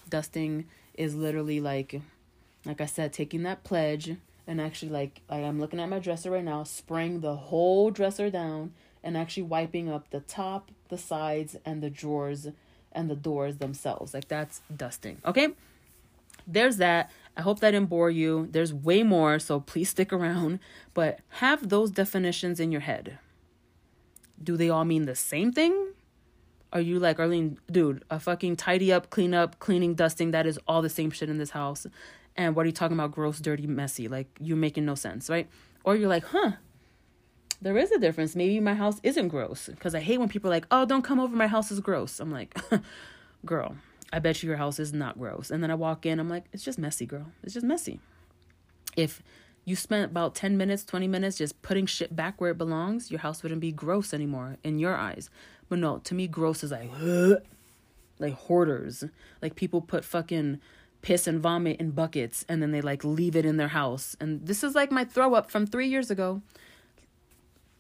Dusting 0.10 0.66
is 0.94 1.16
literally 1.16 1.60
like, 1.60 2.02
like 2.66 2.82
I 2.82 2.86
said, 2.86 3.14
taking 3.14 3.44
that 3.44 3.64
pledge 3.64 4.16
and 4.48 4.60
actually 4.60 4.92
like, 4.92 5.22
like 5.30 5.44
I'm 5.44 5.60
looking 5.60 5.80
at 5.80 5.90
my 5.90 6.00
dresser 6.00 6.32
right 6.32 6.44
now, 6.44 6.64
spraying 6.64 7.22
the 7.22 7.36
whole 7.36 7.92
dresser 7.92 8.30
down 8.30 8.74
and 9.04 9.16
actually 9.16 9.44
wiping 9.44 9.90
up 9.90 10.10
the 10.10 10.20
top, 10.20 10.72
the 10.90 10.98
sides, 10.98 11.56
and 11.66 11.82
the 11.82 11.90
drawers 11.90 12.48
and 12.92 13.10
the 13.10 13.16
doors 13.16 13.58
themselves. 13.58 14.14
Like 14.14 14.28
that's 14.28 14.62
dusting. 14.76 15.20
Okay? 15.26 15.50
There's 16.48 16.78
that. 16.78 17.12
I 17.38 17.42
hope 17.42 17.60
that 17.60 17.72
didn't 17.72 17.90
bore 17.90 18.10
you. 18.10 18.48
There's 18.52 18.74
way 18.74 19.04
more, 19.04 19.40
so 19.40 19.60
please 19.60 19.90
stick 19.90 20.12
around. 20.12 20.60
But 20.94 21.20
have 21.30 21.70
those 21.70 21.92
definitions 21.92 22.60
in 22.60 22.72
your 22.72 22.82
head. 22.82 23.18
Do 24.42 24.58
they 24.58 24.70
all 24.70 24.86
mean 24.86 25.06
the 25.06 25.16
same 25.16 25.52
thing? 25.52 25.94
Are 26.72 26.82
you 26.82 27.00
like 27.00 27.20
Arlene, 27.20 27.58
dude, 27.72 28.04
a 28.10 28.20
fucking 28.20 28.56
tidy 28.58 28.92
up, 28.92 29.10
clean 29.10 29.34
up, 29.34 29.60
cleaning, 29.60 29.96
dusting, 29.96 30.32
that 30.32 30.46
is 30.46 30.60
all 30.68 30.82
the 30.82 30.90
same 30.90 31.10
shit 31.10 31.30
in 31.30 31.38
this 31.38 31.50
house. 31.52 31.88
And 32.36 32.56
what 32.56 32.64
are 32.64 32.68
you 32.68 32.74
talking 32.74 32.96
about? 32.96 33.12
Gross, 33.12 33.40
dirty, 33.40 33.66
messy. 33.66 34.08
Like 34.08 34.28
you're 34.40 34.56
making 34.56 34.86
no 34.86 34.96
sense, 34.96 35.30
right? 35.30 35.50
Or 35.84 35.96
you're 35.96 36.10
like, 36.10 36.26
huh, 36.26 36.54
there 37.62 37.78
is 37.78 37.92
a 37.92 38.00
difference. 38.00 38.36
Maybe 38.36 38.60
my 38.60 38.76
house 38.76 39.00
isn't 39.04 39.30
gross. 39.30 39.68
Because 39.68 39.96
I 39.96 40.00
hate 40.00 40.20
when 40.20 40.30
people 40.30 40.50
are 40.50 40.54
like, 40.54 40.68
oh, 40.72 40.86
don't 40.86 41.02
come 41.02 41.20
over. 41.20 41.36
My 41.36 41.48
house 41.48 41.72
is 41.72 41.80
gross. 41.80 42.20
I'm 42.20 42.32
like, 42.32 42.58
girl, 43.46 43.76
I 44.12 44.20
bet 44.20 44.42
you 44.42 44.50
your 44.50 44.58
house 44.58 44.80
is 44.80 44.94
not 44.94 45.20
gross. 45.20 45.52
And 45.52 45.62
then 45.62 45.72
I 45.72 45.76
walk 45.76 46.06
in, 46.06 46.20
I'm 46.20 46.30
like, 46.30 46.46
it's 46.52 46.64
just 46.64 46.80
messy, 46.80 47.06
girl. 47.06 47.28
It's 47.44 47.54
just 47.54 47.66
messy. 47.66 48.00
If 48.96 49.22
you 49.66 49.76
spent 49.76 50.10
about 50.10 50.36
10 50.36 50.58
minutes, 50.58 50.84
20 50.84 51.08
minutes 51.08 51.38
just 51.38 51.62
putting 51.62 51.86
shit 51.86 52.16
back 52.16 52.42
where 52.42 52.52
it 52.52 52.58
belongs, 52.58 53.12
your 53.12 53.20
house 53.20 53.44
wouldn't 53.44 53.62
be 53.62 53.72
gross 53.72 54.14
anymore 54.14 54.58
in 54.64 54.80
your 54.80 54.96
eyes. 54.96 55.30
But 55.68 55.80
no, 55.80 56.00
to 56.00 56.16
me, 56.16 56.28
gross 56.28 56.64
is 56.64 56.72
like, 56.72 56.90
like 58.20 58.34
hoarders. 58.34 59.04
Like 59.42 59.56
people 59.56 59.82
put 59.82 60.04
fucking 60.04 60.60
piss 61.02 61.28
and 61.28 61.40
vomit 61.40 61.80
in 61.80 61.92
buckets 61.92 62.46
and 62.50 62.62
then 62.62 62.72
they 62.72 62.82
like 62.82 63.04
leave 63.04 63.36
it 63.36 63.46
in 63.46 63.58
their 63.58 63.70
house. 63.70 64.18
And 64.20 64.46
this 64.46 64.64
is 64.64 64.76
like 64.76 64.92
my 64.92 65.06
throw 65.06 65.34
up 65.34 65.52
from 65.52 65.66
three 65.66 65.88
years 65.88 66.10
ago. 66.12 66.42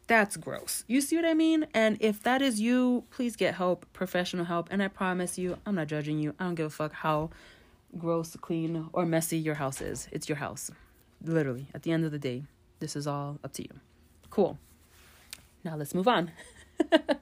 That's 0.09 0.37
gross. 0.37 0.83
You 0.87 1.01
see 1.01 1.15
what 1.17 1.25
I 1.25 1.35
mean? 1.35 1.67
And 1.71 1.95
if 1.99 2.23
that 2.23 2.41
is 2.41 2.59
you, 2.59 3.03
please 3.11 3.35
get 3.35 3.53
help, 3.53 3.85
professional 3.93 4.45
help. 4.45 4.67
And 4.71 4.81
I 4.81 4.87
promise 4.87 5.37
you, 5.37 5.59
I'm 5.67 5.75
not 5.75 5.85
judging 5.85 6.17
you. 6.17 6.33
I 6.39 6.45
don't 6.45 6.55
give 6.55 6.65
a 6.65 6.71
fuck 6.71 6.93
how 6.93 7.29
gross, 7.95 8.35
clean, 8.41 8.89
or 8.91 9.05
messy 9.05 9.37
your 9.37 9.53
house 9.53 9.81
is. 9.81 10.07
It's 10.11 10.27
your 10.27 10.37
house. 10.37 10.71
Literally, 11.23 11.67
at 11.75 11.83
the 11.83 11.91
end 11.91 12.05
of 12.05 12.11
the 12.11 12.17
day, 12.17 12.45
this 12.79 12.95
is 12.95 13.05
all 13.05 13.37
up 13.43 13.53
to 13.53 13.61
you. 13.61 13.69
Cool. 14.31 14.57
Now 15.63 15.75
let's 15.75 15.93
move 15.93 16.07
on. 16.07 16.31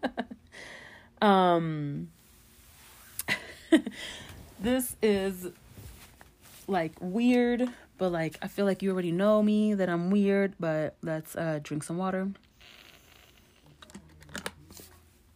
um 1.21 2.07
this 4.61 4.95
is 5.01 5.49
like 6.69 6.93
weird, 7.01 7.67
But 7.97 8.13
like 8.13 8.38
I 8.41 8.47
feel 8.47 8.63
like 8.63 8.81
you 8.81 8.91
already 8.93 9.11
know 9.11 9.43
me 9.43 9.73
that 9.73 9.89
I'm 9.89 10.09
weird, 10.09 10.53
but 10.57 10.95
let's 11.01 11.35
uh 11.35 11.59
drink 11.61 11.83
some 11.83 11.97
water. 11.97 12.29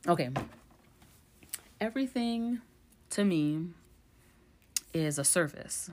Okay. 0.08 0.30
Everything 1.80 2.62
to 3.12 3.24
me 3.24 3.68
is 4.94 5.18
a 5.18 5.24
surface. 5.24 5.90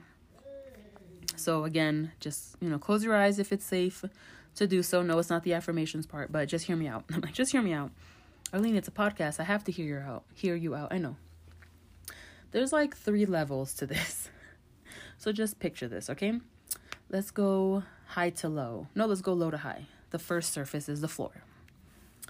So 1.35 1.63
again, 1.63 2.11
just 2.19 2.55
you 2.59 2.69
know, 2.69 2.79
close 2.79 3.03
your 3.03 3.15
eyes 3.15 3.39
if 3.39 3.51
it's 3.51 3.65
safe 3.65 4.03
to 4.55 4.67
do 4.67 4.83
so. 4.83 5.01
No, 5.01 5.19
it's 5.19 5.29
not 5.29 5.43
the 5.43 5.53
affirmations 5.53 6.05
part, 6.05 6.31
but 6.31 6.47
just 6.47 6.65
hear 6.65 6.75
me 6.75 6.87
out. 6.87 7.05
Just 7.33 7.51
hear 7.51 7.61
me 7.61 7.73
out. 7.73 7.91
Arlene, 8.51 8.75
it's 8.75 8.87
a 8.87 8.91
podcast. 8.91 9.39
I 9.39 9.43
have 9.43 9.63
to 9.65 9.71
hear 9.71 9.85
you 9.85 9.97
out. 9.97 10.23
Hear 10.33 10.55
you 10.55 10.75
out. 10.75 10.91
I 10.91 10.97
know. 10.97 11.15
There's 12.51 12.73
like 12.73 12.97
three 12.97 13.25
levels 13.25 13.73
to 13.75 13.85
this. 13.93 14.29
So 15.17 15.31
just 15.31 15.59
picture 15.59 15.87
this, 15.87 16.09
okay? 16.09 16.39
Let's 17.09 17.29
go 17.31 17.83
high 18.07 18.31
to 18.31 18.49
low. 18.49 18.87
No, 18.95 19.05
let's 19.05 19.21
go 19.21 19.33
low 19.33 19.51
to 19.51 19.57
high. 19.57 19.85
The 20.11 20.19
first 20.19 20.51
surface 20.51 20.89
is 20.89 21.01
the 21.01 21.07
floor. 21.07 21.43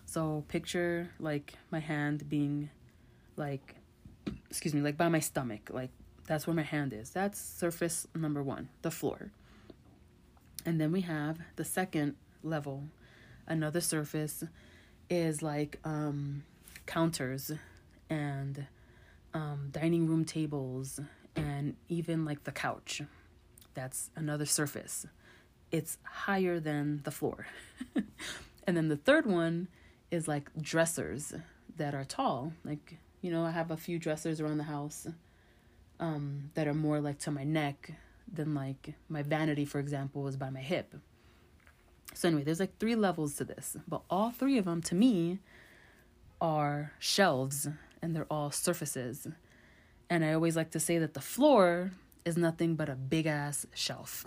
So 0.10 0.44
picture 0.48 1.12
like 1.20 1.54
my 1.70 1.78
hand 1.78 2.28
being 2.28 2.72
like 3.38 3.76
excuse 4.50 4.74
me, 4.74 4.82
like 4.82 4.98
by 4.98 5.08
my 5.08 5.20
stomach. 5.20 5.70
Like 5.72 5.92
that's 6.26 6.48
where 6.48 6.56
my 6.56 6.64
hand 6.64 6.94
is. 6.94 7.12
That's 7.12 7.40
surface 7.40 8.08
number 8.16 8.42
1, 8.42 8.70
the 8.82 8.90
floor. 8.90 9.30
And 10.66 10.82
then 10.82 10.92
we 10.92 11.02
have 11.02 11.38
the 11.58 11.64
second 11.64 12.16
level. 12.42 12.86
Another 13.46 13.82
surface 13.82 14.44
is 15.12 15.44
like 15.44 15.78
um 15.84 16.44
counters 16.88 17.52
and 18.10 18.66
um 19.36 19.70
dining 19.72 20.08
room 20.08 20.26
tables 20.26 21.00
and 21.36 21.76
even 21.88 22.26
like 22.26 22.46
the 22.46 22.52
couch. 22.52 23.04
That's 23.76 24.10
another 24.16 24.48
surface. 24.48 25.06
It's 25.72 26.00
higher 26.02 26.60
than 26.60 27.02
the 27.04 27.12
floor. 27.12 27.46
and 28.66 28.76
then 28.76 28.88
the 28.88 28.98
third 28.98 29.28
one 29.28 29.68
is 30.12 30.28
like 30.28 30.50
dressers 30.62 31.34
that 31.78 31.94
are 31.94 32.04
tall. 32.04 32.54
Like, 32.64 32.98
you 33.22 33.32
know, 33.32 33.46
I 33.46 33.52
have 33.52 33.72
a 33.72 33.78
few 33.78 34.00
dressers 34.00 34.40
around 34.40 34.58
the 34.58 34.64
house 34.64 35.08
um, 36.00 36.52
that 36.54 36.68
are 36.68 36.74
more 36.74 37.00
like 37.00 37.20
to 37.20 37.32
my 37.32 37.44
neck 37.44 37.92
than 38.32 38.54
like 38.54 38.94
my 39.08 39.24
vanity, 39.24 39.66
for 39.66 39.80
example, 39.80 40.28
is 40.28 40.38
by 40.38 40.50
my 40.50 40.60
hip. 40.60 40.96
So, 42.14 42.28
anyway, 42.28 42.44
there's 42.44 42.60
like 42.60 42.78
three 42.80 42.96
levels 42.96 43.36
to 43.36 43.46
this, 43.46 43.78
but 43.88 44.02
all 44.10 44.32
three 44.32 44.58
of 44.58 44.66
them 44.66 44.82
to 44.84 44.96
me 44.96 45.40
are 46.42 46.94
shelves 47.00 47.68
and 48.02 48.16
they're 48.16 48.32
all 48.32 48.52
surfaces. 48.52 49.28
And 50.10 50.26
I 50.26 50.34
always 50.34 50.56
like 50.56 50.72
to 50.72 50.80
say 50.80 50.98
that 50.98 51.14
the 51.14 51.22
floor 51.22 51.92
is 52.26 52.38
nothing 52.38 52.76
but 52.76 52.90
a 52.90 52.96
big 52.96 53.26
ass 53.26 53.66
shelf. 53.74 54.26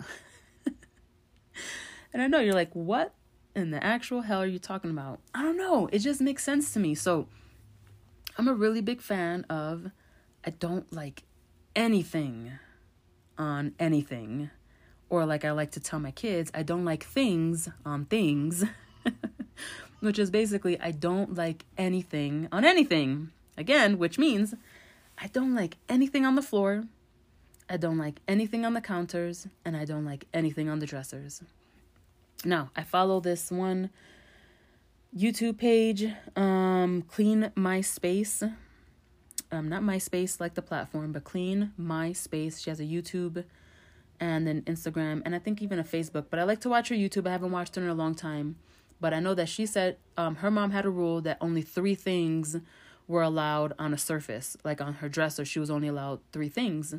and 2.13 2.21
I 2.21 2.27
know 2.27 2.39
you're 2.39 2.53
like, 2.53 2.73
what 2.73 3.13
in 3.55 3.71
the 3.71 3.83
actual 3.83 4.21
hell 4.21 4.41
are 4.41 4.47
you 4.47 4.59
talking 4.59 4.91
about? 4.91 5.19
I 5.33 5.41
don't 5.41 5.57
know. 5.57 5.87
It 5.91 5.99
just 5.99 6.21
makes 6.21 6.43
sense 6.43 6.73
to 6.73 6.79
me. 6.79 6.95
So 6.95 7.27
I'm 8.37 8.47
a 8.47 8.53
really 8.53 8.81
big 8.81 9.01
fan 9.01 9.45
of, 9.49 9.91
I 10.45 10.51
don't 10.51 10.91
like 10.91 11.23
anything 11.75 12.53
on 13.37 13.73
anything. 13.79 14.49
Or 15.09 15.25
like 15.25 15.45
I 15.45 15.51
like 15.51 15.71
to 15.71 15.79
tell 15.79 15.99
my 15.99 16.11
kids, 16.11 16.51
I 16.53 16.63
don't 16.63 16.85
like 16.85 17.03
things 17.03 17.69
on 17.85 18.05
things. 18.05 18.63
which 19.99 20.19
is 20.19 20.29
basically, 20.29 20.79
I 20.79 20.91
don't 20.91 21.35
like 21.35 21.65
anything 21.77 22.47
on 22.51 22.65
anything. 22.65 23.31
Again, 23.57 23.97
which 23.97 24.17
means 24.17 24.53
I 25.17 25.27
don't 25.27 25.53
like 25.53 25.77
anything 25.87 26.25
on 26.25 26.35
the 26.35 26.41
floor. 26.41 26.85
I 27.69 27.77
don't 27.77 27.97
like 27.97 28.19
anything 28.27 28.65
on 28.65 28.73
the 28.73 28.81
counters. 28.81 29.47
And 29.63 29.77
I 29.77 29.85
don't 29.85 30.05
like 30.05 30.25
anything 30.33 30.67
on 30.69 30.79
the 30.79 30.85
dressers. 30.85 31.41
Now, 32.45 32.71
I 32.75 32.83
follow 32.83 33.19
this 33.19 33.51
one 33.51 33.89
YouTube 35.15 35.57
page, 35.57 36.05
um, 36.35 37.03
Clean 37.03 37.51
My 37.55 37.81
Space. 37.81 38.43
Um, 39.51 39.69
not 39.69 39.83
MySpace 39.83 40.39
like 40.39 40.55
the 40.55 40.63
platform, 40.63 41.11
but 41.11 41.23
Clean 41.23 41.71
My 41.77 42.11
Space. 42.11 42.59
She 42.59 42.71
has 42.71 42.79
a 42.79 42.85
YouTube 42.85 43.43
and 44.19 44.47
then 44.47 44.63
Instagram, 44.63 45.21
and 45.25 45.35
I 45.35 45.39
think 45.39 45.61
even 45.61 45.77
a 45.77 45.83
Facebook. 45.83 46.25
But 46.31 46.39
I 46.39 46.43
like 46.43 46.59
to 46.61 46.69
watch 46.69 46.89
her 46.89 46.95
YouTube. 46.95 47.27
I 47.27 47.31
haven't 47.31 47.51
watched 47.51 47.75
her 47.75 47.81
in 47.83 47.87
a 47.87 47.93
long 47.93 48.15
time. 48.15 48.55
But 48.99 49.13
I 49.13 49.19
know 49.19 49.35
that 49.35 49.49
she 49.49 49.65
said 49.65 49.97
um, 50.17 50.37
her 50.37 50.49
mom 50.49 50.71
had 50.71 50.85
a 50.85 50.89
rule 50.89 51.21
that 51.21 51.37
only 51.41 51.61
three 51.61 51.93
things 51.93 52.57
were 53.07 53.21
allowed 53.21 53.73
on 53.77 53.93
a 53.93 53.97
surface. 53.97 54.57
Like 54.63 54.81
on 54.81 54.95
her 54.95 55.09
dresser, 55.09 55.45
she 55.45 55.59
was 55.59 55.69
only 55.69 55.89
allowed 55.89 56.19
three 56.31 56.49
things. 56.49 56.95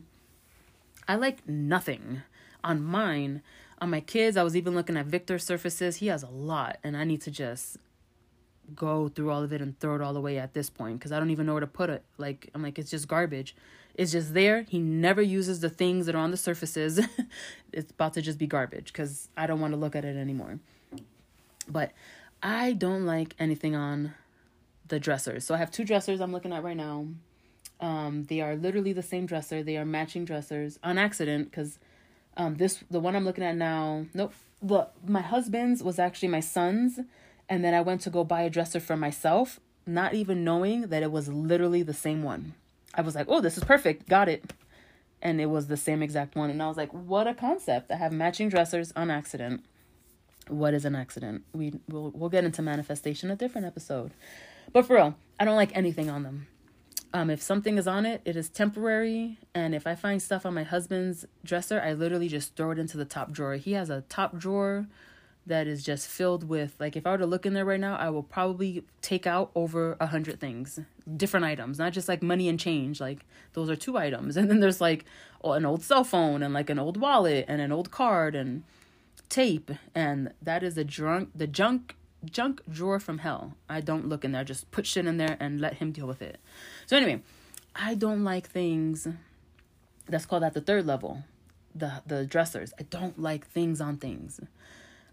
I 1.09 1.17
like 1.17 1.49
nothing 1.49 2.23
on 2.63 2.85
mine. 2.85 3.43
On 3.81 3.91
my 3.91 4.01
kids, 4.01 4.37
I 4.37 4.43
was 4.43 4.57
even 4.57 4.75
looking 4.75 4.97
at 4.97 5.07
Victor 5.07 5.39
surfaces. 5.39 5.97
He 5.97 6.07
has 6.07 6.23
a 6.23 6.29
lot, 6.29 6.79
and 6.83 6.97
I 6.97 7.05
need 7.05 7.21
to 7.23 7.31
just 7.31 7.79
go 8.75 9.09
through 9.09 9.31
all 9.31 9.43
of 9.43 9.53
it 9.53 9.61
and 9.61 9.79
throw 9.79 9.95
it 9.97 10.01
all 10.01 10.17
away 10.17 10.39
at 10.39 10.55
this 10.55 10.71
point 10.71 10.99
because 10.99 11.13
I 11.13 11.19
don't 11.19 11.31
even 11.31 11.47
know 11.47 11.53
where 11.53 11.61
to 11.61 11.67
put 11.67 11.91
it. 11.91 12.05
Like, 12.17 12.51
I'm 12.55 12.63
like, 12.63 12.79
it's 12.79 12.91
just 12.91 13.09
garbage. 13.09 13.55
It's 13.95 14.13
just 14.13 14.35
there. 14.35 14.63
He 14.63 14.79
never 14.79 15.23
uses 15.23 15.61
the 15.61 15.71
things 15.71 16.07
that 16.07 16.15
are 16.15 16.19
on 16.19 16.31
the 16.31 16.37
surfaces. 16.37 17.01
it's 17.73 17.91
about 17.93 18.15
to 18.15 18.23
just 18.23 18.39
be 18.39 18.47
garbage 18.47 18.87
because 18.87 19.29
I 19.37 19.47
don't 19.47 19.61
want 19.61 19.73
to 19.73 19.77
look 19.77 19.95
at 19.95 20.05
it 20.05 20.17
anymore. 20.17 20.59
But 21.69 21.93
I 22.43 22.73
don't 22.73 23.07
like 23.07 23.35
anything 23.39 23.75
on 23.75 24.15
the 24.89 24.99
dressers. 24.99 25.45
So 25.45 25.55
I 25.55 25.59
have 25.59 25.71
two 25.71 25.85
dressers 25.85 26.21
I'm 26.21 26.33
looking 26.33 26.53
at 26.53 26.63
right 26.63 26.77
now. 26.77 27.07
Um, 27.81 28.25
they 28.25 28.41
are 28.41 28.57
literally 28.57 28.93
the 28.93 29.03
same 29.03 29.27
dresser. 29.27 29.63
They 29.63 29.77
are 29.77 29.85
matching 29.85 30.25
dressers 30.25 30.79
on 30.83 30.99
accident 30.99 31.51
because 31.51 31.79
um, 32.37 32.57
this 32.57 32.83
the 32.91 33.01
one 33.01 33.17
I'm 33.17 33.25
looking 33.25 33.45
at 33.45 33.57
now. 33.57 34.07
Nope. 34.15 34.35
The 34.63 34.89
my 35.07 35.21
husband's 35.21 35.83
was 35.83 35.99
actually 35.99 36.29
my 36.29 36.41
son's, 36.41 37.01
and 37.49 37.65
then 37.65 37.75
I 37.75 37.81
went 37.81 38.01
to 38.03 38.11
go 38.11 38.25
buy 38.25 38.43
a 38.43 38.51
dresser 38.51 38.81
for 38.81 38.97
myself, 38.97 39.61
not 39.87 40.15
even 40.15 40.45
knowing 40.45 40.83
that 40.89 41.03
it 41.03 41.13
was 41.13 41.29
literally 41.29 41.83
the 41.83 41.95
same 41.95 42.23
one. 42.23 42.55
I 42.95 43.03
was 43.03 43.15
like, 43.15 43.27
"Oh, 43.29 43.41
this 43.41 43.59
is 43.59 43.65
perfect. 43.65 44.09
Got 44.09 44.29
it." 44.29 44.53
And 45.21 45.41
it 45.41 45.47
was 45.47 45.69
the 45.69 45.77
same 45.77 46.03
exact 46.03 46.37
one. 46.37 46.51
And 46.51 46.63
I 46.63 46.69
was 46.69 46.77
like, 46.77 46.93
"What 46.93 47.27
a 47.27 47.35
concept! 47.35 47.91
I 47.91 47.97
have 47.97 48.13
matching 48.13 48.49
dressers 48.49 48.93
on 48.97 49.11
accident." 49.11 49.65
What 50.49 50.75
is 50.75 50.85
an 50.85 50.95
accident? 50.95 51.45
We 51.55 51.81
will 51.89 52.11
we'll 52.11 52.31
get 52.31 52.45
into 52.45 52.63
manifestation 52.63 53.31
a 53.31 53.37
different 53.37 53.67
episode. 53.67 54.13
But 54.73 54.87
for 54.87 54.97
real, 54.97 55.15
I 55.39 55.45
don't 55.45 55.57
like 55.57 55.75
anything 55.77 56.11
on 56.11 56.23
them. 56.23 56.47
Um, 57.15 57.31
if 57.31 57.41
something 57.41 57.79
is 57.79 57.87
on 57.87 58.07
it, 58.07 58.23
it 58.25 58.37
is 58.37 58.49
temporary. 58.49 59.39
And 59.55 59.73
if 59.73 59.87
I 59.87 59.95
find 59.95 60.21
stuff 60.21 60.45
on 60.45 60.53
my 60.53 60.65
husband's 60.65 61.25
dresser, 61.45 61.81
I 61.81 61.93
literally 61.93 62.27
just 62.27 62.57
throw 62.57 62.73
it 62.73 62.79
into 62.79 62.97
the 62.97 63.05
top 63.05 63.31
drawer. 63.31 63.55
He 63.55 63.73
has 63.73 63.89
a 63.89 64.03
top 64.09 64.37
drawer 64.37 64.89
that 65.47 65.69
is 65.69 65.85
just 65.85 66.09
filled 66.09 66.49
with 66.49 66.75
like 66.81 66.97
if 66.97 67.07
I 67.07 67.13
were 67.13 67.19
to 67.19 67.27
look 67.27 67.47
in 67.47 67.55
there 67.55 67.65
right 67.65 67.79
now, 67.79 67.97
I 67.97 68.11
will 68.11 68.25
probably 68.25 68.83
take 69.01 69.29
out 69.29 69.53
over 69.55 69.97
a 70.01 70.07
hundred 70.07 70.41
things, 70.41 70.81
different 71.17 71.47
items, 71.47 71.79
not 71.79 71.93
just 71.93 72.09
like 72.09 72.21
money 72.21 72.49
and 72.49 72.59
change. 72.59 73.01
Like 73.01 73.25
those 73.53 73.71
are 73.71 73.77
two 73.77 73.97
items, 73.97 74.37
and 74.37 74.51
then 74.51 74.59
there's 74.59 74.81
like 74.81 75.05
an 75.45 75.65
old 75.65 75.85
cell 75.85 76.03
phone 76.03 76.43
and 76.43 76.53
like 76.53 76.69
an 76.69 76.81
old 76.81 76.97
wallet 76.97 77.45
and 77.47 77.61
an 77.61 77.71
old 77.71 77.93
card 77.93 78.35
and 78.35 78.65
tape, 79.29 79.71
and 79.95 80.33
that 80.43 80.65
is 80.65 80.75
the 80.75 80.85
drunk 80.85 81.31
the 81.35 81.47
junk 81.47 81.95
junk 82.31 82.61
drawer 82.71 83.01
from 83.01 83.19
hell. 83.19 83.55
I 83.69 83.81
don't 83.81 84.09
look 84.09 84.25
in 84.25 84.33
there. 84.33 84.45
Just 84.45 84.71
put 84.71 84.87
shit 84.87 85.07
in 85.07 85.17
there 85.17 85.37
and 85.41 85.61
let 85.61 85.75
him 85.75 85.93
deal 85.93 86.07
with 86.07 86.23
it. 86.23 86.39
So 86.87 86.97
anyway, 86.97 87.23
I 87.75 87.95
don't 87.95 88.25
like 88.25 88.49
things. 88.49 89.09
That's 90.07 90.27
called 90.27 90.43
at 90.45 90.55
the 90.55 90.61
third 90.61 90.87
level, 90.87 91.25
the 91.75 92.03
the 92.07 92.27
dressers. 92.27 92.73
I 92.79 92.83
don't 92.85 93.19
like 93.19 93.47
things 93.47 93.81
on 93.81 93.97
things. 93.97 94.41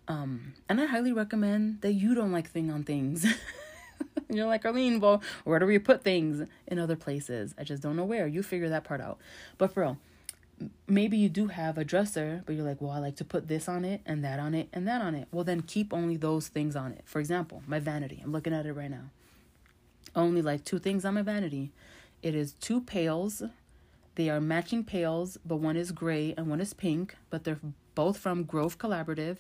Um, 0.08 0.54
and 0.68 0.82
I 0.82 0.88
highly 0.88 1.14
recommend 1.14 1.82
that 1.82 1.94
you 1.94 2.14
don't 2.16 2.32
like 2.32 2.50
thing 2.50 2.70
on 2.72 2.84
things. 2.84 3.26
You're 4.30 4.48
like 4.48 4.66
Arlene, 4.66 5.00
well, 5.00 5.22
where 5.44 5.60
do 5.60 5.66
we 5.66 5.80
put 5.80 6.04
things 6.04 6.48
in 6.68 6.80
other 6.80 6.96
places? 6.96 7.54
I 7.58 7.64
just 7.64 7.84
don't 7.84 7.96
know 7.96 8.04
where. 8.04 8.28
You 8.28 8.44
figure 8.44 8.70
that 8.70 8.84
part 8.84 9.00
out. 9.00 9.20
But 9.58 9.74
for 9.74 9.82
real, 9.82 9.98
maybe 10.88 11.18
you 11.18 11.30
do 11.30 11.48
have 11.48 11.78
a 11.78 11.86
dresser, 11.86 12.44
but 12.46 12.56
you're 12.56 12.66
like, 12.66 12.82
well, 12.82 12.92
I 12.92 13.00
like 13.00 13.16
to 13.18 13.26
put 13.26 13.48
this 13.48 13.68
on 13.68 13.86
it 13.86 14.02
and 14.06 14.24
that 14.24 14.40
on 14.40 14.54
it 14.54 14.70
and 14.74 14.88
that 14.88 15.02
on 15.02 15.16
it. 15.16 15.28
Well, 15.32 15.44
then 15.44 15.62
keep 15.62 15.94
only 15.94 16.18
those 16.18 16.48
things 16.48 16.76
on 16.76 16.92
it. 16.92 17.02
For 17.06 17.20
example, 17.20 17.64
my 17.68 17.80
vanity. 17.80 18.22
I'm 18.24 18.32
looking 18.32 18.54
at 18.54 18.66
it 18.66 18.74
right 18.74 18.92
now. 18.92 19.10
Only 20.16 20.42
like 20.42 20.66
two 20.66 20.80
things 20.80 21.06
on 21.06 21.14
my 21.14 21.22
vanity. 21.22 21.72
It 22.22 22.36
is 22.36 22.54
two 22.54 22.82
pails. 22.82 23.44
They 24.16 24.30
are 24.30 24.42
matching 24.42 24.84
pails, 24.84 25.38
but 25.46 25.58
one 25.58 25.78
is 25.78 25.92
gray 25.92 26.34
and 26.38 26.48
one 26.48 26.60
is 26.60 26.74
pink, 26.74 27.16
but 27.30 27.44
they're 27.44 27.60
both 27.96 28.18
from 28.18 28.44
Grove 28.44 28.78
Collaborative. 28.78 29.38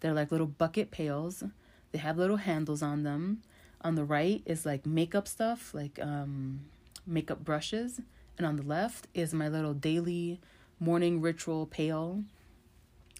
They're 0.00 0.14
like 0.14 0.30
little 0.30 0.46
bucket 0.46 0.90
pails. 0.90 1.44
They 1.92 1.98
have 1.98 2.18
little 2.18 2.36
handles 2.36 2.82
on 2.82 3.02
them. 3.02 3.42
On 3.82 3.94
the 3.94 4.04
right 4.04 4.42
is 4.46 4.66
like 4.66 4.86
makeup 4.86 5.28
stuff, 5.28 5.74
like 5.74 5.98
um 6.00 6.60
makeup 7.06 7.44
brushes, 7.44 8.00
and 8.38 8.46
on 8.46 8.56
the 8.56 8.62
left 8.62 9.06
is 9.14 9.32
my 9.32 9.48
little 9.48 9.74
daily 9.74 10.40
morning 10.78 11.20
ritual 11.20 11.66
pail 11.66 12.22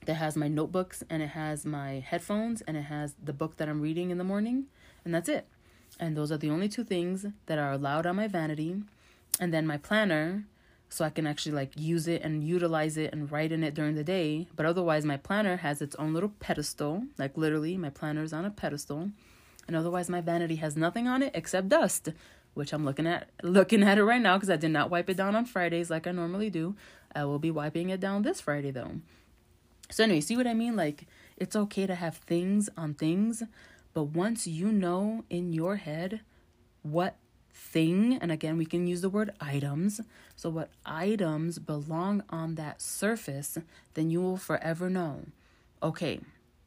that 0.04 0.14
has 0.14 0.36
my 0.36 0.48
notebooks 0.48 1.02
and 1.10 1.22
it 1.22 1.28
has 1.28 1.64
my 1.66 2.04
headphones 2.06 2.62
and 2.62 2.76
it 2.76 2.82
has 2.82 3.14
the 3.22 3.32
book 3.32 3.56
that 3.56 3.68
I'm 3.68 3.80
reading 3.80 4.10
in 4.10 4.18
the 4.18 4.24
morning, 4.24 4.66
and 5.04 5.14
that's 5.14 5.28
it. 5.28 5.46
And 5.98 6.16
those 6.16 6.30
are 6.30 6.36
the 6.36 6.50
only 6.50 6.68
two 6.68 6.84
things 6.84 7.26
that 7.46 7.58
are 7.58 7.72
allowed 7.72 8.06
on 8.06 8.16
my 8.16 8.28
vanity. 8.28 8.82
And 9.40 9.52
then 9.52 9.66
my 9.66 9.76
planner, 9.78 10.44
so 10.88 11.04
I 11.04 11.10
can 11.10 11.26
actually 11.26 11.52
like 11.52 11.72
use 11.76 12.06
it 12.06 12.22
and 12.22 12.44
utilize 12.44 12.96
it 12.96 13.12
and 13.12 13.30
write 13.30 13.52
in 13.52 13.64
it 13.64 13.74
during 13.74 13.94
the 13.94 14.04
day. 14.04 14.46
But 14.54 14.66
otherwise, 14.66 15.04
my 15.04 15.16
planner 15.16 15.56
has 15.58 15.80
its 15.80 15.96
own 15.96 16.12
little 16.12 16.32
pedestal. 16.40 17.04
Like 17.18 17.36
literally, 17.36 17.76
my 17.76 17.90
planner 17.90 18.22
is 18.22 18.32
on 18.32 18.44
a 18.44 18.50
pedestal, 18.50 19.10
and 19.66 19.76
otherwise, 19.76 20.08
my 20.08 20.20
vanity 20.20 20.56
has 20.56 20.76
nothing 20.76 21.08
on 21.08 21.22
it 21.22 21.32
except 21.34 21.68
dust, 21.68 22.10
which 22.56 22.72
I'm 22.72 22.84
looking 22.84 23.06
at 23.06 23.28
looking 23.42 23.82
at 23.82 23.98
it 23.98 24.04
right 24.04 24.20
now 24.20 24.36
because 24.36 24.50
I 24.50 24.56
did 24.56 24.70
not 24.70 24.90
wipe 24.90 25.08
it 25.10 25.16
down 25.16 25.36
on 25.36 25.44
Fridays 25.44 25.90
like 25.90 26.06
I 26.06 26.12
normally 26.12 26.50
do. 26.50 26.74
I 27.14 27.24
will 27.24 27.38
be 27.38 27.50
wiping 27.50 27.90
it 27.90 28.00
down 28.00 28.22
this 28.22 28.40
Friday 28.40 28.70
though. 28.70 29.00
So 29.90 30.04
anyway, 30.04 30.20
see 30.20 30.36
what 30.36 30.46
I 30.46 30.54
mean? 30.54 30.76
Like 30.76 31.06
it's 31.36 31.56
okay 31.56 31.86
to 31.86 31.94
have 31.94 32.16
things 32.16 32.68
on 32.76 32.94
things, 32.94 33.42
but 33.94 34.04
once 34.04 34.46
you 34.46 34.72
know 34.72 35.24
in 35.30 35.52
your 35.52 35.76
head 35.76 36.20
what 36.82 37.16
thing, 37.56 38.18
and 38.20 38.30
again, 38.30 38.56
we 38.56 38.66
can 38.66 38.86
use 38.86 39.00
the 39.00 39.08
word 39.08 39.30
items. 39.40 40.00
So, 40.36 40.50
what 40.50 40.70
items 40.84 41.58
belong 41.58 42.22
on 42.28 42.54
that 42.56 42.82
surface, 42.82 43.58
then 43.94 44.10
you 44.10 44.20
will 44.20 44.36
forever 44.36 44.90
know 44.90 45.26
okay, 45.82 46.18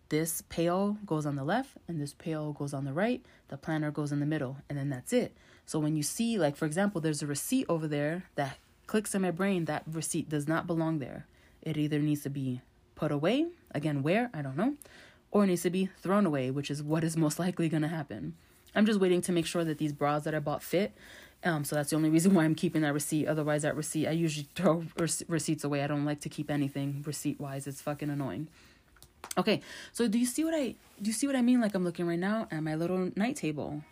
this 0.09 0.43
pail 0.49 0.97
goes 1.05 1.25
on 1.25 1.35
the 1.35 1.43
left 1.43 1.71
and 1.87 1.99
this 1.99 2.13
pail 2.13 2.53
goes 2.53 2.73
on 2.73 2.85
the 2.85 2.93
right, 2.93 3.25
the 3.49 3.57
planner 3.57 3.91
goes 3.91 4.11
in 4.11 4.19
the 4.19 4.25
middle, 4.25 4.57
and 4.69 4.77
then 4.77 4.89
that's 4.89 5.11
it. 5.11 5.35
So, 5.69 5.77
when 5.77 5.95
you 5.95 6.01
see, 6.01 6.39
like, 6.39 6.55
for 6.55 6.65
example, 6.65 6.99
there's 6.99 7.21
a 7.21 7.27
receipt 7.27 7.67
over 7.69 7.87
there 7.87 8.23
that 8.33 8.57
clicks 8.87 9.13
in 9.13 9.21
my 9.21 9.29
brain, 9.29 9.65
that 9.65 9.83
receipt 9.85 10.27
does 10.27 10.47
not 10.47 10.65
belong 10.65 10.97
there. 10.97 11.27
It 11.61 11.77
either 11.77 11.99
needs 11.99 12.23
to 12.23 12.29
be 12.31 12.61
put 12.95 13.11
away, 13.11 13.45
again, 13.69 14.01
where? 14.01 14.31
I 14.33 14.41
don't 14.41 14.57
know, 14.57 14.77
or 15.29 15.43
it 15.43 15.47
needs 15.47 15.61
to 15.61 15.69
be 15.69 15.87
thrown 16.01 16.25
away, 16.25 16.49
which 16.49 16.71
is 16.71 16.81
what 16.81 17.03
is 17.03 17.15
most 17.15 17.37
likely 17.37 17.69
going 17.69 17.83
to 17.83 17.87
happen. 17.87 18.33
I'm 18.73 18.87
just 18.87 18.99
waiting 18.99 19.21
to 19.21 19.31
make 19.31 19.45
sure 19.45 19.63
that 19.63 19.77
these 19.77 19.93
bras 19.93 20.23
that 20.23 20.33
I 20.33 20.39
bought 20.39 20.63
fit. 20.63 20.91
Um, 21.43 21.63
so 21.63 21.75
that's 21.75 21.91
the 21.91 21.97
only 21.97 22.09
reason 22.17 22.33
why 22.33 22.45
I'm 22.45 22.55
keeping 22.55 22.81
that 22.81 22.95
receipt. 22.95 23.27
Otherwise, 23.27 23.61
that 23.61 23.75
receipt, 23.75 24.07
I 24.07 24.13
usually 24.13 24.47
throw 24.55 24.85
receipts 25.27 25.63
away. 25.63 25.83
I 25.83 25.87
don't 25.87 26.03
like 26.03 26.21
to 26.21 26.29
keep 26.29 26.49
anything 26.49 27.03
receipt 27.05 27.39
wise. 27.39 27.67
It's 27.67 27.79
fucking 27.79 28.09
annoying. 28.09 28.47
Okay, 29.37 29.61
so 29.91 30.07
do 30.07 30.17
you 30.17 30.25
see 30.25 30.43
what 30.43 30.55
I 30.55 30.73
do? 30.99 31.11
You 31.11 31.13
see 31.13 31.27
what 31.27 31.35
I 31.35 31.43
mean? 31.43 31.61
Like 31.61 31.75
I'm 31.75 31.83
looking 31.83 32.07
right 32.07 32.17
now 32.17 32.47
at 32.49 32.63
my 32.63 32.73
little 32.73 33.11
night 33.15 33.35
table. 33.35 33.83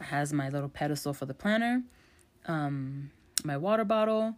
Has 0.00 0.32
my 0.32 0.48
little 0.48 0.68
pedestal 0.68 1.12
for 1.12 1.26
the 1.26 1.34
planner, 1.34 1.82
um, 2.46 3.10
my 3.44 3.56
water 3.56 3.84
bottle, 3.84 4.36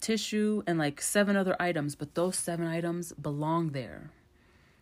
tissue, 0.00 0.62
and 0.66 0.78
like 0.78 1.00
seven 1.00 1.36
other 1.36 1.56
items. 1.60 1.94
But 1.94 2.14
those 2.14 2.36
seven 2.36 2.66
items 2.66 3.12
belong 3.12 3.70
there. 3.70 4.10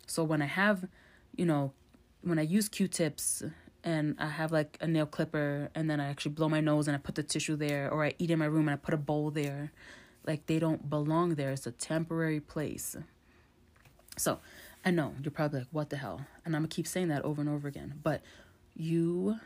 So 0.07 0.25
when 0.25 0.43
I 0.43 0.47
have, 0.47 0.89
you 1.37 1.45
know, 1.45 1.73
when 2.23 2.39
I 2.39 2.43
use 2.43 2.69
Q-tips 2.69 3.43
and 3.85 4.17
I 4.19 4.29
have 4.29 4.53
like 4.53 4.79
a 4.81 4.87
nail 4.87 5.07
clipper 5.07 5.71
and 5.75 5.91
then 5.91 6.01
I 6.01 6.09
actually 6.09 6.33
blow 6.33 6.49
my 6.49 6.61
nose 6.61 6.89
and 6.89 6.97
I 6.97 6.99
put 6.99 7.15
the 7.15 7.23
tissue 7.23 7.57
there 7.57 7.91
or 7.91 8.05
I 8.05 8.15
eat 8.19 8.31
in 8.31 8.39
my 8.39 8.47
room 8.47 8.69
and 8.69 8.75
I 8.75 8.77
put 8.77 8.95
a 8.95 8.99
bowl 8.99 9.31
there. 9.31 9.73
Like 10.27 10.47
they 10.47 10.59
don't 10.59 10.89
belong 10.89 11.35
there. 11.35 11.51
It's 11.51 11.67
a 11.67 11.73
temporary 11.73 12.41
place. 12.41 12.97
So 14.17 14.39
I 14.85 14.91
know 14.91 15.15
you're 15.23 15.33
probably 15.33 15.61
like, 15.61 15.69
what 15.73 15.91
the 15.91 15.97
hell? 15.97 16.27
And 16.45 16.55
I'm 16.55 16.63
gonna 16.63 16.69
keep 16.69 16.87
saying 16.87 17.09
that 17.09 17.25
over 17.25 17.41
and 17.41 17.51
over 17.51 17.67
again. 17.67 17.95
But 18.03 18.23
you 18.75 19.37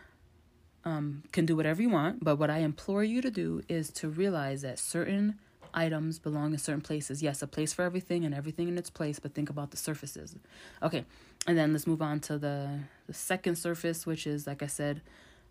um, 0.87 1.25
can 1.33 1.45
do 1.45 1.57
whatever 1.57 1.83
you 1.83 1.91
want. 1.91 2.25
But 2.25 2.37
what 2.37 2.49
I 2.49 2.59
implore 2.59 3.05
you 3.05 3.21
to 3.21 3.31
do 3.31 3.61
is 3.69 3.91
to 3.91 4.09
realize 4.09 4.63
that 4.63 4.79
certain 4.79 5.39
items 5.75 6.19
belong 6.19 6.53
in 6.53 6.59
certain 6.59 6.81
places. 6.81 7.23
Yes, 7.23 7.43
a 7.43 7.47
place 7.47 7.75
for 7.75 7.83
everything 7.83 8.25
and 8.25 8.35
everything 8.35 8.69
in 8.69 8.79
its 8.79 8.89
place, 8.89 9.19
but 9.19 9.35
think 9.35 9.51
about 9.51 9.73
the 9.73 9.77
surfaces. 9.77 10.35
Okay, 10.83 11.05
and 11.47 11.59
then 11.59 11.73
let's 11.73 11.87
move 11.87 12.01
on 12.01 12.21
to 12.21 12.39
the, 12.39 12.79
the 13.07 13.13
second 13.13 13.57
surface, 13.57 14.07
which 14.07 14.27
is, 14.27 14.47
like 14.47 14.63
I 14.63 14.69
said, 14.69 15.03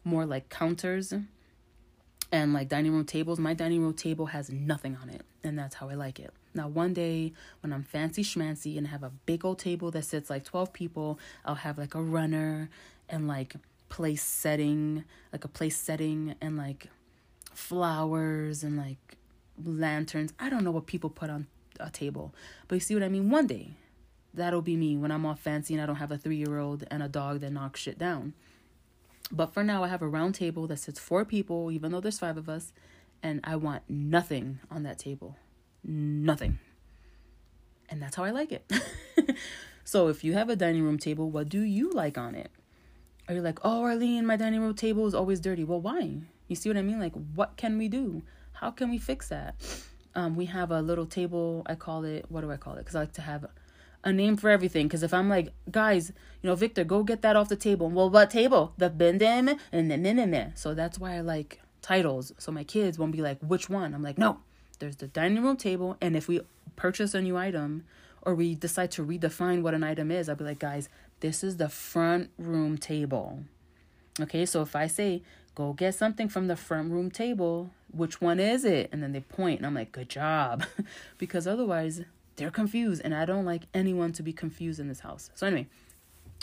more 0.03 0.25
like 0.25 0.49
counters 0.49 1.13
and 2.31 2.53
like 2.53 2.69
dining 2.69 2.93
room 2.93 3.05
tables. 3.05 3.37
My 3.37 3.53
dining 3.53 3.81
room 3.81 3.93
table 3.93 4.27
has 4.27 4.49
nothing 4.49 4.97
on 5.01 5.09
it, 5.09 5.23
and 5.43 5.59
that's 5.59 5.75
how 5.75 5.89
I 5.89 5.95
like 5.95 6.19
it. 6.19 6.33
Now, 6.53 6.69
one 6.69 6.93
day 6.93 7.33
when 7.59 7.73
I'm 7.73 7.83
fancy 7.83 8.23
schmancy 8.23 8.77
and 8.77 8.87
have 8.87 9.03
a 9.03 9.11
big 9.25 9.43
old 9.43 9.59
table 9.59 9.91
that 9.91 10.05
sits 10.05 10.29
like 10.29 10.45
12 10.45 10.71
people, 10.71 11.19
I'll 11.43 11.55
have 11.55 11.77
like 11.77 11.93
a 11.93 12.01
runner 12.01 12.69
and 13.09 13.27
like 13.27 13.55
place 13.95 14.21
setting, 14.21 15.05
like 15.31 15.45
a 15.45 15.47
place 15.47 15.77
setting 15.77 16.35
and 16.41 16.57
like 16.57 16.87
flowers 17.53 18.61
and 18.61 18.75
like 18.75 19.15
lanterns. 19.63 20.33
I 20.37 20.49
don't 20.49 20.65
know 20.65 20.71
what 20.71 20.85
people 20.85 21.09
put 21.09 21.29
on 21.29 21.47
a 21.79 21.89
table, 21.89 22.35
but 22.67 22.75
you 22.75 22.81
see 22.81 22.93
what 22.93 23.03
I 23.03 23.07
mean? 23.07 23.29
One 23.29 23.47
day, 23.47 23.69
that'll 24.33 24.61
be 24.61 24.75
me 24.75 24.97
when 24.97 25.13
I'm 25.13 25.25
all 25.25 25.35
fancy 25.35 25.73
and 25.73 25.81
I 25.81 25.85
don't 25.85 25.95
have 25.95 26.11
a 26.11 26.17
three 26.17 26.35
year 26.35 26.59
old 26.59 26.83
and 26.91 27.01
a 27.01 27.07
dog 27.07 27.39
that 27.39 27.53
knocks 27.53 27.79
shit 27.79 27.97
down. 27.97 28.33
But 29.31 29.53
for 29.53 29.63
now, 29.63 29.85
I 29.85 29.87
have 29.87 30.01
a 30.01 30.09
round 30.09 30.35
table 30.35 30.67
that 30.67 30.79
sits 30.79 30.99
four 30.99 31.23
people, 31.23 31.71
even 31.71 31.93
though 31.93 32.01
there's 32.01 32.19
five 32.19 32.35
of 32.35 32.49
us, 32.49 32.73
and 33.23 33.39
I 33.45 33.55
want 33.55 33.83
nothing 33.87 34.59
on 34.69 34.83
that 34.83 34.99
table. 34.99 35.37
Nothing. 35.85 36.59
And 37.87 38.01
that's 38.01 38.17
how 38.17 38.25
I 38.25 38.31
like 38.31 38.51
it. 38.51 38.69
so 39.85 40.09
if 40.09 40.21
you 40.25 40.33
have 40.33 40.49
a 40.49 40.57
dining 40.57 40.83
room 40.83 40.97
table, 40.97 41.31
what 41.31 41.47
do 41.47 41.61
you 41.61 41.91
like 41.91 42.17
on 42.17 42.35
it? 42.35 42.51
Are 43.27 43.33
you 43.33 43.41
like, 43.41 43.59
oh, 43.63 43.83
Arlene, 43.83 44.25
my 44.25 44.35
dining 44.35 44.61
room 44.61 44.75
table 44.75 45.07
is 45.07 45.15
always 45.15 45.39
dirty? 45.39 45.63
Well, 45.63 45.81
why? 45.81 46.17
You 46.47 46.55
see 46.55 46.69
what 46.69 46.77
I 46.77 46.83
mean? 46.83 46.99
Like, 46.99 47.13
what 47.33 47.57
can 47.57 47.77
we 47.77 47.87
do? 47.87 48.21
How 48.53 48.69
can 48.69 48.91
we 48.91 48.99
fix 48.99 49.29
that? 49.29 49.55
Um, 50.13 50.35
we 50.35 50.45
have 50.45 50.71
a 50.71 50.81
little 50.81 51.07
table. 51.07 51.63
I 51.65 51.75
call 51.75 52.03
it, 52.03 52.25
what 52.29 52.41
do 52.41 52.51
I 52.51 52.57
call 52.57 52.75
it? 52.75 52.79
Because 52.79 52.95
I 52.95 52.99
like 53.01 53.13
to 53.13 53.21
have 53.21 53.47
a 54.03 54.13
name 54.13 54.37
for 54.37 54.51
everything. 54.51 54.87
Because 54.87 55.01
if 55.01 55.13
I'm 55.13 55.27
like, 55.27 55.51
guys, 55.71 56.13
you 56.41 56.49
know, 56.49 56.55
Victor, 56.55 56.83
go 56.83 57.03
get 57.03 57.23
that 57.23 57.35
off 57.35 57.49
the 57.49 57.55
table. 57.55 57.89
Well, 57.89 58.09
what 58.11 58.29
table? 58.29 58.73
The 58.77 58.89
bendem 58.89 59.57
and 59.71 59.91
the 59.91 59.97
minute. 59.97 60.59
So 60.59 60.75
that's 60.75 60.99
why 60.99 61.15
I 61.15 61.21
like 61.21 61.59
titles. 61.81 62.31
So 62.37 62.51
my 62.51 62.63
kids 62.63 62.99
won't 62.99 63.11
be 63.11 63.21
like, 63.21 63.39
which 63.41 63.69
one? 63.69 63.95
I'm 63.95 64.03
like, 64.03 64.19
no, 64.19 64.39
there's 64.79 64.97
the 64.97 65.07
dining 65.07 65.43
room 65.43 65.57
table. 65.57 65.97
And 65.99 66.15
if 66.15 66.27
we 66.27 66.41
purchase 66.75 67.15
a 67.15 67.21
new 67.21 67.37
item 67.37 67.85
or 68.21 68.35
we 68.35 68.55
decide 68.55 68.91
to 68.91 69.05
redefine 69.05 69.63
what 69.63 69.73
an 69.73 69.83
item 69.83 70.11
is, 70.11 70.29
I'll 70.29 70.35
be 70.35 70.43
like, 70.43 70.59
guys, 70.59 70.89
this 71.19 71.43
is 71.43 71.57
the 71.57 71.69
front 71.69 72.29
room 72.37 72.77
table. 72.77 73.43
Okay, 74.19 74.45
so 74.45 74.61
if 74.61 74.75
I 74.75 74.87
say, 74.87 75.21
go 75.55 75.73
get 75.73 75.95
something 75.95 76.29
from 76.29 76.47
the 76.47 76.55
front 76.55 76.91
room 76.91 77.11
table, 77.11 77.71
which 77.91 78.21
one 78.21 78.39
is 78.39 78.65
it? 78.65 78.89
And 78.91 79.01
then 79.01 79.11
they 79.11 79.21
point, 79.21 79.59
and 79.59 79.65
I'm 79.65 79.73
like, 79.73 79.91
good 79.91 80.09
job. 80.09 80.65
because 81.17 81.47
otherwise, 81.47 82.01
they're 82.35 82.51
confused, 82.51 83.01
and 83.03 83.13
I 83.13 83.25
don't 83.25 83.45
like 83.45 83.63
anyone 83.73 84.11
to 84.13 84.23
be 84.23 84.33
confused 84.33 84.79
in 84.79 84.87
this 84.87 85.01
house. 85.01 85.29
So, 85.35 85.47
anyway, 85.47 85.67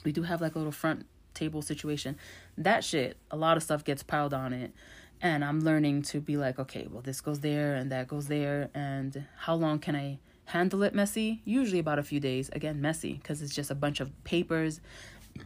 we 0.05 0.13
do 0.13 0.23
have 0.23 0.41
like 0.41 0.55
a 0.55 0.59
little 0.59 0.73
front 0.73 1.07
table 1.35 1.63
situation. 1.63 2.17
That 2.57 2.85
shit, 2.85 3.17
a 3.31 3.37
lot 3.37 3.57
of 3.57 3.63
stuff 3.63 3.85
gets 3.85 4.03
piled 4.03 4.35
on 4.35 4.53
it. 4.53 4.73
And 5.21 5.45
I'm 5.45 5.61
learning 5.61 6.03
to 6.03 6.21
be 6.21 6.37
like, 6.37 6.59
okay, 6.59 6.89
well, 6.91 7.01
this 7.01 7.21
goes 7.21 7.41
there 7.41 7.75
and 7.75 7.93
that 7.93 8.09
goes 8.09 8.27
there. 8.27 8.71
And 8.75 9.25
how 9.37 9.55
long 9.55 9.79
can 9.79 9.95
I 9.95 10.19
handle 10.47 10.83
it 10.83 10.95
messy? 10.95 11.43
Usually 11.45 11.79
about 11.79 11.99
a 11.99 12.03
few 12.03 12.21
days. 12.21 12.51
Again, 12.53 12.81
messy 12.81 13.15
because 13.15 13.43
it's 13.43 13.55
just 13.55 13.71
a 13.71 13.75
bunch 13.75 14.01
of 14.01 14.11
papers. 14.25 14.81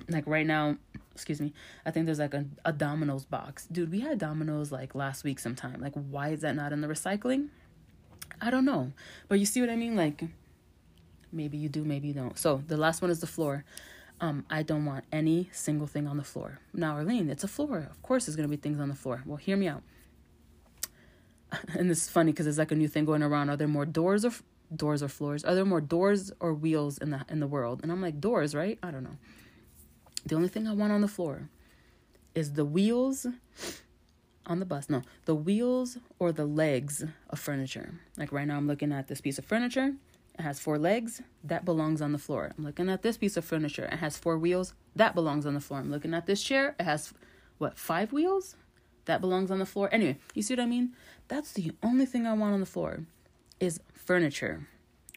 Like 0.08 0.26
right 0.26 0.46
now, 0.46 0.76
excuse 1.14 1.40
me, 1.40 1.52
I 1.84 1.90
think 1.90 2.06
there's 2.06 2.18
like 2.18 2.34
a, 2.34 2.44
a 2.64 2.72
Domino's 2.72 3.24
box. 3.24 3.66
Dude, 3.66 3.90
we 3.90 4.00
had 4.00 4.18
Domino's 4.18 4.72
like 4.72 4.94
last 4.94 5.24
week 5.24 5.38
sometime. 5.38 5.80
Like, 5.80 5.94
why 5.94 6.28
is 6.30 6.40
that 6.40 6.56
not 6.56 6.72
in 6.72 6.80
the 6.80 6.88
recycling? 6.88 7.48
I 8.40 8.50
don't 8.50 8.64
know. 8.64 8.92
But 9.28 9.38
you 9.38 9.46
see 9.46 9.60
what 9.60 9.70
I 9.70 9.76
mean? 9.76 9.96
Like, 9.96 10.24
maybe 11.32 11.56
you 11.56 11.68
do, 11.68 11.84
maybe 11.84 12.08
you 12.08 12.14
don't. 12.14 12.38
So 12.38 12.62
the 12.66 12.76
last 12.76 13.02
one 13.02 13.10
is 13.10 13.20
the 13.20 13.26
floor. 13.26 13.64
Um, 14.20 14.46
I 14.48 14.62
don't 14.62 14.86
want 14.86 15.04
any 15.12 15.50
single 15.52 15.86
thing 15.86 16.06
on 16.06 16.16
the 16.16 16.24
floor. 16.24 16.58
Now, 16.72 16.94
Arlene, 16.94 17.28
it's 17.28 17.44
a 17.44 17.48
floor. 17.48 17.86
Of 17.90 18.02
course, 18.02 18.26
there's 18.26 18.36
gonna 18.36 18.48
be 18.48 18.56
things 18.56 18.80
on 18.80 18.88
the 18.88 18.94
floor. 18.94 19.22
Well, 19.26 19.36
hear 19.36 19.56
me 19.56 19.68
out. 19.68 19.82
And 21.78 21.88
this 21.88 22.02
is 22.02 22.08
funny 22.08 22.32
because 22.32 22.46
it's 22.46 22.58
like 22.58 22.72
a 22.72 22.74
new 22.74 22.88
thing 22.88 23.04
going 23.04 23.22
around. 23.22 23.50
Are 23.50 23.56
there 23.56 23.68
more 23.68 23.86
doors 23.86 24.24
or 24.24 24.32
doors 24.74 25.02
or 25.02 25.08
floors? 25.08 25.44
Are 25.44 25.54
there 25.54 25.64
more 25.64 25.80
doors 25.80 26.32
or 26.40 26.54
wheels 26.54 26.98
in 26.98 27.10
the 27.10 27.24
in 27.28 27.40
the 27.40 27.46
world? 27.46 27.80
And 27.82 27.92
I'm 27.92 28.02
like, 28.02 28.20
doors, 28.20 28.54
right? 28.54 28.78
I 28.82 28.90
don't 28.90 29.04
know. 29.04 29.16
The 30.24 30.34
only 30.34 30.48
thing 30.48 30.66
I 30.66 30.72
want 30.72 30.92
on 30.92 31.00
the 31.00 31.08
floor 31.08 31.48
is 32.34 32.54
the 32.54 32.64
wheels 32.64 33.26
on 34.46 34.58
the 34.58 34.66
bus. 34.66 34.88
No, 34.90 35.02
the 35.24 35.34
wheels 35.34 35.98
or 36.18 36.32
the 36.32 36.46
legs 36.46 37.04
of 37.30 37.38
furniture. 37.38 37.94
Like 38.16 38.32
right 38.32 38.46
now, 38.46 38.56
I'm 38.56 38.66
looking 38.66 38.92
at 38.92 39.08
this 39.08 39.20
piece 39.20 39.38
of 39.38 39.44
furniture. 39.44 39.94
It 40.38 40.42
has 40.42 40.60
four 40.60 40.78
legs. 40.78 41.22
That 41.44 41.64
belongs 41.64 42.02
on 42.02 42.12
the 42.12 42.18
floor. 42.18 42.52
I'm 42.56 42.64
looking 42.64 42.90
at 42.90 43.02
this 43.02 43.16
piece 43.16 43.36
of 43.36 43.44
furniture. 43.44 43.84
It 43.84 43.96
has 43.96 44.16
four 44.16 44.38
wheels. 44.38 44.74
That 44.94 45.14
belongs 45.14 45.46
on 45.46 45.54
the 45.54 45.60
floor. 45.60 45.80
I'm 45.80 45.90
looking 45.90 46.12
at 46.12 46.26
this 46.26 46.42
chair. 46.42 46.76
It 46.78 46.82
has, 46.82 47.14
what, 47.58 47.78
five 47.78 48.12
wheels? 48.12 48.56
That 49.06 49.20
belongs 49.20 49.50
on 49.50 49.60
the 49.60 49.66
floor. 49.66 49.88
Anyway, 49.92 50.18
you 50.34 50.42
see 50.42 50.54
what 50.54 50.60
I 50.60 50.66
mean? 50.66 50.92
That's 51.28 51.52
the 51.52 51.72
only 51.82 52.04
thing 52.04 52.26
I 52.26 52.34
want 52.34 52.52
on 52.52 52.60
the 52.60 52.66
floor 52.66 53.06
is 53.60 53.80
furniture 53.94 54.68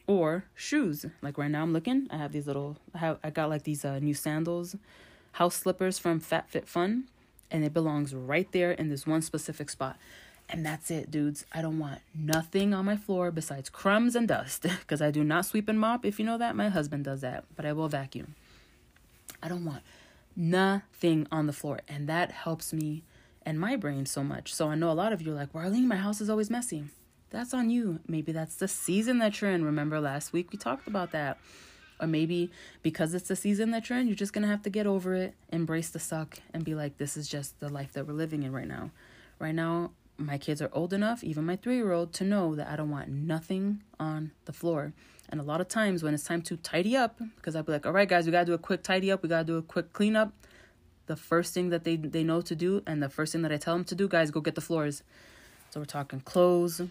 or 0.06 0.44
shoes. 0.54 1.06
Like 1.22 1.38
right 1.38 1.50
now, 1.50 1.62
I'm 1.62 1.72
looking. 1.72 2.08
I 2.10 2.16
have 2.16 2.32
these 2.32 2.46
little. 2.46 2.76
I 2.94 2.98
have. 2.98 3.18
I 3.22 3.30
got 3.30 3.48
like 3.48 3.62
these 3.64 3.84
uh, 3.84 3.98
new 3.98 4.14
sandals, 4.14 4.76
house 5.32 5.56
slippers 5.56 5.98
from 5.98 6.20
FabFitFun, 6.20 7.04
and 7.50 7.64
it 7.64 7.72
belongs 7.72 8.14
right 8.14 8.50
there 8.52 8.72
in 8.72 8.88
this 8.88 9.06
one 9.06 9.22
specific 9.22 9.70
spot. 9.70 9.96
And 10.48 10.66
that's 10.66 10.90
it, 10.90 11.12
dudes. 11.12 11.44
I 11.52 11.62
don't 11.62 11.78
want 11.78 12.00
nothing 12.12 12.74
on 12.74 12.84
my 12.84 12.96
floor 12.96 13.30
besides 13.30 13.70
crumbs 13.70 14.16
and 14.16 14.26
dust 14.26 14.62
because 14.80 15.00
I 15.00 15.12
do 15.12 15.22
not 15.22 15.46
sweep 15.46 15.68
and 15.68 15.78
mop. 15.78 16.04
If 16.04 16.18
you 16.18 16.26
know 16.26 16.38
that, 16.38 16.56
my 16.56 16.68
husband 16.68 17.04
does 17.04 17.20
that, 17.20 17.44
but 17.54 17.64
I 17.64 17.72
will 17.72 17.88
vacuum. 17.88 18.34
I 19.40 19.48
don't 19.48 19.64
want 19.64 19.82
nothing 20.34 21.28
on 21.30 21.46
the 21.46 21.52
floor, 21.52 21.80
and 21.88 22.08
that 22.08 22.32
helps 22.32 22.72
me 22.72 23.04
and 23.46 23.60
my 23.60 23.76
brain 23.76 24.06
so 24.06 24.24
much. 24.24 24.52
So 24.52 24.68
I 24.68 24.74
know 24.74 24.90
a 24.90 24.92
lot 24.92 25.12
of 25.12 25.22
you 25.22 25.32
are 25.32 25.36
like, 25.36 25.54
well, 25.54 25.64
Arlene, 25.64 25.88
my 25.88 25.96
house 25.96 26.20
is 26.20 26.28
always 26.28 26.50
messy. 26.50 26.84
That's 27.30 27.54
on 27.54 27.70
you. 27.70 28.00
Maybe 28.08 28.32
that's 28.32 28.56
the 28.56 28.68
season 28.68 29.18
that 29.18 29.40
you're 29.40 29.50
in. 29.50 29.64
Remember 29.64 30.00
last 30.00 30.32
week 30.32 30.50
we 30.52 30.58
talked 30.58 30.88
about 30.88 31.12
that. 31.12 31.38
Or 32.00 32.06
maybe 32.06 32.50
because 32.82 33.14
it's 33.14 33.28
the 33.28 33.36
season 33.36 33.70
that 33.70 33.88
you're 33.88 33.98
in, 33.98 34.06
you're 34.06 34.16
just 34.16 34.32
going 34.32 34.42
to 34.42 34.48
have 34.48 34.62
to 34.62 34.70
get 34.70 34.86
over 34.86 35.14
it, 35.14 35.34
embrace 35.50 35.90
the 35.90 35.98
suck, 35.98 36.38
and 36.52 36.64
be 36.64 36.74
like, 36.74 36.96
this 36.96 37.16
is 37.16 37.28
just 37.28 37.60
the 37.60 37.68
life 37.68 37.92
that 37.92 38.06
we're 38.06 38.14
living 38.14 38.42
in 38.42 38.52
right 38.52 38.66
now. 38.66 38.90
Right 39.38 39.54
now, 39.54 39.90
my 40.16 40.38
kids 40.38 40.60
are 40.62 40.70
old 40.72 40.92
enough, 40.92 41.22
even 41.22 41.44
my 41.44 41.56
three 41.56 41.76
year 41.76 41.92
old, 41.92 42.12
to 42.14 42.24
know 42.24 42.54
that 42.54 42.68
I 42.68 42.76
don't 42.76 42.90
want 42.90 43.08
nothing 43.08 43.82
on 43.98 44.32
the 44.46 44.52
floor. 44.52 44.92
And 45.28 45.40
a 45.40 45.44
lot 45.44 45.60
of 45.60 45.68
times 45.68 46.02
when 46.02 46.14
it's 46.14 46.24
time 46.24 46.42
to 46.42 46.56
tidy 46.56 46.96
up, 46.96 47.20
because 47.36 47.54
I'll 47.54 47.62
be 47.62 47.72
like, 47.72 47.86
all 47.86 47.92
right, 47.92 48.08
guys, 48.08 48.26
we 48.26 48.32
got 48.32 48.40
to 48.40 48.46
do 48.46 48.54
a 48.54 48.58
quick 48.58 48.82
tidy 48.82 49.12
up, 49.12 49.22
we 49.22 49.28
got 49.28 49.40
to 49.40 49.44
do 49.44 49.56
a 49.58 49.62
quick 49.62 49.92
cleanup. 49.92 50.32
The 51.06 51.16
first 51.16 51.54
thing 51.54 51.68
that 51.68 51.84
they, 51.84 51.96
they 51.96 52.24
know 52.24 52.40
to 52.40 52.56
do, 52.56 52.82
and 52.86 53.02
the 53.02 53.08
first 53.08 53.32
thing 53.32 53.42
that 53.42 53.52
I 53.52 53.56
tell 53.56 53.74
them 53.74 53.84
to 53.84 53.94
do, 53.94 54.08
guys, 54.08 54.30
go 54.30 54.40
get 54.40 54.54
the 54.54 54.60
floors. 54.60 55.02
So 55.70 55.80
we're 55.80 55.86
talking 55.86 56.20
clothes 56.20 56.82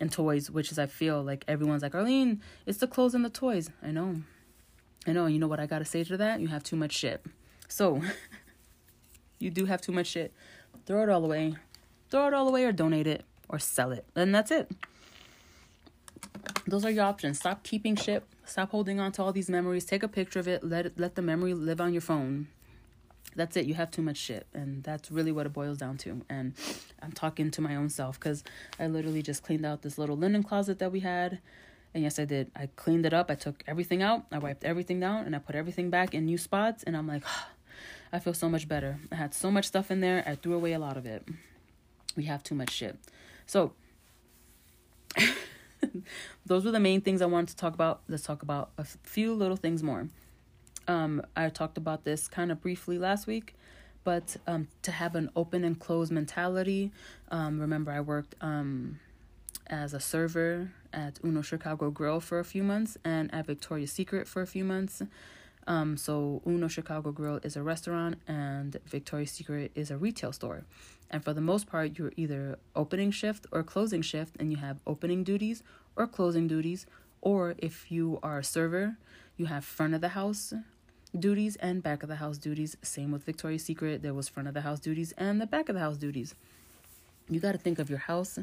and 0.00 0.10
toys, 0.10 0.50
which 0.50 0.72
is, 0.72 0.78
I 0.78 0.86
feel 0.86 1.22
like 1.22 1.44
everyone's 1.46 1.82
like, 1.82 1.94
Arlene, 1.94 2.40
it's 2.66 2.78
the 2.78 2.86
clothes 2.86 3.14
and 3.14 3.24
the 3.24 3.30
toys. 3.30 3.70
I 3.82 3.90
know. 3.90 4.22
I 5.06 5.12
know. 5.12 5.26
You 5.26 5.38
know 5.38 5.46
what 5.46 5.60
I 5.60 5.66
got 5.66 5.78
to 5.80 5.84
say 5.84 6.04
to 6.04 6.16
that? 6.16 6.40
You 6.40 6.48
have 6.48 6.64
too 6.64 6.76
much 6.76 6.92
shit. 6.92 7.24
So, 7.68 8.02
you 9.38 9.50
do 9.50 9.66
have 9.66 9.80
too 9.80 9.92
much 9.92 10.08
shit. 10.08 10.32
Throw 10.86 11.02
it 11.02 11.08
all 11.08 11.24
away. 11.24 11.54
Throw 12.10 12.26
it 12.28 12.34
all 12.34 12.48
away 12.48 12.64
or 12.64 12.72
donate 12.72 13.06
it 13.06 13.24
or 13.48 13.58
sell 13.58 13.92
it. 13.92 14.04
And 14.14 14.34
that's 14.34 14.50
it. 14.50 14.70
Those 16.66 16.84
are 16.84 16.90
your 16.90 17.04
options. 17.04 17.38
Stop 17.38 17.62
keeping 17.62 17.96
shit. 17.96 18.24
Stop 18.44 18.70
holding 18.70 19.00
on 19.00 19.12
to 19.12 19.22
all 19.22 19.32
these 19.32 19.50
memories. 19.50 19.84
Take 19.84 20.02
a 20.02 20.08
picture 20.08 20.38
of 20.38 20.48
it. 20.48 20.64
Let 20.64 20.86
it, 20.86 20.98
let 20.98 21.14
the 21.14 21.22
memory 21.22 21.54
live 21.54 21.80
on 21.80 21.92
your 21.92 22.02
phone. 22.02 22.48
That's 23.36 23.56
it. 23.56 23.66
You 23.66 23.74
have 23.74 23.90
too 23.90 24.02
much 24.02 24.16
shit. 24.16 24.46
And 24.54 24.82
that's 24.82 25.10
really 25.10 25.32
what 25.32 25.46
it 25.46 25.52
boils 25.52 25.78
down 25.78 25.98
to. 25.98 26.22
And 26.28 26.54
I'm 27.02 27.12
talking 27.12 27.50
to 27.52 27.60
my 27.60 27.76
own 27.76 27.88
self 27.88 28.18
because 28.18 28.44
I 28.78 28.86
literally 28.86 29.22
just 29.22 29.42
cleaned 29.42 29.66
out 29.66 29.82
this 29.82 29.98
little 29.98 30.16
linen 30.16 30.42
closet 30.42 30.78
that 30.78 30.92
we 30.92 31.00
had. 31.00 31.40
And 31.94 32.02
yes, 32.02 32.18
I 32.18 32.24
did. 32.24 32.50
I 32.56 32.68
cleaned 32.76 33.06
it 33.06 33.14
up. 33.14 33.30
I 33.30 33.34
took 33.34 33.62
everything 33.66 34.02
out. 34.02 34.24
I 34.32 34.38
wiped 34.38 34.64
everything 34.64 35.00
down 35.00 35.26
and 35.26 35.34
I 35.34 35.38
put 35.38 35.54
everything 35.54 35.90
back 35.90 36.14
in 36.14 36.24
new 36.24 36.38
spots. 36.38 36.82
And 36.82 36.96
I'm 36.96 37.06
like, 37.06 37.22
oh, 37.26 37.46
I 38.12 38.18
feel 38.18 38.34
so 38.34 38.48
much 38.48 38.68
better. 38.68 38.98
I 39.10 39.16
had 39.16 39.34
so 39.34 39.50
much 39.50 39.66
stuff 39.66 39.90
in 39.90 40.00
there. 40.00 40.22
I 40.26 40.36
threw 40.36 40.54
away 40.54 40.72
a 40.72 40.78
lot 40.78 40.96
of 40.96 41.06
it. 41.06 41.26
We 42.16 42.24
have 42.24 42.42
too 42.44 42.54
much 42.54 42.70
shit. 42.70 42.96
So, 43.46 43.72
those 46.46 46.64
were 46.64 46.70
the 46.70 46.80
main 46.80 47.00
things 47.00 47.20
I 47.20 47.26
wanted 47.26 47.48
to 47.48 47.56
talk 47.56 47.74
about. 47.74 48.02
Let's 48.08 48.22
talk 48.22 48.42
about 48.42 48.70
a 48.78 48.84
few 48.84 49.34
little 49.34 49.56
things 49.56 49.82
more. 49.82 50.08
Um, 50.86 51.22
I 51.36 51.48
talked 51.48 51.78
about 51.78 52.04
this 52.04 52.28
kind 52.28 52.52
of 52.52 52.60
briefly 52.60 52.98
last 52.98 53.26
week, 53.26 53.54
but 54.04 54.36
um, 54.46 54.68
to 54.82 54.92
have 54.92 55.14
an 55.14 55.30
open 55.34 55.64
and 55.64 55.78
closed 55.78 56.12
mentality. 56.12 56.92
Um, 57.30 57.58
remember, 57.60 57.90
I 57.90 58.00
worked 58.00 58.34
um, 58.40 59.00
as 59.66 59.94
a 59.94 60.00
server 60.00 60.72
at 60.92 61.18
Uno 61.24 61.42
Chicago 61.42 61.90
Grill 61.90 62.20
for 62.20 62.38
a 62.38 62.44
few 62.44 62.62
months 62.62 62.96
and 63.04 63.32
at 63.34 63.46
Victoria's 63.46 63.92
Secret 63.92 64.28
for 64.28 64.42
a 64.42 64.46
few 64.46 64.64
months. 64.64 65.02
Um, 65.66 65.96
so 65.96 66.42
Uno 66.46 66.68
Chicago 66.68 67.10
Grill 67.10 67.40
is 67.42 67.56
a 67.56 67.62
restaurant 67.62 68.16
and 68.28 68.76
Victoria's 68.86 69.30
Secret 69.30 69.72
is 69.74 69.90
a 69.90 69.96
retail 69.96 70.32
store. 70.32 70.64
And 71.10 71.24
for 71.24 71.32
the 71.32 71.40
most 71.40 71.66
part, 71.66 71.98
you're 71.98 72.12
either 72.16 72.58
opening 72.74 73.10
shift 73.10 73.46
or 73.52 73.62
closing 73.62 74.02
shift, 74.02 74.34
and 74.40 74.50
you 74.50 74.56
have 74.56 74.80
opening 74.86 75.22
duties 75.22 75.62
or 75.96 76.06
closing 76.06 76.48
duties. 76.48 76.86
Or 77.20 77.54
if 77.58 77.90
you 77.90 78.18
are 78.22 78.38
a 78.38 78.44
server, 78.44 78.96
you 79.36 79.46
have 79.46 79.64
front 79.64 79.94
of 79.94 80.00
the 80.00 80.10
house 80.10 80.52
duties 81.18 81.56
and 81.56 81.82
back 81.82 82.02
of 82.02 82.08
the 82.08 82.16
house 82.16 82.38
duties. 82.38 82.76
Same 82.82 83.12
with 83.12 83.24
Victoria's 83.24 83.64
Secret, 83.64 84.02
there 84.02 84.14
was 84.14 84.28
front 84.28 84.48
of 84.48 84.54
the 84.54 84.62
house 84.62 84.80
duties 84.80 85.12
and 85.16 85.40
the 85.40 85.46
back 85.46 85.68
of 85.68 85.74
the 85.74 85.80
house 85.80 85.96
duties. 85.96 86.34
You 87.28 87.40
got 87.40 87.52
to 87.52 87.58
think 87.58 87.78
of 87.78 87.88
your 87.88 88.00
house 88.00 88.38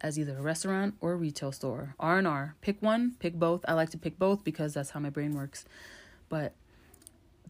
as 0.00 0.18
either 0.18 0.36
a 0.38 0.42
restaurant 0.42 0.94
or 1.00 1.12
a 1.12 1.16
retail 1.16 1.52
store. 1.52 1.94
R 1.98 2.18
and 2.18 2.26
R. 2.26 2.54
Pick 2.60 2.80
one, 2.82 3.16
pick 3.18 3.34
both. 3.34 3.64
I 3.66 3.72
like 3.72 3.90
to 3.90 3.98
pick 3.98 4.18
both 4.18 4.44
because 4.44 4.74
that's 4.74 4.90
how 4.90 5.00
my 5.00 5.10
brain 5.10 5.34
works. 5.34 5.64
But 6.28 6.52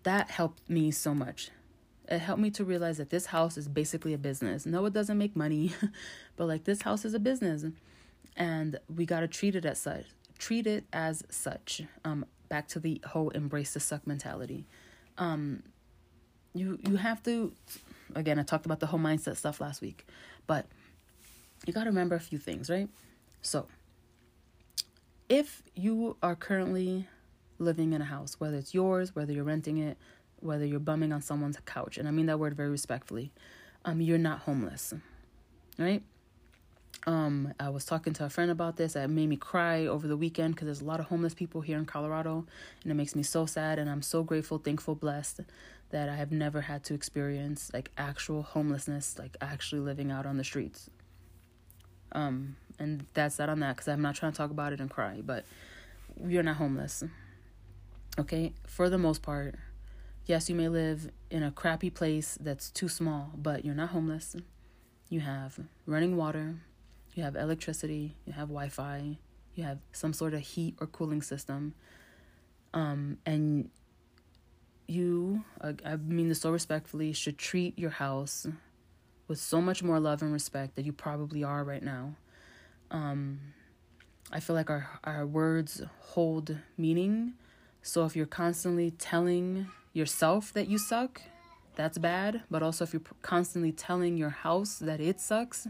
that 0.04 0.30
helped 0.30 0.68
me 0.68 0.90
so 0.90 1.14
much. 1.14 1.50
It 2.08 2.20
helped 2.20 2.40
me 2.40 2.50
to 2.52 2.64
realize 2.64 2.96
that 2.98 3.10
this 3.10 3.26
house 3.26 3.58
is 3.58 3.68
basically 3.68 4.14
a 4.14 4.18
business. 4.18 4.64
No, 4.64 4.86
it 4.86 4.94
doesn't 4.94 5.18
make 5.18 5.36
money, 5.36 5.72
but 6.36 6.46
like 6.46 6.64
this 6.64 6.82
house 6.82 7.04
is 7.04 7.12
a 7.12 7.18
business, 7.18 7.64
and 8.36 8.78
we 8.94 9.04
gotta 9.04 9.28
treat 9.28 9.54
it 9.54 9.66
as 9.66 9.78
such. 9.78 10.06
Treat 10.38 10.66
it 10.66 10.84
as 10.92 11.24
such. 11.28 11.82
Um, 12.04 12.24
back 12.48 12.68
to 12.68 12.80
the 12.80 13.00
whole 13.06 13.30
embrace 13.30 13.74
the 13.74 13.80
suck 13.80 14.06
mentality. 14.06 14.66
Um, 15.16 15.62
you 16.54 16.78
you 16.88 16.96
have 16.96 17.22
to. 17.24 17.52
Again, 18.14 18.38
I 18.38 18.42
talked 18.42 18.66
about 18.66 18.80
the 18.80 18.86
whole 18.86 19.00
mindset 19.00 19.36
stuff 19.36 19.60
last 19.60 19.82
week, 19.82 20.06
but 20.46 20.66
you 21.66 21.72
gotta 21.72 21.90
remember 21.90 22.14
a 22.14 22.20
few 22.20 22.38
things, 22.38 22.70
right? 22.70 22.88
So, 23.42 23.66
if 25.28 25.62
you 25.74 26.16
are 26.22 26.34
currently 26.34 27.06
living 27.58 27.92
in 27.92 28.00
a 28.00 28.06
house, 28.06 28.38
whether 28.38 28.56
it's 28.56 28.72
yours, 28.72 29.14
whether 29.14 29.32
you're 29.32 29.44
renting 29.44 29.78
it, 29.78 29.98
whether 30.40 30.64
you're 30.64 30.80
bumming 30.80 31.12
on 31.12 31.20
someone's 31.20 31.58
couch, 31.66 31.98
and 31.98 32.08
I 32.08 32.10
mean 32.10 32.26
that 32.26 32.38
word 32.38 32.54
very 32.54 32.70
respectfully, 32.70 33.30
um, 33.84 34.00
you're 34.00 34.18
not 34.18 34.40
homeless, 34.40 34.94
right? 35.78 36.02
Um, 37.06 37.54
I 37.58 37.70
was 37.70 37.84
talking 37.84 38.12
to 38.14 38.24
a 38.24 38.28
friend 38.28 38.50
about 38.50 38.76
this. 38.76 38.96
It 38.96 39.08
made 39.08 39.28
me 39.28 39.36
cry 39.36 39.86
over 39.86 40.06
the 40.06 40.16
weekend 40.16 40.54
because 40.54 40.66
there's 40.66 40.80
a 40.80 40.84
lot 40.84 41.00
of 41.00 41.06
homeless 41.06 41.32
people 41.32 41.60
here 41.60 41.78
in 41.78 41.86
Colorado, 41.86 42.44
and 42.82 42.92
it 42.92 42.94
makes 42.94 43.14
me 43.14 43.22
so 43.22 43.46
sad. 43.46 43.78
And 43.78 43.88
I'm 43.88 44.02
so 44.02 44.22
grateful, 44.22 44.58
thankful, 44.58 44.94
blessed 44.94 45.40
that 45.90 46.08
I 46.08 46.16
have 46.16 46.32
never 46.32 46.62
had 46.62 46.84
to 46.84 46.94
experience 46.94 47.70
like 47.72 47.90
actual 47.96 48.42
homelessness, 48.42 49.18
like 49.18 49.36
actually 49.40 49.80
living 49.80 50.10
out 50.10 50.26
on 50.26 50.36
the 50.36 50.44
streets. 50.44 50.90
Um, 52.12 52.56
and 52.78 53.06
that's 53.14 53.36
that 53.36 53.48
on 53.48 53.60
that 53.60 53.76
because 53.76 53.88
I'm 53.88 54.02
not 54.02 54.14
trying 54.14 54.32
to 54.32 54.38
talk 54.38 54.50
about 54.50 54.72
it 54.72 54.80
and 54.80 54.90
cry, 54.90 55.22
but 55.24 55.44
you're 56.26 56.42
not 56.42 56.56
homeless. 56.56 57.04
Okay, 58.18 58.52
for 58.66 58.90
the 58.90 58.98
most 58.98 59.22
part, 59.22 59.54
Yes, 60.28 60.50
you 60.50 60.54
may 60.54 60.68
live 60.68 61.10
in 61.30 61.42
a 61.42 61.50
crappy 61.50 61.88
place 61.88 62.36
that's 62.38 62.70
too 62.70 62.90
small, 62.90 63.30
but 63.34 63.64
you're 63.64 63.74
not 63.74 63.88
homeless. 63.88 64.36
You 65.08 65.20
have 65.20 65.58
running 65.86 66.18
water, 66.18 66.56
you 67.18 67.24
have 67.24 67.34
electricity, 67.34 68.14
you 68.26 68.32
have 68.32 68.46
Wi 68.46 68.68
Fi, 68.68 69.18
you 69.56 69.64
have 69.64 69.78
some 69.90 70.12
sort 70.12 70.34
of 70.34 70.40
heat 70.40 70.76
or 70.80 70.86
cooling 70.86 71.20
system. 71.20 71.74
Um, 72.72 73.18
and 73.26 73.70
you, 74.86 75.44
I 75.60 75.96
mean 75.96 76.28
this 76.28 76.40
so 76.42 76.52
respectfully, 76.52 77.12
should 77.12 77.36
treat 77.36 77.76
your 77.76 77.90
house 77.90 78.46
with 79.26 79.40
so 79.40 79.60
much 79.60 79.82
more 79.82 79.98
love 79.98 80.22
and 80.22 80.32
respect 80.32 80.76
that 80.76 80.84
you 80.86 80.92
probably 80.92 81.42
are 81.42 81.64
right 81.64 81.82
now. 81.82 82.14
Um, 82.92 83.40
I 84.30 84.38
feel 84.38 84.54
like 84.54 84.70
our, 84.70 84.88
our 85.02 85.26
words 85.26 85.82
hold 85.98 86.56
meaning. 86.76 87.32
So 87.82 88.04
if 88.04 88.14
you're 88.14 88.26
constantly 88.26 88.92
telling 88.92 89.66
yourself 89.92 90.52
that 90.52 90.68
you 90.68 90.78
suck, 90.78 91.20
that's 91.74 91.98
bad. 91.98 92.42
But 92.48 92.62
also, 92.62 92.84
if 92.84 92.92
you're 92.92 93.02
constantly 93.22 93.72
telling 93.72 94.16
your 94.16 94.30
house 94.30 94.78
that 94.78 95.00
it 95.00 95.20
sucks, 95.20 95.66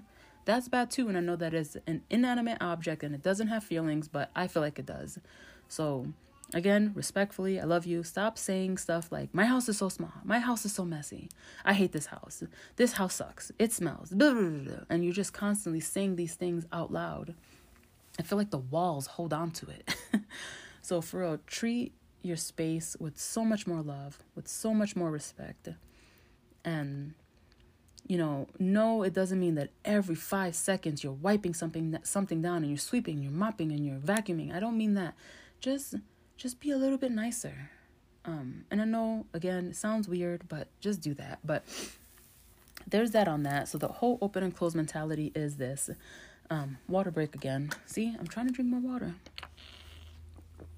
that's 0.48 0.66
bad 0.66 0.90
too. 0.90 1.08
And 1.08 1.18
I 1.18 1.20
know 1.20 1.36
that 1.36 1.52
is 1.52 1.76
an 1.86 2.02
inanimate 2.08 2.56
object 2.62 3.02
and 3.02 3.14
it 3.14 3.22
doesn't 3.22 3.48
have 3.48 3.62
feelings, 3.62 4.08
but 4.08 4.30
I 4.34 4.48
feel 4.48 4.62
like 4.62 4.78
it 4.78 4.86
does. 4.86 5.18
So, 5.68 6.06
again, 6.54 6.92
respectfully, 6.94 7.60
I 7.60 7.64
love 7.64 7.84
you. 7.84 8.02
Stop 8.02 8.38
saying 8.38 8.78
stuff 8.78 9.12
like, 9.12 9.34
my 9.34 9.44
house 9.44 9.68
is 9.68 9.76
so 9.76 9.90
small. 9.90 10.14
My 10.24 10.38
house 10.38 10.64
is 10.64 10.72
so 10.72 10.86
messy. 10.86 11.28
I 11.66 11.74
hate 11.74 11.92
this 11.92 12.06
house. 12.06 12.42
This 12.76 12.94
house 12.94 13.16
sucks. 13.16 13.52
It 13.58 13.74
smells. 13.74 14.10
And 14.10 15.04
you're 15.04 15.12
just 15.12 15.34
constantly 15.34 15.80
saying 15.80 16.16
these 16.16 16.34
things 16.34 16.64
out 16.72 16.90
loud. 16.90 17.34
I 18.18 18.22
feel 18.22 18.38
like 18.38 18.50
the 18.50 18.56
walls 18.56 19.06
hold 19.06 19.34
on 19.34 19.50
to 19.50 19.68
it. 19.68 19.94
so, 20.80 21.02
for 21.02 21.20
real, 21.20 21.38
treat 21.46 21.92
your 22.22 22.36
space 22.36 22.96
with 22.98 23.18
so 23.18 23.44
much 23.44 23.66
more 23.66 23.82
love, 23.82 24.18
with 24.34 24.48
so 24.48 24.72
much 24.72 24.96
more 24.96 25.10
respect. 25.10 25.68
And 26.64 27.12
you 28.08 28.16
know, 28.16 28.48
no, 28.58 29.02
it 29.02 29.12
doesn't 29.12 29.38
mean 29.38 29.54
that 29.56 29.68
every 29.84 30.14
five 30.14 30.54
seconds 30.54 31.04
you're 31.04 31.12
wiping 31.12 31.52
something 31.52 31.96
something 32.02 32.40
down 32.40 32.56
and 32.58 32.68
you're 32.68 32.78
sweeping, 32.78 33.22
you're 33.22 33.30
mopping, 33.30 33.70
and 33.70 33.84
you're 33.84 33.98
vacuuming. 33.98 34.52
I 34.52 34.58
don't 34.58 34.78
mean 34.78 34.94
that. 34.94 35.14
Just 35.60 35.94
just 36.38 36.58
be 36.58 36.70
a 36.70 36.78
little 36.78 36.96
bit 36.96 37.12
nicer. 37.12 37.70
Um, 38.24 38.64
and 38.70 38.80
I 38.80 38.84
know 38.84 39.26
again 39.34 39.68
it 39.68 39.76
sounds 39.76 40.08
weird, 40.08 40.48
but 40.48 40.68
just 40.80 41.02
do 41.02 41.12
that. 41.14 41.40
But 41.44 41.64
there's 42.86 43.10
that 43.10 43.28
on 43.28 43.42
that. 43.42 43.68
So 43.68 43.76
the 43.76 43.88
whole 43.88 44.18
open 44.22 44.42
and 44.42 44.56
close 44.56 44.74
mentality 44.74 45.30
is 45.34 45.56
this. 45.56 45.90
Um, 46.48 46.78
water 46.88 47.10
break 47.10 47.34
again. 47.34 47.70
See, 47.84 48.16
I'm 48.18 48.26
trying 48.26 48.46
to 48.46 48.52
drink 48.54 48.70
more 48.70 48.80
water. 48.80 49.14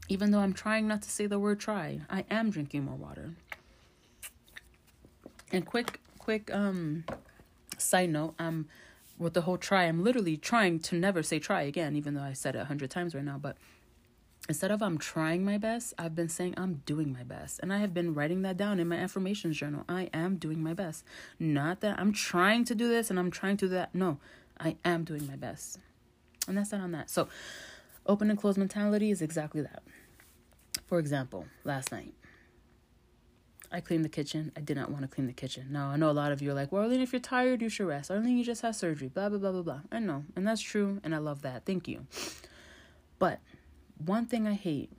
Even 0.09 0.33
though 0.33 0.41
I'm 0.41 0.53
trying 0.53 0.89
not 0.89 1.03
to 1.03 1.11
say 1.11 1.27
the 1.27 1.39
word 1.39 1.61
try, 1.61 2.01
I 2.11 2.25
am 2.29 2.51
drinking 2.51 2.85
more 2.87 2.97
water. 2.97 3.35
And 5.53 5.65
quick, 5.65 6.01
quick 6.31 6.55
um 6.55 7.03
side 7.77 8.09
note, 8.09 8.35
um 8.39 8.69
with 9.19 9.35
the 9.35 9.41
whole 9.41 9.59
try, 9.59 9.83
I'm 9.87 10.05
literally 10.05 10.37
trying 10.37 10.79
to 10.79 10.95
never 10.95 11.25
say 11.25 11.41
try 11.41 11.63
again, 11.63 11.97
even 11.97 12.15
though 12.15 12.23
I 12.23 12.35
said 12.35 12.55
it 12.55 12.61
a 12.61 12.67
hundred 12.67 12.89
times 12.89 13.17
right 13.17 13.25
now. 13.25 13.37
But 13.37 13.57
instead 14.49 14.71
of 14.71 14.81
I'm 14.81 14.97
trying 14.97 15.45
my 15.45 15.59
best, 15.59 15.93
I've 15.99 16.15
been 16.15 16.29
saying 16.29 16.55
I'm 16.57 16.83
doing 16.87 17.13
my 17.13 17.25
best. 17.25 17.59
And 17.61 17.73
I 17.73 17.79
have 17.79 17.93
been 17.93 18.15
writing 18.15 18.43
that 18.43 18.57
down 18.57 18.79
in 18.79 18.87
my 18.87 18.97
affirmations 18.97 19.57
journal. 19.57 19.83
I 19.89 20.09
am 20.15 20.37
doing 20.37 20.63
my 20.63 20.73
best. 20.73 21.05
Not 21.41 21.81
that 21.81 21.99
I'm 21.99 22.13
trying 22.13 22.65
to 22.67 22.77
do 22.77 22.89
this 22.89 23.11
and 23.11 23.19
I'm 23.19 23.33
trying 23.33 23.57
to 23.57 23.67
do 23.67 23.75
that. 23.75 23.93
No, 23.93 24.19
I 24.61 24.77
am 24.85 25.03
doing 25.03 25.27
my 25.27 25.37
best. 25.37 25.81
And 26.47 26.57
that's 26.57 26.71
not 26.71 26.81
on 26.81 26.93
that. 26.93 27.11
So, 27.11 27.27
open 28.07 28.31
and 28.31 28.39
closed 28.39 28.57
mentality 28.57 29.11
is 29.11 29.21
exactly 29.21 29.63
that. 29.63 29.83
For 30.87 31.01
example, 31.01 31.47
last 31.65 31.91
night, 31.91 32.15
I 33.73 33.81
cleaned 33.81 34.05
the 34.05 34.09
kitchen. 34.09 34.51
I 34.57 34.61
did 34.61 34.77
not 34.77 34.91
want 34.91 35.03
to 35.03 35.09
clean 35.09 35.27
the 35.27 35.33
kitchen. 35.33 35.69
Now, 35.71 35.91
I 35.91 35.97
know 35.97 36.11
a 36.11 36.13
lot 36.13 36.33
of 36.33 36.43
you 36.43 36.51
are 36.51 36.55
like, 36.55 36.73
well, 36.73 36.83
Arlene, 36.83 37.01
if 37.01 37.13
you're 37.13 37.21
tired, 37.21 37.63
you 37.63 37.69
should 37.69 37.87
rest. 37.87 38.11
Arlene, 38.11 38.37
you 38.37 38.45
just 38.45 38.63
had 38.63 38.75
surgery, 38.75 39.09
blah, 39.09 39.29
blah, 39.29 39.39
blah, 39.39 39.53
blah, 39.53 39.63
blah. 39.63 39.81
I 39.93 40.01
know. 40.01 40.25
And 40.35 40.47
that's 40.47 40.61
true. 40.61 41.01
And 41.05 41.15
I 41.15 41.19
love 41.19 41.43
that. 41.43 41.65
Thank 41.65 41.87
you. 41.87 42.07
But 43.19 43.41
one 44.05 44.27
thing 44.27 44.49
I 44.49 44.55
hate 44.55 44.91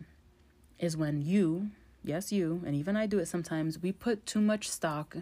is 0.79 0.95
when 0.95 1.21
you, 1.21 1.71
yes, 2.03 2.31
you, 2.31 2.61
and 2.65 2.75
even 2.75 2.95
I 2.95 3.07
do 3.07 3.19
it 3.19 3.27
sometimes, 3.27 3.79
we 3.79 3.91
put 3.91 4.25
too 4.25 4.41
much 4.41 4.69
stock 4.69 5.17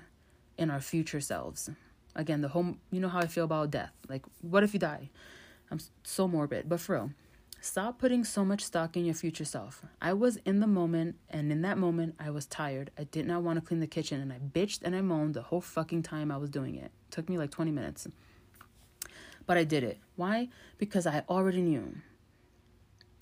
in 0.57 0.69
our 0.69 0.81
future 0.81 1.21
selves. 1.21 1.69
Again, 2.15 2.41
the 2.41 2.49
whole, 2.49 2.75
you 2.91 2.99
know 2.99 3.09
how 3.09 3.19
I 3.19 3.27
feel 3.27 3.45
about 3.45 3.71
death. 3.71 3.93
Like, 4.07 4.23
what 4.41 4.63
if 4.63 4.73
you 4.73 4.79
die? 4.79 5.09
I'm 5.71 5.79
so 6.03 6.27
morbid, 6.27 6.67
but 6.67 6.79
for 6.79 6.95
real, 6.95 7.11
stop 7.61 7.99
putting 7.99 8.23
so 8.23 8.45
much 8.45 8.63
stock 8.63 8.95
in 8.95 9.05
your 9.05 9.13
future 9.13 9.45
self. 9.45 9.83
I 10.01 10.13
was 10.13 10.37
in 10.37 10.59
the 10.59 10.67
moment, 10.67 11.15
and 11.29 11.51
in 11.51 11.61
that 11.61 11.77
moment, 11.77 12.15
I 12.19 12.29
was 12.29 12.45
tired. 12.45 12.91
I 12.97 13.03
did 13.03 13.27
not 13.27 13.43
want 13.43 13.59
to 13.59 13.65
clean 13.65 13.79
the 13.79 13.87
kitchen, 13.87 14.21
and 14.21 14.31
I 14.31 14.39
bitched 14.39 14.79
and 14.83 14.95
I 14.95 15.01
moaned 15.01 15.33
the 15.33 15.43
whole 15.43 15.61
fucking 15.61 16.03
time 16.03 16.31
I 16.31 16.37
was 16.37 16.49
doing 16.49 16.75
it. 16.75 16.85
it 16.85 17.11
took 17.11 17.29
me 17.29 17.37
like 17.37 17.51
20 17.51 17.71
minutes. 17.71 18.07
But 19.45 19.57
I 19.57 19.63
did 19.63 19.83
it. 19.83 19.97
Why? 20.15 20.49
Because 20.77 21.07
I 21.07 21.23
already 21.27 21.61
knew 21.61 21.95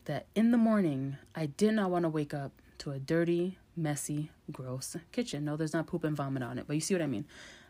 that 0.06 0.28
in 0.36 0.52
the 0.52 0.58
morning, 0.58 1.18
I 1.36 1.48
did 1.48 1.74
not 1.74 1.90
want 1.90 2.04
to 2.04 2.10
wake 2.10 2.34
up 2.34 2.52
to 2.80 2.92
a 2.92 3.00
dirty, 3.00 3.58
messy, 3.76 4.32
gross 4.52 4.96
kitchen. 5.12 5.46
No, 5.46 5.56
there's 5.56 5.74
not 5.74 5.88
poop 5.88 6.04
and 6.04 6.16
vomit 6.16 6.44
on 6.44 6.58
it, 6.58 6.66
but 6.68 6.76
you 6.76 6.82
see 6.82 6.94
what 6.94 7.02
I 7.02 7.08
mean. 7.08 7.26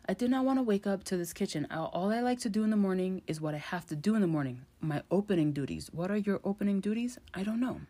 I 0.10 0.14
did 0.14 0.32
not 0.32 0.46
want 0.46 0.58
to 0.58 0.64
wake 0.64 0.88
up 0.88 1.04
to 1.06 1.18
this 1.18 1.34
kitchen. 1.34 1.68
All 1.70 2.14
I 2.14 2.22
like 2.22 2.40
to 2.40 2.50
do 2.50 2.64
in 2.64 2.70
the 2.70 2.78
morning 2.78 3.24
is 3.28 3.42
what 3.42 3.54
I 3.54 3.58
have 3.58 3.86
to 3.88 3.96
do 3.96 4.16
in 4.16 4.22
the 4.22 4.28
morning. 4.28 4.62
My 4.80 5.04
opening 5.12 5.52
duties. 5.52 5.90
What 5.92 6.10
are 6.10 6.16
your 6.16 6.40
opening 6.46 6.80
duties? 6.80 7.20
I 7.34 7.44
don't 7.44 7.60
know. 7.60 7.82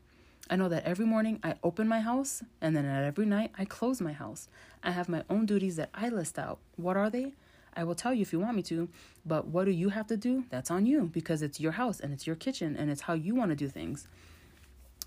I 0.50 0.56
know 0.56 0.68
that 0.68 0.84
every 0.84 1.06
morning 1.06 1.40
I 1.44 1.54
open 1.62 1.88
my 1.88 2.00
house 2.00 2.42
and 2.60 2.76
then 2.76 2.86
at 2.86 3.04
every 3.04 3.28
night 3.28 3.52
I 3.56 3.66
close 3.66 4.02
my 4.02 4.14
house. 4.14 4.48
I 4.82 4.92
have 4.92 5.08
my 5.08 5.26
own 5.30 5.46
duties 5.46 5.76
that 5.76 5.92
I 5.94 6.10
list 6.10 6.40
out. 6.40 6.58
What 6.76 6.98
are 6.98 7.12
they? 7.12 7.34
I 7.76 7.84
will 7.84 7.94
tell 7.94 8.16
you 8.16 8.24
if 8.24 8.34
you 8.34 8.40
want 8.40 8.56
me 8.56 8.64
to, 8.64 8.90
but 9.24 9.46
what 9.46 9.66
do 9.66 9.72
you 9.72 9.90
have 9.90 10.08
to 10.08 10.18
do? 10.18 10.46
That's 10.50 10.72
on 10.72 10.88
you 10.88 11.12
because 11.14 11.44
it's 11.44 11.60
your 11.60 11.74
house 11.74 12.00
and 12.00 12.12
it's 12.14 12.26
your 12.26 12.36
kitchen 12.36 12.76
and 12.76 12.90
it's 12.90 13.02
how 13.02 13.14
you 13.14 13.36
want 13.36 13.52
to 13.52 13.56
do 13.56 13.68
things. 13.68 14.08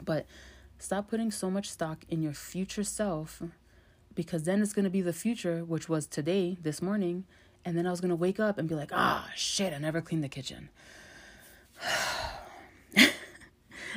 But 0.05 0.27
stop 0.79 1.09
putting 1.09 1.33
so 1.33 1.51
much 1.51 1.69
stock 1.71 2.05
in 2.09 2.23
your 2.23 2.35
future 2.35 2.85
self 2.85 3.43
because 4.15 4.45
then 4.45 4.63
it's 4.63 4.73
going 4.73 4.85
to 4.85 4.91
be 4.91 5.01
the 5.01 5.13
future, 5.13 5.65
which 5.65 5.89
was 5.89 6.07
today, 6.07 6.57
this 6.63 6.83
morning. 6.83 7.25
And 7.65 7.77
then 7.77 7.87
I 7.87 7.91
was 7.91 8.01
going 8.01 8.11
to 8.11 8.17
wake 8.17 8.41
up 8.41 8.59
and 8.59 8.69
be 8.69 8.75
like, 8.75 8.91
ah, 8.93 9.31
shit, 9.37 9.73
I 9.73 9.79
never 9.79 10.01
cleaned 10.01 10.25
the 10.25 10.29
kitchen. 10.29 10.71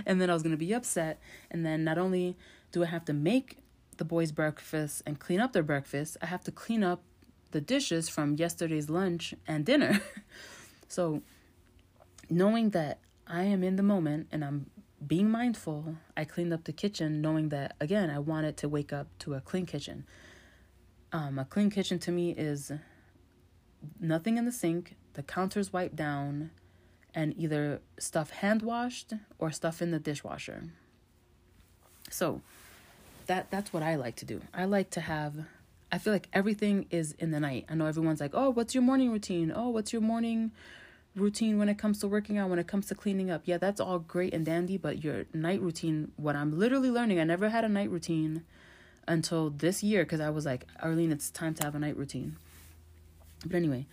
and 0.06 0.22
then 0.22 0.30
I 0.30 0.34
was 0.34 0.44
going 0.44 0.52
to 0.52 0.58
be 0.58 0.74
upset. 0.74 1.20
And 1.50 1.66
then 1.66 1.84
not 1.84 1.98
only 1.98 2.38
do 2.72 2.84
I 2.84 2.88
have 2.88 3.06
to 3.06 3.14
make 3.14 3.60
the 3.98 4.06
boys' 4.06 4.32
breakfast 4.32 5.02
and 5.06 5.20
clean 5.20 5.40
up 5.40 5.54
their 5.54 5.64
breakfast, 5.64 6.18
I 6.22 6.26
have 6.26 6.44
to 6.44 6.52
clean 6.52 6.84
up 6.84 7.02
the 7.52 7.62
dishes 7.62 8.10
from 8.10 8.36
yesterday's 8.36 8.90
lunch 8.90 9.34
and 9.48 9.66
dinner. 9.66 10.02
so, 10.88 11.22
knowing 12.30 12.72
that 12.72 13.00
I 13.28 13.44
am 13.44 13.64
in 13.64 13.76
the 13.76 13.84
moment 13.84 14.28
and 14.32 14.44
I'm 14.44 14.66
being 15.08 15.30
mindful, 15.30 15.96
I 16.16 16.26
cleaned 16.26 16.54
up 16.54 16.64
the 16.64 16.74
kitchen 16.74 17.22
knowing 17.22 17.50
that, 17.50 17.76
again, 17.80 18.10
I 18.10 18.20
wanted 18.20 18.58
to 18.58 18.70
wake 18.70 18.94
up 18.94 19.08
to 19.20 19.34
a 19.34 19.42
clean 19.42 19.66
kitchen. 19.66 20.06
Um, 21.12 21.38
a 21.38 21.46
clean 21.46 21.70
kitchen 21.70 22.00
to 22.00 22.12
me 22.12 22.32
is 22.32 22.72
nothing 24.00 24.38
in 24.38 24.46
the 24.46 24.52
sink, 24.52 24.96
the 25.14 25.24
counters 25.24 25.72
wiped 25.72 25.96
down, 25.96 26.52
and 27.14 27.38
either 27.38 27.82
stuff 28.00 28.32
hand 28.32 28.62
washed 28.62 29.14
or 29.38 29.52
stuff 29.52 29.82
in 29.82 29.92
the 29.92 30.00
dishwasher. 30.00 30.64
So 32.10 32.42
that 33.28 33.50
that's 33.52 33.72
what 33.72 33.84
I 33.84 33.96
like 33.96 34.16
to 34.18 34.26
do. 34.26 34.42
I 34.54 34.66
like 34.66 34.90
to 34.92 35.02
have 35.02 35.46
I 35.92 36.00
feel 36.00 36.12
like 36.12 36.28
everything 36.34 36.88
is 36.90 37.12
in 37.20 37.30
the 37.30 37.40
night. 37.40 37.66
I 37.70 37.76
know 37.76 37.86
everyone's 37.86 38.20
like, 38.20 38.32
"Oh, 38.34 38.50
what's 38.50 38.74
your 38.74 38.82
morning 38.82 39.12
routine? 39.12 39.54
Oh, 39.56 39.70
what's 39.70 39.94
your 39.94 40.02
morning 40.02 40.52
routine 41.16 41.60
when 41.60 41.70
it 41.70 41.78
comes 41.78 42.00
to 42.00 42.08
working 42.08 42.38
out, 42.38 42.50
when 42.50 42.60
it 42.60 42.68
comes 42.68 42.88
to 42.88 42.96
cleaning 42.96 43.30
up. 43.30 43.44
Yeah, 43.46 43.58
that's 43.58 43.80
all 43.80 44.00
great 44.00 44.34
and 44.34 44.46
dandy, 44.46 44.78
but 44.78 45.04
your 45.04 45.26
night 45.34 45.62
routine, 45.62 46.12
what 46.16 46.36
I'm 46.36 46.58
literally 46.58 46.90
learning, 46.90 47.20
I 47.20 47.24
never 47.24 47.50
had 47.50 47.64
a 47.64 47.70
night 47.70 47.92
routine 47.92 48.44
until 49.08 49.50
this 49.50 49.84
year 49.84 50.04
because 50.04 50.20
I 50.20 50.30
was 50.30 50.46
like, 50.46 50.68
Arlene, 50.82 51.12
it's 51.12 51.30
time 51.30 51.54
to 51.56 51.64
have 51.64 51.76
a 51.76 51.80
night 51.80 51.98
routine. 51.98 52.38
But 53.46 53.56
anyway, 53.56 53.86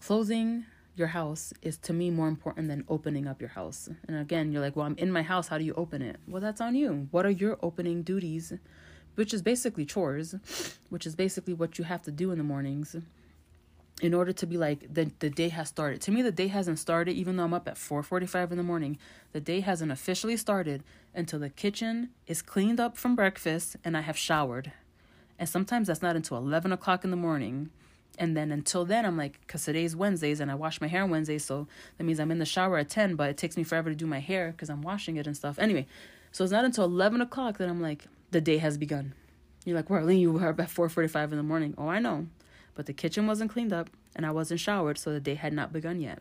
closing 0.00 0.64
your 0.94 1.08
house 1.08 1.52
is 1.62 1.76
to 1.78 1.92
me 1.92 2.10
more 2.10 2.28
important 2.28 2.68
than 2.68 2.84
opening 2.88 3.26
up 3.26 3.40
your 3.40 3.50
house. 3.50 3.88
And 4.06 4.16
again, 4.16 4.52
you're 4.52 4.62
like, 4.62 4.76
well, 4.76 4.86
I'm 4.86 4.96
in 4.96 5.10
my 5.10 5.22
house. 5.22 5.48
How 5.48 5.58
do 5.58 5.64
you 5.64 5.74
open 5.74 6.02
it? 6.02 6.16
Well, 6.28 6.40
that's 6.40 6.60
on 6.60 6.74
you. 6.74 7.08
What 7.10 7.26
are 7.26 7.30
your 7.30 7.58
opening 7.62 8.02
duties? 8.02 8.52
Which 9.14 9.34
is 9.34 9.42
basically 9.42 9.84
chores, 9.84 10.34
which 10.88 11.06
is 11.06 11.14
basically 11.14 11.54
what 11.54 11.78
you 11.78 11.84
have 11.84 12.02
to 12.02 12.10
do 12.10 12.30
in 12.30 12.38
the 12.38 12.44
mornings 12.44 12.96
in 14.00 14.14
order 14.14 14.32
to 14.32 14.46
be 14.46 14.56
like 14.56 14.92
the 14.92 15.10
the 15.18 15.30
day 15.30 15.48
has 15.48 15.68
started. 15.68 16.00
To 16.02 16.10
me 16.10 16.22
the 16.22 16.32
day 16.32 16.48
hasn't 16.48 16.78
started 16.78 17.12
even 17.12 17.36
though 17.36 17.44
I'm 17.44 17.54
up 17.54 17.68
at 17.68 17.76
4:45 17.76 18.52
in 18.52 18.56
the 18.56 18.62
morning. 18.62 18.98
The 19.32 19.40
day 19.40 19.60
hasn't 19.60 19.92
officially 19.92 20.36
started 20.36 20.82
until 21.14 21.38
the 21.38 21.50
kitchen 21.50 22.10
is 22.26 22.42
cleaned 22.42 22.80
up 22.80 22.96
from 22.96 23.14
breakfast 23.14 23.76
and 23.84 23.96
I 23.96 24.00
have 24.00 24.16
showered. 24.16 24.72
And 25.38 25.48
sometimes 25.48 25.88
that's 25.88 26.02
not 26.02 26.16
until 26.16 26.36
11 26.36 26.72
o'clock 26.72 27.04
in 27.04 27.10
the 27.10 27.16
morning. 27.16 27.70
And 28.18 28.36
then 28.36 28.52
until 28.52 28.84
then, 28.84 29.06
I'm 29.06 29.16
like, 29.16 29.40
because 29.40 29.64
today's 29.64 29.96
Wednesdays 29.96 30.38
and 30.38 30.50
I 30.50 30.54
wash 30.54 30.80
my 30.80 30.86
hair 30.86 31.02
on 31.02 31.10
Wednesdays. 31.10 31.44
So 31.44 31.66
that 31.96 32.04
means 32.04 32.20
I'm 32.20 32.30
in 32.30 32.38
the 32.38 32.44
shower 32.44 32.78
at 32.78 32.90
10, 32.90 33.16
but 33.16 33.30
it 33.30 33.38
takes 33.38 33.56
me 33.56 33.64
forever 33.64 33.88
to 33.88 33.96
do 33.96 34.06
my 34.06 34.20
hair 34.20 34.52
because 34.52 34.68
I'm 34.68 34.82
washing 34.82 35.16
it 35.16 35.26
and 35.26 35.36
stuff. 35.36 35.58
Anyway, 35.58 35.86
so 36.30 36.44
it's 36.44 36.52
not 36.52 36.64
until 36.64 36.84
11 36.84 37.20
o'clock 37.22 37.58
that 37.58 37.68
I'm 37.68 37.80
like, 37.80 38.04
the 38.30 38.40
day 38.40 38.58
has 38.58 38.76
begun. 38.76 39.14
You're 39.64 39.76
like, 39.76 39.90
well, 39.90 40.10
you 40.10 40.32
were 40.32 40.48
up 40.48 40.60
at 40.60 40.68
4.45 40.68 41.32
in 41.32 41.36
the 41.38 41.42
morning. 41.42 41.74
Oh, 41.78 41.88
I 41.88 41.98
know 41.98 42.26
but 42.74 42.86
the 42.86 42.92
kitchen 42.92 43.26
wasn't 43.26 43.50
cleaned 43.50 43.72
up 43.72 43.90
and 44.14 44.24
I 44.26 44.30
wasn't 44.30 44.60
showered, 44.60 44.98
so 44.98 45.12
the 45.12 45.20
day 45.20 45.34
had 45.34 45.52
not 45.52 45.72
begun 45.72 46.00
yet. 46.00 46.20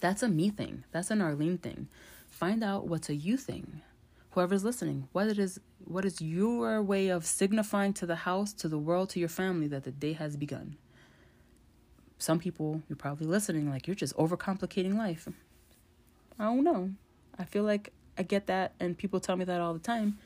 That's 0.00 0.22
a 0.22 0.28
me 0.28 0.50
thing. 0.50 0.84
That's 0.92 1.10
an 1.10 1.20
Arlene 1.20 1.58
thing. 1.58 1.88
Find 2.30 2.62
out 2.62 2.86
what's 2.86 3.08
a 3.08 3.14
you 3.14 3.36
thing. 3.36 3.82
Whoever's 4.32 4.62
listening, 4.62 5.08
what 5.12 5.26
it 5.26 5.38
is 5.38 5.58
what 5.84 6.04
is 6.04 6.20
your 6.20 6.82
way 6.82 7.08
of 7.08 7.24
signifying 7.24 7.94
to 7.94 8.06
the 8.06 8.16
house, 8.16 8.52
to 8.52 8.68
the 8.68 8.78
world, 8.78 9.10
to 9.10 9.18
your 9.18 9.28
family 9.28 9.66
that 9.68 9.84
the 9.84 9.90
day 9.90 10.12
has 10.12 10.36
begun. 10.36 10.76
Some 12.18 12.38
people, 12.38 12.82
you're 12.88 12.96
probably 12.96 13.26
listening 13.26 13.70
like 13.70 13.86
you're 13.86 13.96
just 13.96 14.16
overcomplicating 14.16 14.96
life. 14.96 15.28
I 16.38 16.44
don't 16.44 16.64
know. 16.64 16.90
I 17.38 17.44
feel 17.44 17.62
like 17.62 17.92
I 18.18 18.22
get 18.22 18.46
that 18.48 18.72
and 18.78 18.98
people 18.98 19.18
tell 19.18 19.36
me 19.36 19.44
that 19.44 19.60
all 19.60 19.72
the 19.72 19.78
time, 19.80 20.18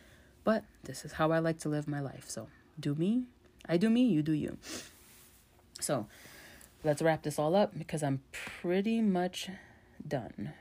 but 0.45 0.65
this 0.85 1.05
is 1.05 1.13
how 1.13 1.31
I 1.31 1.39
like 1.39 1.59
to 1.61 1.69
live 1.69 1.87
my 1.87 2.01
life. 2.01 2.29
So, 2.29 2.49
do 2.81 2.95
me. 2.95 3.25
I 3.69 3.77
do 3.77 3.89
me, 3.89 4.05
you 4.07 4.23
do 4.23 4.33
you. 4.33 4.59
So 5.83 6.07
let's 6.85 7.03
wrap 7.03 7.23
this 7.23 7.39
all 7.39 7.55
up 7.55 7.77
because 7.77 8.03
I'm 8.03 8.23
pretty 8.33 9.01
much 9.01 9.49
done. 10.07 10.53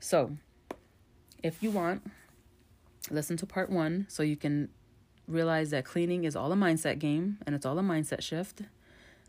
So 0.00 0.36
if 1.42 1.62
you 1.62 1.70
want, 1.70 2.10
listen 3.10 3.36
to 3.38 3.46
part 3.46 3.70
one 3.70 4.06
so 4.08 4.22
you 4.22 4.36
can 4.36 4.68
realize 5.26 5.70
that 5.70 5.84
cleaning 5.84 6.24
is 6.24 6.36
all 6.36 6.52
a 6.52 6.56
mindset 6.56 6.98
game 6.98 7.38
and 7.46 7.54
it's 7.54 7.66
all 7.66 7.78
a 7.78 7.82
mindset 7.82 8.22
shift. 8.22 8.62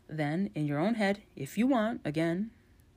Then, 0.08 0.50
in 0.54 0.66
your 0.66 0.78
own 0.78 0.94
head, 0.94 1.22
if 1.34 1.58
you 1.58 1.66
want, 1.66 2.00
again, 2.04 2.50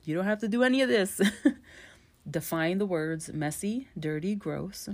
you 0.04 0.14
don't 0.14 0.26
have 0.26 0.38
to 0.40 0.48
do 0.48 0.62
any 0.62 0.80
of 0.80 0.88
this. 0.88 1.20
define 2.30 2.78
the 2.78 2.86
words 2.86 3.32
messy, 3.32 3.88
dirty, 3.98 4.34
gross, 4.34 4.88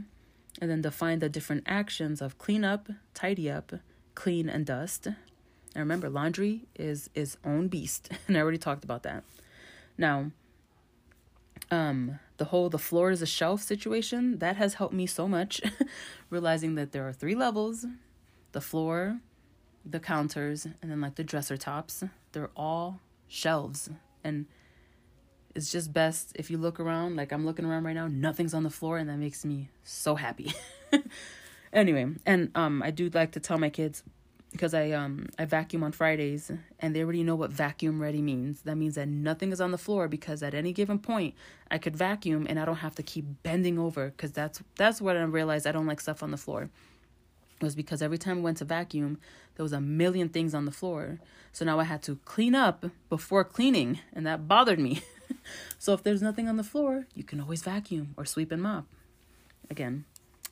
and 0.60 0.70
then 0.70 0.80
define 0.80 1.18
the 1.18 1.28
different 1.28 1.64
actions 1.66 2.22
of 2.22 2.38
clean 2.38 2.64
up, 2.64 2.88
tidy 3.14 3.50
up, 3.50 3.72
clean, 4.14 4.48
and 4.48 4.64
dust. 4.64 5.08
And 5.76 5.82
remember, 5.82 6.08
laundry 6.08 6.62
is 6.74 7.10
its 7.14 7.36
own 7.44 7.68
beast, 7.68 8.08
and 8.26 8.34
I 8.34 8.40
already 8.40 8.56
talked 8.56 8.82
about 8.82 9.02
that. 9.02 9.24
Now, 9.98 10.30
um, 11.70 12.18
the 12.38 12.46
whole 12.46 12.70
the 12.70 12.78
floor 12.78 13.10
is 13.10 13.20
a 13.20 13.26
shelf 13.26 13.60
situation 13.60 14.38
that 14.38 14.56
has 14.56 14.74
helped 14.74 14.94
me 14.94 15.04
so 15.04 15.28
much, 15.28 15.60
realizing 16.30 16.76
that 16.76 16.92
there 16.92 17.06
are 17.06 17.12
three 17.12 17.34
levels: 17.34 17.84
the 18.52 18.62
floor, 18.62 19.20
the 19.84 20.00
counters, 20.00 20.64
and 20.64 20.90
then 20.90 21.02
like 21.02 21.16
the 21.16 21.24
dresser 21.24 21.58
tops. 21.58 22.02
They're 22.32 22.50
all 22.56 23.00
shelves, 23.28 23.90
and 24.24 24.46
it's 25.54 25.70
just 25.70 25.92
best 25.92 26.32
if 26.36 26.50
you 26.50 26.56
look 26.56 26.80
around. 26.80 27.16
Like 27.16 27.32
I'm 27.32 27.44
looking 27.44 27.66
around 27.66 27.84
right 27.84 27.94
now, 27.94 28.08
nothing's 28.08 28.54
on 28.54 28.62
the 28.62 28.70
floor, 28.70 28.96
and 28.96 29.10
that 29.10 29.18
makes 29.18 29.44
me 29.44 29.68
so 29.84 30.14
happy. 30.14 30.54
anyway, 31.70 32.14
and 32.24 32.50
um, 32.54 32.82
I 32.82 32.90
do 32.90 33.10
like 33.12 33.32
to 33.32 33.40
tell 33.40 33.58
my 33.58 33.68
kids 33.68 34.02
because 34.56 34.74
I 34.74 34.90
um 34.90 35.26
I 35.38 35.44
vacuum 35.44 35.82
on 35.82 35.92
Fridays 35.92 36.50
and 36.80 36.94
they 36.94 37.02
already 37.02 37.22
know 37.22 37.34
what 37.34 37.50
vacuum 37.50 38.00
ready 38.00 38.22
means. 38.22 38.62
That 38.62 38.76
means 38.76 38.94
that 38.94 39.08
nothing 39.08 39.52
is 39.52 39.60
on 39.60 39.70
the 39.70 39.78
floor 39.78 40.08
because 40.08 40.42
at 40.42 40.54
any 40.54 40.72
given 40.72 40.98
point 40.98 41.34
I 41.70 41.78
could 41.78 41.96
vacuum 41.96 42.46
and 42.48 42.58
I 42.58 42.64
don't 42.64 42.76
have 42.76 42.94
to 42.96 43.02
keep 43.02 43.24
bending 43.42 43.78
over 43.78 44.08
because 44.08 44.32
that's 44.32 44.62
that's 44.76 45.00
what 45.00 45.16
I 45.16 45.22
realized 45.22 45.66
I 45.66 45.72
don't 45.72 45.86
like 45.86 46.00
stuff 46.00 46.22
on 46.22 46.30
the 46.30 46.36
floor. 46.36 46.70
It 47.60 47.64
was 47.64 47.74
because 47.74 48.02
every 48.02 48.18
time 48.18 48.38
I 48.38 48.42
went 48.42 48.58
to 48.58 48.64
vacuum 48.64 49.18
there 49.56 49.62
was 49.62 49.72
a 49.72 49.80
million 49.80 50.28
things 50.28 50.54
on 50.54 50.64
the 50.64 50.72
floor. 50.72 51.18
So 51.52 51.64
now 51.64 51.78
I 51.78 51.84
had 51.84 52.02
to 52.04 52.16
clean 52.24 52.54
up 52.54 52.86
before 53.08 53.44
cleaning 53.44 54.00
and 54.12 54.26
that 54.26 54.48
bothered 54.48 54.78
me. 54.78 55.02
so 55.78 55.92
if 55.92 56.02
there's 56.02 56.22
nothing 56.22 56.48
on 56.48 56.56
the 56.56 56.64
floor, 56.64 57.06
you 57.14 57.24
can 57.24 57.40
always 57.40 57.62
vacuum 57.62 58.14
or 58.16 58.24
sweep 58.24 58.52
and 58.52 58.62
mop. 58.62 58.86
Again, 59.70 60.04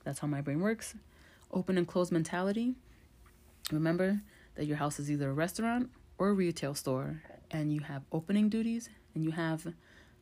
that's 0.04 0.20
how 0.20 0.28
my 0.28 0.40
brain 0.40 0.60
works. 0.60 0.94
Open 1.52 1.78
and 1.78 1.86
close 1.86 2.10
mentality. 2.10 2.74
Remember 3.70 4.20
that 4.56 4.66
your 4.66 4.76
house 4.76 4.98
is 4.98 5.10
either 5.10 5.30
a 5.30 5.32
restaurant 5.32 5.90
or 6.18 6.28
a 6.28 6.32
retail 6.32 6.74
store, 6.74 7.22
and 7.50 7.72
you 7.72 7.80
have 7.80 8.02
opening 8.12 8.48
duties 8.48 8.88
and 9.14 9.24
you 9.24 9.30
have 9.30 9.72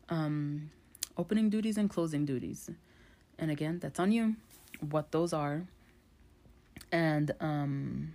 um, 0.09 0.71
opening 1.17 1.49
duties 1.51 1.77
and 1.77 1.89
closing 1.89 2.25
duties. 2.25 2.71
And 3.39 3.51
again, 3.51 3.79
that's 3.79 3.99
on 3.99 4.13
you 4.13 4.37
what 4.91 5.13
those 5.13 5.33
are. 5.33 5.65
And 6.91 7.33
um, 7.41 8.13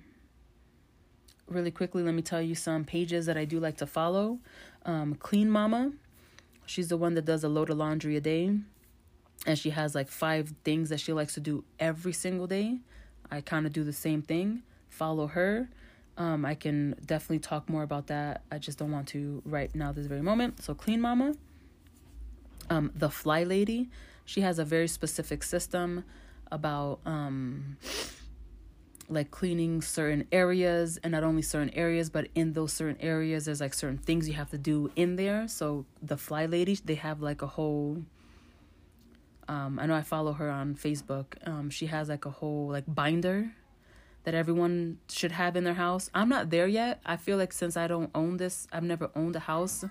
really 1.48 1.72
quickly, 1.72 2.04
let 2.04 2.14
me 2.14 2.22
tell 2.22 2.42
you 2.42 2.56
some 2.56 2.86
pages 2.86 3.26
that 3.26 3.38
I 3.38 3.46
do 3.46 3.60
like 3.60 3.78
to 3.78 3.88
follow. 3.88 4.40
Um, 4.86 5.16
Clean 5.16 5.50
Mama, 5.50 5.94
she's 6.66 6.90
the 6.90 6.98
one 6.98 7.16
that 7.16 7.26
does 7.26 7.44
a 7.44 7.50
load 7.50 7.70
of 7.70 7.78
laundry 7.78 8.16
a 8.16 8.22
day. 8.22 8.56
And 9.46 9.58
she 9.58 9.72
has 9.72 9.96
like 9.96 10.10
five 10.10 10.54
things 10.64 10.90
that 10.90 11.00
she 11.00 11.14
likes 11.14 11.34
to 11.36 11.40
do 11.40 11.64
every 11.80 12.14
single 12.14 12.48
day. 12.48 12.80
I 13.32 13.42
kind 13.42 13.66
of 13.66 13.74
do 13.74 13.84
the 13.84 13.94
same 13.94 14.22
thing. 14.22 14.64
Follow 14.98 15.28
her. 15.28 15.70
Um, 16.18 16.44
I 16.44 16.56
can 16.56 16.96
definitely 17.06 17.40
talk 17.40 17.70
more 17.70 17.84
about 17.84 18.08
that. 18.08 18.42
I 18.52 18.58
just 18.58 18.80
don't 18.80 18.92
want 18.92 19.08
to 19.10 19.44
right 19.46 19.74
now, 19.76 19.92
this 19.92 20.08
very 20.08 20.24
moment. 20.24 20.64
So, 20.64 20.74
Clean 20.74 21.00
Mama. 21.00 21.36
Um, 22.72 22.92
the 22.96 23.10
Fly 23.12 23.44
Lady, 23.44 23.90
she 24.26 24.42
has 24.42 24.58
a 24.58 24.66
very 24.66 24.88
specific 24.88 25.44
system 25.44 26.04
about 26.52 27.00
um, 27.06 27.78
like 29.08 29.30
cleaning 29.30 29.82
certain 29.82 30.28
areas 30.32 30.98
and 31.04 31.12
not 31.12 31.24
only 31.24 31.42
certain 31.42 31.70
areas 31.74 32.10
but 32.10 32.28
in 32.36 32.54
those 32.54 32.74
certain 32.74 33.00
areas 33.00 33.46
there's 33.46 33.62
like 33.62 33.74
certain 33.74 33.98
things 33.98 34.28
you 34.28 34.34
have 34.34 34.50
to 34.50 34.58
do 34.58 34.92
in 34.96 35.16
there 35.16 35.48
so 35.48 35.86
the 36.02 36.18
fly 36.18 36.46
lady 36.46 36.78
they 36.84 36.96
have 36.96 37.22
like 37.22 37.42
a 37.42 37.48
whole 37.48 38.04
um, 39.48 39.80
i 39.80 39.86
know 39.86 39.96
i 39.96 40.02
follow 40.02 40.34
her 40.34 40.50
on 40.50 40.76
facebook 40.76 41.26
um, 41.48 41.70
she 41.70 41.86
has 41.86 42.10
like 42.10 42.26
a 42.26 42.30
whole 42.30 42.68
like 42.68 42.84
binder 42.88 43.50
that 44.28 44.36
everyone 44.36 44.98
should 45.08 45.32
have 45.32 45.56
in 45.56 45.64
their 45.64 45.76
house. 45.76 46.10
I'm 46.14 46.28
not 46.28 46.50
there 46.50 46.68
yet. 46.68 47.00
I 47.06 47.16
feel 47.16 47.38
like 47.38 47.54
since 47.54 47.78
i 47.78 47.88
don't 47.88 48.12
own 48.14 48.36
this 48.36 48.68
i've 48.74 48.84
never 48.84 49.10
owned 49.16 49.38
a 49.38 49.40
house. 49.40 49.86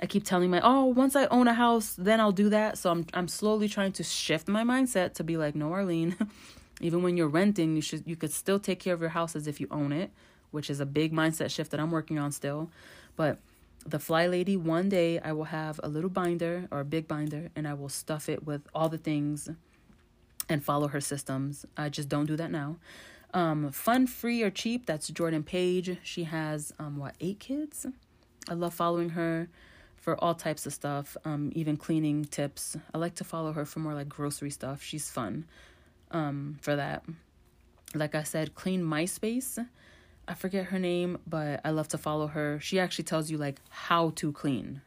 I 0.00 0.06
keep 0.06 0.24
telling 0.24 0.48
my 0.50 0.62
oh 0.64 0.86
once 0.86 1.14
i 1.14 1.26
own 1.26 1.46
a 1.46 1.52
house 1.52 1.94
then 1.98 2.18
i'll 2.18 2.32
do 2.32 2.48
that. 2.48 2.78
So 2.78 2.90
i'm 2.90 3.04
i'm 3.12 3.28
slowly 3.28 3.68
trying 3.68 3.92
to 3.92 4.02
shift 4.02 4.48
my 4.48 4.62
mindset 4.62 5.12
to 5.16 5.24
be 5.24 5.36
like 5.36 5.54
no 5.54 5.74
arlene 5.74 6.16
even 6.80 7.02
when 7.02 7.18
you're 7.18 7.28
renting 7.28 7.76
you 7.76 7.82
should 7.82 8.02
you 8.06 8.16
could 8.16 8.32
still 8.32 8.58
take 8.58 8.80
care 8.80 8.94
of 8.94 9.02
your 9.02 9.10
house 9.10 9.36
as 9.36 9.46
if 9.46 9.60
you 9.60 9.68
own 9.70 9.92
it 9.92 10.10
which 10.52 10.70
is 10.70 10.80
a 10.80 10.86
big 10.86 11.12
mindset 11.12 11.50
shift 11.50 11.70
that 11.70 11.78
i'm 11.78 11.90
working 11.90 12.18
on 12.18 12.32
still. 12.32 12.70
But 13.14 13.36
the 13.84 13.98
fly 13.98 14.26
lady 14.26 14.56
one 14.56 14.88
day 14.88 15.18
i 15.18 15.32
will 15.32 15.50
have 15.60 15.78
a 15.82 15.88
little 15.90 16.08
binder 16.08 16.66
or 16.70 16.80
a 16.80 16.84
big 16.86 17.06
binder 17.06 17.50
and 17.54 17.68
i 17.68 17.74
will 17.74 17.90
stuff 17.90 18.30
it 18.30 18.46
with 18.46 18.62
all 18.74 18.88
the 18.88 18.96
things 18.96 19.50
and 20.48 20.64
follow 20.64 20.88
her 20.88 21.00
systems. 21.00 21.66
I 21.76 21.90
just 21.90 22.08
don't 22.08 22.24
do 22.24 22.36
that 22.36 22.50
now 22.50 22.76
um, 23.36 23.70
fun 23.70 24.06
free 24.06 24.42
or 24.42 24.50
cheap 24.50 24.86
that's 24.86 25.08
jordan 25.08 25.42
page 25.42 25.96
she 26.02 26.24
has 26.24 26.72
um, 26.78 26.96
what 26.96 27.14
eight 27.20 27.38
kids 27.38 27.86
i 28.48 28.54
love 28.54 28.72
following 28.72 29.10
her 29.10 29.48
for 29.96 30.16
all 30.22 30.34
types 30.34 30.66
of 30.66 30.72
stuff 30.72 31.16
um, 31.24 31.50
even 31.54 31.76
cleaning 31.76 32.24
tips 32.24 32.76
i 32.94 32.98
like 32.98 33.14
to 33.14 33.24
follow 33.24 33.52
her 33.52 33.64
for 33.64 33.80
more 33.80 33.94
like 33.94 34.08
grocery 34.08 34.50
stuff 34.50 34.82
she's 34.82 35.10
fun 35.10 35.44
um, 36.10 36.56
for 36.60 36.76
that. 36.76 37.04
Like 37.94 38.14
I 38.14 38.22
said, 38.22 38.54
Clean 38.54 38.82
My 38.82 39.04
Space. 39.04 39.58
I 40.28 40.34
forget 40.34 40.66
her 40.66 40.78
name, 40.78 41.18
but 41.26 41.60
I 41.64 41.70
love 41.70 41.88
to 41.88 41.98
follow 41.98 42.26
her. 42.28 42.58
She 42.60 42.80
actually 42.80 43.04
tells 43.04 43.30
you 43.30 43.38
like 43.38 43.60
how 43.68 44.10
to 44.16 44.32
clean. 44.32 44.82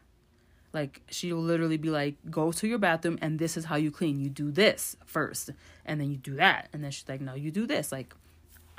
Like 0.74 1.02
she'll 1.10 1.42
literally 1.42 1.78
be 1.78 1.90
like, 1.90 2.16
go 2.30 2.52
to 2.52 2.68
your 2.68 2.78
bathroom 2.78 3.18
and 3.22 3.40
this 3.40 3.58
is 3.58 3.66
how 3.66 3.76
you 3.76 3.90
clean. 3.90 4.20
You 4.20 4.30
do 4.30 4.52
this 4.52 4.96
first, 5.06 5.52
and 5.86 6.00
then 6.00 6.12
you 6.12 6.18
do 6.18 6.36
that, 6.36 6.70
and 6.74 6.84
then 6.84 6.92
she's 6.92 7.08
like, 7.08 7.22
no, 7.22 7.34
you 7.34 7.52
do 7.52 7.66
this. 7.66 7.92
Like, 7.92 8.14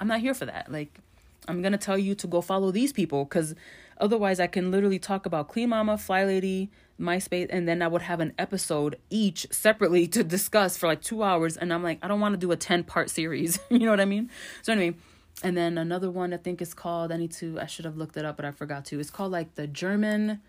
I'm 0.01 0.09
not 0.09 0.21
here 0.21 0.35
for 0.35 0.47
that. 0.47 0.73
Like, 0.73 0.99
I'm 1.47 1.63
gonna 1.63 1.79
tell 1.79 1.99
you 1.99 2.15
to 2.17 2.27
go 2.27 2.41
follow 2.41 2.71
these 2.71 2.93
people 2.93 3.25
because 3.25 3.55
otherwise 3.99 4.41
I 4.41 4.47
can 4.47 4.71
literally 4.71 4.99
talk 4.99 5.27
about 5.27 5.49
Clean 5.49 5.69
Mama, 5.69 5.99
Fly 5.99 6.25
Lady, 6.25 6.71
MySpace, 6.99 7.49
and 7.51 7.69
then 7.69 7.83
I 7.83 7.89
would 7.89 8.03
have 8.03 8.21
an 8.21 8.33
episode 8.39 8.97
each 9.11 9.47
separately 9.51 10.07
to 10.09 10.25
discuss 10.25 10.77
for 10.77 10.87
like 10.87 11.03
two 11.03 11.23
hours. 11.23 11.57
And 11.57 11.73
I'm 11.73 11.83
like, 11.83 11.99
I 12.03 12.09
don't 12.09 12.21
want 12.21 12.35
to 12.35 12.39
do 12.39 12.51
a 12.53 12.57
10 12.57 12.85
part 12.85 13.11
series. 13.11 13.59
you 13.71 13.81
know 13.81 13.91
what 13.91 14.01
I 14.01 14.05
mean? 14.05 14.31
So, 14.63 14.73
anyway, 14.73 14.97
and 15.43 15.57
then 15.57 15.79
another 15.79 16.11
one 16.11 16.33
I 16.33 16.37
think 16.37 16.61
is 16.61 16.75
called, 16.75 17.13
I 17.13 17.17
need 17.17 17.33
to, 17.33 17.59
I 17.61 17.67
should 17.67 17.85
have 17.85 17.97
looked 17.97 18.17
it 18.17 18.25
up, 18.25 18.37
but 18.37 18.45
I 18.45 18.51
forgot 18.51 18.85
to. 18.87 19.01
It's 19.01 19.11
called 19.11 19.33
like 19.33 19.55
the 19.55 19.67
German, 19.67 20.41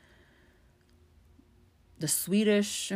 the 2.00 2.08
Swedish, 2.08 2.92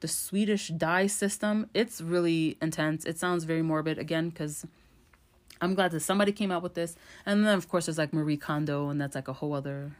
the 0.00 0.08
Swedish 0.08 0.68
dye 0.68 1.06
system. 1.06 1.70
It's 1.74 2.00
really 2.00 2.58
intense. 2.60 3.04
It 3.04 3.18
sounds 3.18 3.44
very 3.44 3.62
morbid 3.62 3.98
again 3.98 4.28
because. 4.30 4.66
I'm 5.62 5.74
glad 5.74 5.92
that 5.92 6.00
somebody 6.00 6.32
came 6.32 6.50
out 6.50 6.62
with 6.62 6.74
this. 6.74 6.96
And 7.24 7.46
then, 7.46 7.56
of 7.56 7.68
course, 7.68 7.86
there's 7.86 7.96
like 7.96 8.12
Marie 8.12 8.36
Kondo, 8.36 8.90
and 8.90 9.00
that's 9.00 9.14
like 9.14 9.28
a 9.28 9.32
whole 9.32 9.54
other 9.54 9.92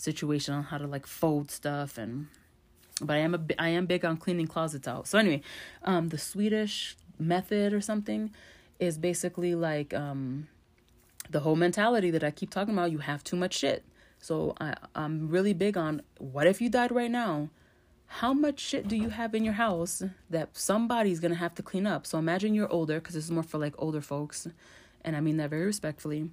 situation 0.00 0.54
on 0.54 0.62
how 0.64 0.78
to 0.78 0.86
like 0.86 1.06
fold 1.06 1.50
stuff 1.50 1.98
and 1.98 2.28
but 3.02 3.16
I 3.16 3.20
am 3.20 3.34
a 3.34 3.40
I 3.58 3.68
am 3.68 3.86
big 3.86 4.04
on 4.04 4.16
cleaning 4.16 4.46
closets 4.46 4.88
out. 4.88 5.06
So 5.06 5.18
anyway, 5.18 5.42
um 5.84 6.08
the 6.08 6.18
Swedish 6.18 6.96
method 7.18 7.72
or 7.72 7.80
something 7.80 8.32
is 8.78 8.98
basically 8.98 9.54
like 9.54 9.92
um 9.94 10.48
the 11.28 11.40
whole 11.40 11.56
mentality 11.56 12.10
that 12.10 12.24
I 12.24 12.30
keep 12.30 12.50
talking 12.50 12.74
about, 12.74 12.90
you 12.90 12.98
have 12.98 13.22
too 13.22 13.36
much 13.36 13.54
shit. 13.54 13.84
So 14.18 14.54
I 14.60 14.74
I'm 14.94 15.28
really 15.28 15.52
big 15.52 15.76
on 15.76 16.02
what 16.18 16.46
if 16.46 16.60
you 16.60 16.68
died 16.68 16.92
right 16.92 17.10
now? 17.10 17.50
How 18.14 18.32
much 18.32 18.58
shit 18.58 18.88
do 18.88 18.96
you 18.96 19.10
have 19.10 19.34
in 19.34 19.44
your 19.44 19.54
house 19.54 20.02
that 20.28 20.56
somebody's 20.56 21.20
to 21.20 21.34
have 21.34 21.54
to 21.54 21.62
clean 21.62 21.86
up? 21.86 22.06
So 22.06 22.18
imagine 22.18 22.54
you're 22.54 22.70
older 22.70 23.00
cuz 23.00 23.14
this 23.14 23.24
is 23.24 23.30
more 23.30 23.44
for 23.44 23.58
like 23.58 23.74
older 23.78 24.00
folks 24.00 24.48
and 25.04 25.16
I 25.16 25.20
mean 25.20 25.36
that 25.36 25.50
very 25.50 25.64
respectfully 25.64 26.30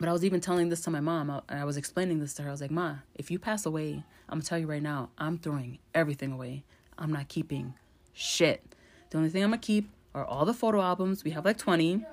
but 0.00 0.08
I 0.08 0.12
was 0.12 0.24
even 0.24 0.40
telling 0.40 0.70
this 0.70 0.80
to 0.82 0.90
my 0.90 1.00
mom. 1.00 1.30
I, 1.30 1.42
I 1.60 1.64
was 1.64 1.76
explaining 1.76 2.20
this 2.20 2.32
to 2.34 2.42
her. 2.42 2.48
I 2.48 2.52
was 2.52 2.62
like, 2.62 2.70
Ma, 2.70 2.96
if 3.14 3.30
you 3.30 3.38
pass 3.38 3.66
away, 3.66 4.02
I'm 4.30 4.40
to 4.40 4.46
tell 4.46 4.58
you 4.58 4.66
right 4.66 4.82
now, 4.82 5.10
I'm 5.18 5.36
throwing 5.36 5.78
everything 5.94 6.32
away. 6.32 6.64
I'm 6.98 7.12
not 7.12 7.28
keeping 7.28 7.74
shit. 8.14 8.74
The 9.10 9.18
only 9.18 9.28
thing 9.28 9.44
I'm 9.44 9.52
to 9.52 9.58
keep 9.58 9.90
are 10.14 10.24
all 10.24 10.46
the 10.46 10.54
photo 10.54 10.80
albums. 10.80 11.22
We 11.22 11.32
have 11.32 11.44
like 11.44 11.58
20. 11.58 12.04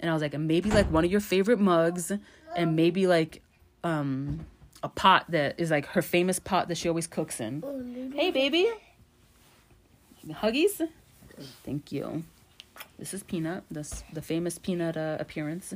And 0.00 0.10
I 0.10 0.12
was 0.12 0.22
like, 0.22 0.34
and 0.34 0.46
maybe 0.48 0.70
like 0.70 0.90
one 0.90 1.04
of 1.04 1.10
your 1.10 1.20
favorite 1.20 1.60
mugs 1.60 2.12
and 2.56 2.76
maybe 2.76 3.06
like 3.06 3.42
um 3.84 4.44
a 4.86 4.88
pot 4.88 5.24
that 5.30 5.58
is 5.58 5.70
like 5.70 5.86
her 5.86 6.02
famous 6.02 6.38
pot 6.38 6.68
that 6.68 6.78
she 6.78 6.88
always 6.88 7.08
cooks 7.08 7.40
in. 7.40 8.12
Hey, 8.14 8.30
baby. 8.30 8.70
Huggies? 10.28 10.88
Thank 11.64 11.90
you. 11.90 12.22
This 12.98 13.12
is 13.12 13.22
Peanut, 13.22 13.64
this 13.70 14.04
the 14.12 14.22
famous 14.22 14.58
Peanut 14.58 14.96
uh, 14.96 15.16
appearance. 15.18 15.74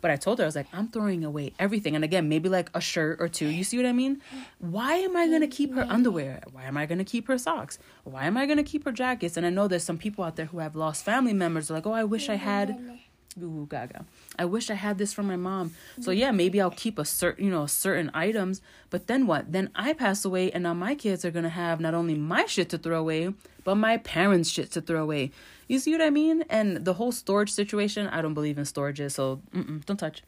But 0.00 0.10
I 0.10 0.16
told 0.16 0.38
her, 0.38 0.44
I 0.44 0.46
was 0.46 0.56
like, 0.56 0.66
I'm 0.72 0.88
throwing 0.88 1.24
away 1.24 1.52
everything. 1.58 1.94
And 1.94 2.04
again, 2.04 2.28
maybe 2.28 2.48
like 2.48 2.70
a 2.74 2.80
shirt 2.80 3.20
or 3.20 3.28
two. 3.28 3.46
You 3.46 3.64
see 3.64 3.76
what 3.76 3.86
I 3.86 3.92
mean? 3.92 4.20
Why 4.58 4.94
am 4.94 5.16
I 5.16 5.26
going 5.26 5.40
to 5.40 5.48
keep 5.48 5.74
her 5.74 5.86
underwear? 5.88 6.40
Why 6.52 6.64
am 6.64 6.76
I 6.76 6.86
going 6.86 6.98
to 6.98 7.04
keep 7.04 7.26
her 7.28 7.38
socks? 7.38 7.78
Why 8.04 8.24
am 8.24 8.36
I 8.36 8.46
going 8.46 8.58
to 8.58 8.64
keep 8.64 8.84
her 8.84 8.92
jackets? 8.92 9.36
And 9.36 9.44
I 9.44 9.50
know 9.50 9.66
there's 9.68 9.84
some 9.84 9.98
people 9.98 10.24
out 10.24 10.36
there 10.36 10.46
who 10.46 10.58
have 10.60 10.76
lost 10.76 11.04
family 11.04 11.32
members. 11.32 11.68
They're 11.68 11.76
like, 11.76 11.86
oh, 11.86 11.92
I 11.92 12.04
wish 12.04 12.28
I 12.28 12.36
had. 12.36 12.98
Ooh, 13.42 13.66
gaga. 13.70 14.04
I 14.38 14.46
wish 14.46 14.70
I 14.70 14.74
had 14.74 14.98
this 14.98 15.12
from 15.12 15.26
my 15.26 15.36
mom. 15.36 15.74
So 16.00 16.10
yeah, 16.10 16.30
maybe 16.30 16.60
I'll 16.60 16.70
keep 16.70 16.98
a 16.98 17.04
certain, 17.04 17.44
you 17.44 17.50
know, 17.50 17.66
certain 17.66 18.10
items. 18.14 18.60
But 18.90 19.06
then 19.06 19.26
what? 19.26 19.52
Then 19.52 19.70
I 19.74 19.92
pass 19.92 20.24
away, 20.24 20.50
and 20.50 20.62
now 20.64 20.74
my 20.74 20.94
kids 20.94 21.24
are 21.24 21.30
gonna 21.30 21.48
have 21.48 21.80
not 21.80 21.94
only 21.94 22.14
my 22.14 22.46
shit 22.46 22.68
to 22.70 22.78
throw 22.78 22.98
away, 22.98 23.34
but 23.64 23.76
my 23.76 23.98
parents' 23.98 24.50
shit 24.50 24.70
to 24.72 24.80
throw 24.80 25.02
away. 25.02 25.30
You 25.68 25.78
see 25.78 25.92
what 25.92 26.00
I 26.00 26.10
mean? 26.10 26.42
And 26.48 26.84
the 26.84 26.94
whole 26.94 27.12
storage 27.12 27.50
situation, 27.50 28.06
I 28.08 28.22
don't 28.22 28.34
believe 28.34 28.58
in 28.58 28.64
storages, 28.64 29.12
so 29.12 29.40
don't 29.52 29.98
touch. 29.98 30.22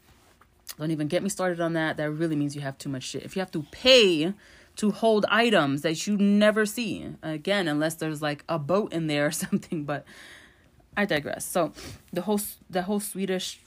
Don't 0.77 0.91
even 0.91 1.07
get 1.07 1.23
me 1.23 1.29
started 1.29 1.59
on 1.59 1.73
that. 1.73 1.97
That 1.97 2.11
really 2.11 2.35
means 2.35 2.55
you 2.55 2.61
have 2.61 2.77
too 2.77 2.89
much 2.89 3.03
shit. 3.03 3.23
If 3.23 3.35
you 3.35 3.39
have 3.41 3.51
to 3.51 3.63
pay 3.71 4.33
to 4.77 4.91
hold 4.91 5.25
items 5.29 5.81
that 5.81 6.07
you 6.07 6.15
never 6.17 6.65
see, 6.65 7.07
again, 7.21 7.67
unless 7.67 7.95
there's 7.95 8.21
like 8.21 8.43
a 8.47 8.57
boat 8.57 8.93
in 8.93 9.07
there 9.07 9.25
or 9.25 9.31
something, 9.45 9.83
but 9.83 10.05
I 10.95 11.05
digress. 11.05 11.45
So 11.45 11.73
the 12.11 12.21
whole 12.21 12.39
the 12.69 12.83
whole 12.83 12.99
Swedish 12.99 13.59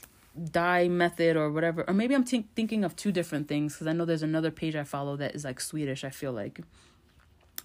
dye 0.51 0.87
method 0.87 1.37
or 1.37 1.49
whatever, 1.49 1.83
or 1.87 1.93
maybe 1.93 2.13
I'm 2.13 2.23
t- 2.23 2.45
thinking 2.55 2.83
of 2.83 2.95
two 2.95 3.11
different 3.11 3.47
things 3.47 3.73
because 3.73 3.87
I 3.87 3.93
know 3.93 4.05
there's 4.05 4.23
another 4.23 4.51
page 4.51 4.75
I 4.75 4.83
follow 4.83 5.15
that 5.17 5.33
is 5.35 5.43
like 5.43 5.59
Swedish. 5.59 6.03
I 6.03 6.09
feel 6.09 6.31
like. 6.31 6.59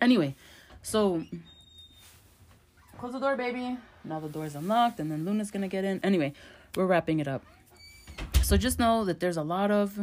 Anyway, 0.01 0.35
so 0.83 1.25
close 2.99 3.13
the 3.13 3.19
door, 3.19 3.37
baby. 3.37 3.77
Now 4.05 4.21
the 4.21 4.29
door's 4.29 4.55
unlocked, 4.55 4.99
and 4.99 5.11
then 5.11 5.25
Luna's 5.25 5.51
gonna 5.51 5.69
get 5.69 5.85
in. 5.85 6.01
Anyway, 6.03 6.33
we're 6.75 6.87
wrapping 6.87 7.21
it 7.21 7.29
up. 7.29 7.45
So 8.43 8.57
just 8.57 8.79
know 8.79 9.05
that 9.05 9.21
there's 9.21 9.37
a 9.37 9.43
lot 9.43 9.71
of 9.71 9.99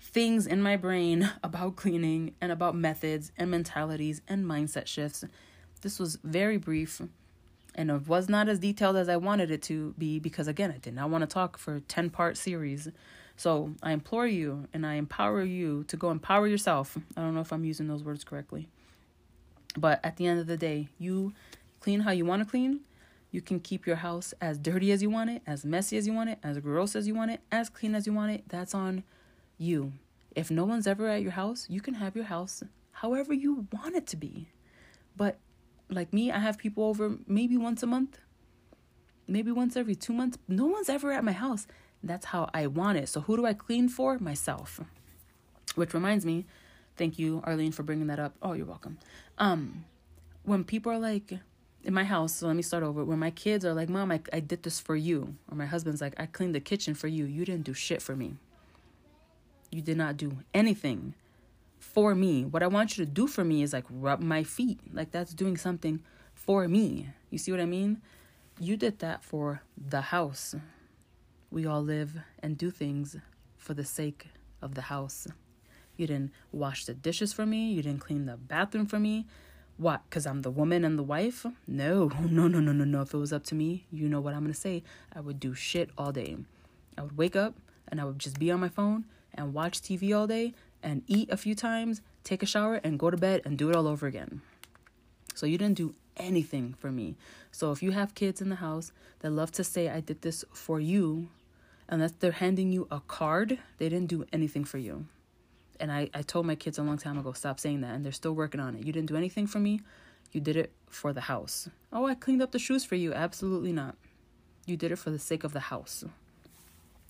things 0.00 0.46
in 0.46 0.62
my 0.62 0.76
brain 0.76 1.30
about 1.42 1.74
cleaning 1.74 2.34
and 2.40 2.52
about 2.52 2.76
methods 2.76 3.32
and 3.36 3.50
mentalities 3.50 4.22
and 4.28 4.44
mindset 4.46 4.86
shifts. 4.86 5.24
This 5.82 5.98
was 5.98 6.18
very 6.22 6.56
brief 6.56 7.02
and 7.74 7.90
it 7.90 8.06
was 8.06 8.28
not 8.28 8.48
as 8.48 8.58
detailed 8.58 8.96
as 8.96 9.08
I 9.08 9.16
wanted 9.16 9.50
it 9.50 9.62
to 9.62 9.94
be 9.98 10.18
because 10.18 10.48
again, 10.48 10.72
I 10.74 10.78
did 10.78 10.94
not 10.94 11.10
want 11.10 11.22
to 11.22 11.26
talk 11.26 11.58
for 11.58 11.80
10 11.80 12.10
part 12.10 12.36
series. 12.36 12.88
So 13.36 13.72
I 13.82 13.92
implore 13.92 14.26
you 14.26 14.68
and 14.72 14.86
I 14.86 14.94
empower 14.94 15.42
you 15.42 15.84
to 15.88 15.96
go 15.96 16.10
empower 16.10 16.46
yourself. 16.46 16.96
I 17.16 17.20
don't 17.20 17.34
know 17.34 17.40
if 17.40 17.52
I'm 17.52 17.64
using 17.64 17.88
those 17.88 18.04
words 18.04 18.22
correctly. 18.22 18.68
But 19.76 20.00
at 20.04 20.16
the 20.16 20.26
end 20.26 20.38
of 20.38 20.46
the 20.46 20.56
day, 20.56 20.88
you 20.98 21.32
clean 21.80 22.00
how 22.00 22.12
you 22.12 22.24
want 22.24 22.44
to 22.44 22.48
clean. 22.48 22.80
You 23.32 23.40
can 23.40 23.58
keep 23.58 23.86
your 23.86 23.96
house 23.96 24.32
as 24.40 24.58
dirty 24.58 24.92
as 24.92 25.02
you 25.02 25.10
want 25.10 25.30
it, 25.30 25.42
as 25.44 25.64
messy 25.64 25.96
as 25.96 26.06
you 26.06 26.12
want 26.12 26.30
it, 26.30 26.38
as 26.44 26.58
gross 26.58 26.94
as 26.94 27.08
you 27.08 27.14
want 27.14 27.32
it, 27.32 27.40
as 27.50 27.68
clean 27.68 27.96
as 27.96 28.06
you 28.06 28.12
want 28.12 28.30
it. 28.30 28.44
That's 28.48 28.74
on 28.74 29.02
you. 29.58 29.92
If 30.36 30.52
no 30.52 30.64
one's 30.64 30.86
ever 30.86 31.08
at 31.08 31.22
your 31.22 31.32
house, 31.32 31.66
you 31.68 31.80
can 31.80 31.94
have 31.94 32.14
your 32.14 32.26
house 32.26 32.62
however 32.92 33.34
you 33.34 33.66
want 33.72 33.96
it 33.96 34.06
to 34.08 34.16
be. 34.16 34.46
But 35.16 35.38
like 35.90 36.12
me, 36.12 36.30
I 36.30 36.38
have 36.38 36.58
people 36.58 36.84
over 36.84 37.16
maybe 37.26 37.56
once 37.56 37.82
a 37.82 37.86
month, 37.86 38.18
maybe 39.26 39.50
once 39.50 39.76
every 39.76 39.94
two 39.94 40.12
months. 40.12 40.38
No 40.48 40.66
one's 40.66 40.88
ever 40.88 41.12
at 41.12 41.24
my 41.24 41.32
house. 41.32 41.66
That's 42.02 42.26
how 42.26 42.50
I 42.52 42.66
want 42.66 42.98
it. 42.98 43.08
So 43.08 43.22
who 43.22 43.36
do 43.36 43.46
I 43.46 43.54
clean 43.54 43.88
for? 43.88 44.18
Myself. 44.18 44.80
Which 45.74 45.94
reminds 45.94 46.24
me, 46.24 46.44
thank 46.96 47.18
you, 47.18 47.42
Arlene, 47.44 47.72
for 47.72 47.82
bringing 47.82 48.06
that 48.08 48.18
up. 48.18 48.34
Oh, 48.42 48.52
you're 48.52 48.66
welcome. 48.66 48.98
Um, 49.38 49.84
when 50.44 50.64
people 50.64 50.92
are 50.92 50.98
like 50.98 51.32
in 51.82 51.94
my 51.94 52.04
house, 52.04 52.36
so 52.36 52.46
let 52.46 52.56
me 52.56 52.62
start 52.62 52.82
over. 52.82 53.04
When 53.04 53.18
my 53.18 53.30
kids 53.30 53.64
are 53.64 53.74
like, 53.74 53.88
"Mom, 53.88 54.12
I, 54.12 54.20
I 54.32 54.40
did 54.40 54.62
this 54.62 54.78
for 54.78 54.94
you," 54.94 55.36
or 55.50 55.56
my 55.56 55.66
husband's 55.66 56.00
like, 56.00 56.14
"I 56.18 56.26
cleaned 56.26 56.54
the 56.54 56.60
kitchen 56.60 56.94
for 56.94 57.08
you. 57.08 57.24
You 57.24 57.44
didn't 57.44 57.64
do 57.64 57.74
shit 57.74 58.00
for 58.02 58.14
me. 58.14 58.36
You 59.70 59.82
did 59.82 59.96
not 59.96 60.16
do 60.16 60.38
anything 60.52 61.14
for 61.84 62.14
me. 62.14 62.44
What 62.44 62.62
I 62.62 62.66
want 62.66 62.96
you 62.96 63.04
to 63.04 63.10
do 63.10 63.26
for 63.26 63.44
me 63.44 63.62
is 63.62 63.72
like 63.72 63.84
rub 63.88 64.20
my 64.20 64.42
feet. 64.42 64.80
Like 64.92 65.12
that's 65.12 65.34
doing 65.34 65.56
something 65.56 66.00
for 66.32 66.66
me. 66.66 67.08
You 67.30 67.38
see 67.38 67.52
what 67.52 67.60
I 67.60 67.66
mean? 67.66 68.00
You 68.58 68.76
did 68.76 68.98
that 69.00 69.22
for 69.22 69.62
the 69.76 70.00
house. 70.00 70.54
We 71.50 71.66
all 71.66 71.82
live 71.82 72.18
and 72.42 72.58
do 72.58 72.70
things 72.70 73.16
for 73.56 73.74
the 73.74 73.84
sake 73.84 74.28
of 74.60 74.74
the 74.74 74.82
house. 74.82 75.28
You 75.96 76.08
didn't 76.08 76.32
wash 76.50 76.84
the 76.86 76.94
dishes 76.94 77.32
for 77.32 77.46
me. 77.46 77.70
You 77.72 77.82
didn't 77.82 78.00
clean 78.00 78.26
the 78.26 78.36
bathroom 78.36 78.86
for 78.86 78.98
me. 78.98 79.26
What? 79.76 80.02
Because 80.08 80.26
I'm 80.26 80.42
the 80.42 80.50
woman 80.50 80.84
and 80.84 80.98
the 80.98 81.02
wife? 81.02 81.46
No, 81.68 82.08
no, 82.20 82.48
no, 82.48 82.60
no, 82.60 82.72
no, 82.72 82.84
no. 82.84 83.02
If 83.02 83.14
it 83.14 83.18
was 83.18 83.32
up 83.32 83.44
to 83.44 83.54
me, 83.54 83.86
you 83.92 84.08
know 84.08 84.20
what 84.20 84.34
I'm 84.34 84.40
going 84.40 84.52
to 84.52 84.60
say. 84.60 84.82
I 85.14 85.20
would 85.20 85.38
do 85.38 85.54
shit 85.54 85.90
all 85.96 86.12
day. 86.12 86.36
I 86.98 87.02
would 87.02 87.16
wake 87.16 87.36
up 87.36 87.54
and 87.88 88.00
I 88.00 88.04
would 88.04 88.18
just 88.18 88.38
be 88.38 88.50
on 88.50 88.60
my 88.60 88.68
phone 88.68 89.04
and 89.34 89.52
watch 89.52 89.80
TV 89.80 90.16
all 90.16 90.26
day 90.26 90.54
and 90.84 91.02
eat 91.08 91.30
a 91.30 91.36
few 91.36 91.54
times, 91.56 92.02
take 92.22 92.42
a 92.42 92.46
shower, 92.46 92.76
and 92.84 92.98
go 92.98 93.10
to 93.10 93.16
bed 93.16 93.42
and 93.44 93.58
do 93.58 93.70
it 93.70 93.76
all 93.76 93.88
over 93.88 94.06
again. 94.06 94.42
So 95.34 95.46
you 95.46 95.58
didn't 95.58 95.78
do 95.78 95.94
anything 96.16 96.74
for 96.78 96.92
me. 96.92 97.16
So 97.50 97.72
if 97.72 97.82
you 97.82 97.90
have 97.90 98.14
kids 98.14 98.40
in 98.40 98.50
the 98.50 98.56
house 98.56 98.92
that 99.20 99.30
love 99.30 99.50
to 99.52 99.64
say, 99.64 99.88
I 99.88 100.00
did 100.00 100.22
this 100.22 100.44
for 100.52 100.78
you, 100.78 101.28
unless 101.88 102.12
they're 102.12 102.32
handing 102.32 102.70
you 102.70 102.86
a 102.90 103.00
card, 103.00 103.58
they 103.78 103.88
didn't 103.88 104.08
do 104.08 104.24
anything 104.32 104.64
for 104.64 104.78
you. 104.78 105.06
And 105.80 105.90
I, 105.90 106.08
I 106.14 106.22
told 106.22 106.46
my 106.46 106.54
kids 106.54 106.78
a 106.78 106.82
long 106.82 106.98
time 106.98 107.18
ago, 107.18 107.32
stop 107.32 107.58
saying 107.58 107.80
that, 107.80 107.94
and 107.94 108.04
they're 108.04 108.12
still 108.12 108.34
working 108.34 108.60
on 108.60 108.76
it. 108.76 108.84
You 108.84 108.92
didn't 108.92 109.08
do 109.08 109.16
anything 109.16 109.46
for 109.48 109.58
me, 109.58 109.80
you 110.32 110.40
did 110.40 110.56
it 110.56 110.72
for 110.88 111.12
the 111.12 111.22
house. 111.22 111.68
Oh, 111.92 112.06
I 112.06 112.14
cleaned 112.14 112.42
up 112.42 112.52
the 112.52 112.58
shoes 112.58 112.84
for 112.84 112.94
you. 112.94 113.12
Absolutely 113.12 113.72
not. 113.72 113.96
You 114.66 114.76
did 114.76 114.92
it 114.92 114.96
for 114.96 115.10
the 115.10 115.18
sake 115.18 115.44
of 115.44 115.52
the 115.52 115.60
house. 115.60 116.04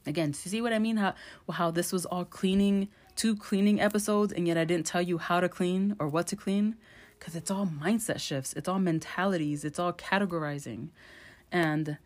Again, 0.06 0.34
see 0.34 0.60
what 0.60 0.72
I 0.72 0.78
mean? 0.78 0.98
How 0.98 1.14
how 1.50 1.70
this 1.70 1.92
was 1.92 2.04
all 2.04 2.24
cleaning, 2.24 2.88
two 3.16 3.36
cleaning 3.36 3.80
episodes, 3.80 4.32
and 4.32 4.46
yet 4.46 4.56
I 4.56 4.64
didn't 4.64 4.86
tell 4.86 5.02
you 5.02 5.18
how 5.18 5.40
to 5.40 5.48
clean 5.48 5.96
or 5.98 6.08
what 6.08 6.26
to 6.28 6.36
clean, 6.36 6.76
because 7.18 7.34
it's 7.36 7.50
all 7.50 7.66
mindset 7.66 8.20
shifts, 8.20 8.52
it's 8.54 8.68
all 8.68 8.78
mentalities, 8.78 9.64
it's 9.64 9.78
all 9.78 9.92
categorizing, 9.92 10.88
and 11.50 11.98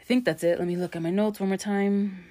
I 0.00 0.04
think 0.04 0.24
that's 0.24 0.42
it. 0.42 0.58
Let 0.58 0.66
me 0.66 0.76
look 0.76 0.96
at 0.96 1.02
my 1.02 1.10
notes 1.10 1.38
one 1.38 1.48
more 1.48 1.56
time. 1.56 2.24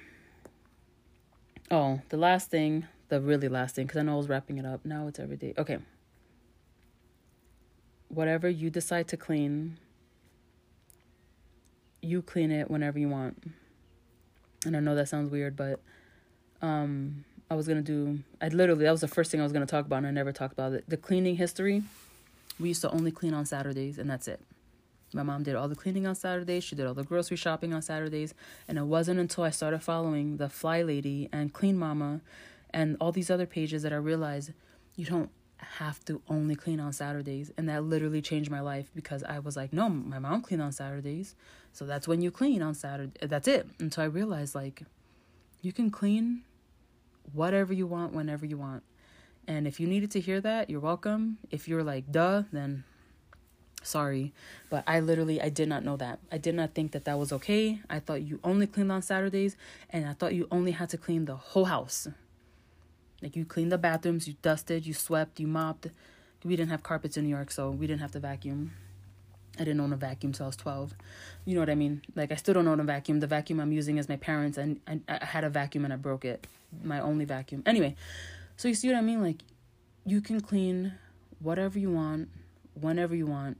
Oh, 1.70 2.00
the 2.10 2.18
last 2.18 2.50
thing, 2.50 2.86
the 3.08 3.18
really 3.18 3.48
last 3.48 3.74
thing, 3.74 3.86
because 3.86 3.98
I 3.98 4.02
know 4.02 4.14
I 4.14 4.16
was 4.16 4.28
wrapping 4.28 4.58
it 4.58 4.66
up. 4.66 4.84
Now 4.84 5.06
it's 5.06 5.18
every 5.18 5.38
day. 5.38 5.54
Okay. 5.56 5.78
Whatever 8.08 8.48
you 8.48 8.68
decide 8.68 9.08
to 9.08 9.16
clean, 9.16 9.78
you 12.02 12.20
clean 12.20 12.50
it 12.50 12.70
whenever 12.70 12.98
you 12.98 13.08
want. 13.08 13.42
And 14.66 14.76
I 14.76 14.80
know 14.80 14.94
that 14.94 15.08
sounds 15.08 15.30
weird, 15.30 15.56
but 15.56 15.80
um, 16.60 17.24
I 17.52 17.54
was 17.54 17.68
gonna 17.68 17.82
do. 17.82 18.20
I 18.40 18.48
literally 18.48 18.84
that 18.84 18.90
was 18.90 19.02
the 19.02 19.08
first 19.08 19.30
thing 19.30 19.40
I 19.40 19.44
was 19.44 19.52
gonna 19.52 19.66
talk 19.66 19.86
about, 19.86 19.98
and 19.98 20.06
I 20.06 20.10
never 20.10 20.32
talked 20.32 20.52
about 20.52 20.72
it. 20.72 20.84
The 20.88 20.96
cleaning 20.96 21.36
history. 21.36 21.82
We 22.58 22.68
used 22.68 22.82
to 22.82 22.90
only 22.90 23.10
clean 23.10 23.34
on 23.34 23.46
Saturdays, 23.46 23.98
and 23.98 24.08
that's 24.08 24.28
it. 24.28 24.40
My 25.14 25.22
mom 25.22 25.42
did 25.42 25.56
all 25.56 25.68
the 25.68 25.74
cleaning 25.74 26.06
on 26.06 26.14
Saturdays. 26.14 26.64
She 26.64 26.74
did 26.74 26.86
all 26.86 26.94
the 26.94 27.04
grocery 27.04 27.36
shopping 27.36 27.74
on 27.74 27.82
Saturdays. 27.82 28.34
And 28.66 28.78
it 28.78 28.84
wasn't 28.84 29.20
until 29.20 29.44
I 29.44 29.50
started 29.50 29.80
following 29.80 30.38
the 30.38 30.46
FlyLady 30.46 31.28
and 31.32 31.52
Clean 31.52 31.76
Mama 31.76 32.20
and 32.70 32.96
all 33.00 33.12
these 33.12 33.30
other 33.30 33.46
pages 33.46 33.82
that 33.82 33.92
I 33.92 33.96
realized 33.96 34.52
you 34.96 35.04
don't 35.04 35.30
have 35.58 36.04
to 36.06 36.22
only 36.28 36.56
clean 36.56 36.80
on 36.80 36.92
Saturdays. 36.92 37.52
And 37.56 37.68
that 37.68 37.84
literally 37.84 38.22
changed 38.22 38.50
my 38.50 38.60
life 38.60 38.90
because 38.94 39.22
I 39.22 39.38
was 39.38 39.56
like, 39.56 39.72
no, 39.72 39.88
my 39.88 40.18
mom 40.18 40.42
cleaned 40.42 40.62
on 40.62 40.72
Saturdays. 40.72 41.34
So 41.72 41.84
that's 41.84 42.08
when 42.08 42.22
you 42.22 42.30
clean 42.30 42.62
on 42.62 42.74
Saturday. 42.74 43.26
That's 43.26 43.48
it. 43.48 43.66
So 43.90 44.02
I 44.02 44.06
realized 44.06 44.54
like 44.54 44.82
you 45.60 45.72
can 45.72 45.90
clean 45.90 46.42
whatever 47.32 47.72
you 47.72 47.86
want 47.86 48.12
whenever 48.12 48.46
you 48.46 48.58
want. 48.58 48.82
And 49.46 49.66
if 49.66 49.80
you 49.80 49.86
needed 49.86 50.10
to 50.12 50.20
hear 50.20 50.40
that, 50.40 50.70
you're 50.70 50.80
welcome. 50.80 51.38
If 51.50 51.66
you're 51.66 51.82
like, 51.82 52.10
duh, 52.12 52.44
then 52.52 52.84
sorry. 53.82 54.32
But 54.70 54.84
i 54.86 55.00
literally 55.00 55.40
i 55.40 55.48
did 55.48 55.68
not 55.68 55.84
know 55.84 55.96
that. 55.96 56.20
I 56.30 56.38
did 56.38 56.54
not 56.54 56.74
think 56.74 56.92
that 56.92 57.04
that 57.04 57.18
was 57.18 57.32
okay. 57.32 57.80
I 57.90 57.98
thought 57.98 58.22
you 58.22 58.40
only 58.44 58.66
cleaned 58.66 58.92
on 58.92 59.02
saturdays 59.02 59.56
and 59.90 60.06
i 60.06 60.12
thought 60.12 60.34
you 60.34 60.48
only 60.50 60.72
had 60.72 60.88
to 60.90 60.98
clean 60.98 61.24
the 61.24 61.36
whole 61.36 61.66
house. 61.66 62.08
Like 63.22 63.36
you 63.36 63.44
cleaned 63.44 63.72
the 63.72 63.78
bathrooms 63.78 64.28
you 64.28 64.34
dusted 64.42 64.86
you 64.86 64.94
swept 64.94 65.40
you 65.40 65.46
mopped. 65.46 65.88
We 66.44 66.56
didn't 66.56 66.70
have 66.70 66.82
carpets 66.82 67.16
in 67.16 67.24
new 67.24 67.30
york 67.30 67.50
so 67.50 67.70
we 67.70 67.86
didn't 67.86 68.00
have 68.00 68.12
to 68.12 68.20
vacuum. 68.20 68.72
I 69.56 69.64
didn't 69.64 69.80
own 69.80 69.92
a 69.92 69.96
vacuum 69.96 70.32
till 70.32 70.46
i 70.46 70.48
was 70.48 70.56
12 70.56 70.94
you 71.44 71.54
know 71.54 71.60
what 71.60 71.70
i 71.70 71.74
mean? 71.74 72.02
Like 72.14 72.30
i 72.32 72.36
still 72.36 72.54
don't 72.54 72.68
own 72.68 72.80
a 72.80 72.84
vacuum. 72.84 73.20
The 73.20 73.26
vacuum 73.26 73.60
i'm 73.60 73.72
using 73.72 73.98
is 73.98 74.08
my 74.08 74.16
parents 74.16 74.58
and 74.58 74.80
I, 74.86 75.00
I 75.08 75.24
had 75.24 75.44
a 75.44 75.50
vacuum 75.50 75.84
and 75.84 75.92
i 75.92 75.96
broke 75.96 76.24
it 76.24 76.46
my 76.82 77.00
only 77.00 77.24
vacuum 77.24 77.62
anyway 77.66 77.94
so 78.56 78.68
you 78.68 78.74
see 78.74 78.88
what 78.88 78.96
i 78.96 79.00
mean 79.00 79.22
like 79.22 79.42
you 80.04 80.20
can 80.20 80.40
clean 80.40 80.94
whatever 81.38 81.78
you 81.78 81.90
want 81.90 82.28
whenever 82.74 83.14
you 83.14 83.26
want. 83.26 83.58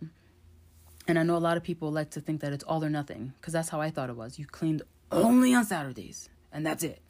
And 1.07 1.19
I 1.19 1.23
know 1.23 1.37
a 1.37 1.39
lot 1.39 1.57
of 1.57 1.63
people 1.63 1.91
like 1.91 2.11
to 2.11 2.21
think 2.21 2.41
that 2.41 2.53
it's 2.53 2.65
all 2.65 2.85
or 2.85 2.91
nothing 2.91 3.33
because 3.41 3.53
that's 3.53 3.69
how 3.69 3.81
I 3.81 3.91
thought 3.91 4.09
it 4.09 4.17
was. 4.17 4.39
You 4.39 4.47
cleaned 4.47 4.83
only 5.11 5.53
on 5.53 5.65
Saturdays 5.65 6.29
and 6.53 6.65
that's 6.65 6.83
it. 6.83 7.03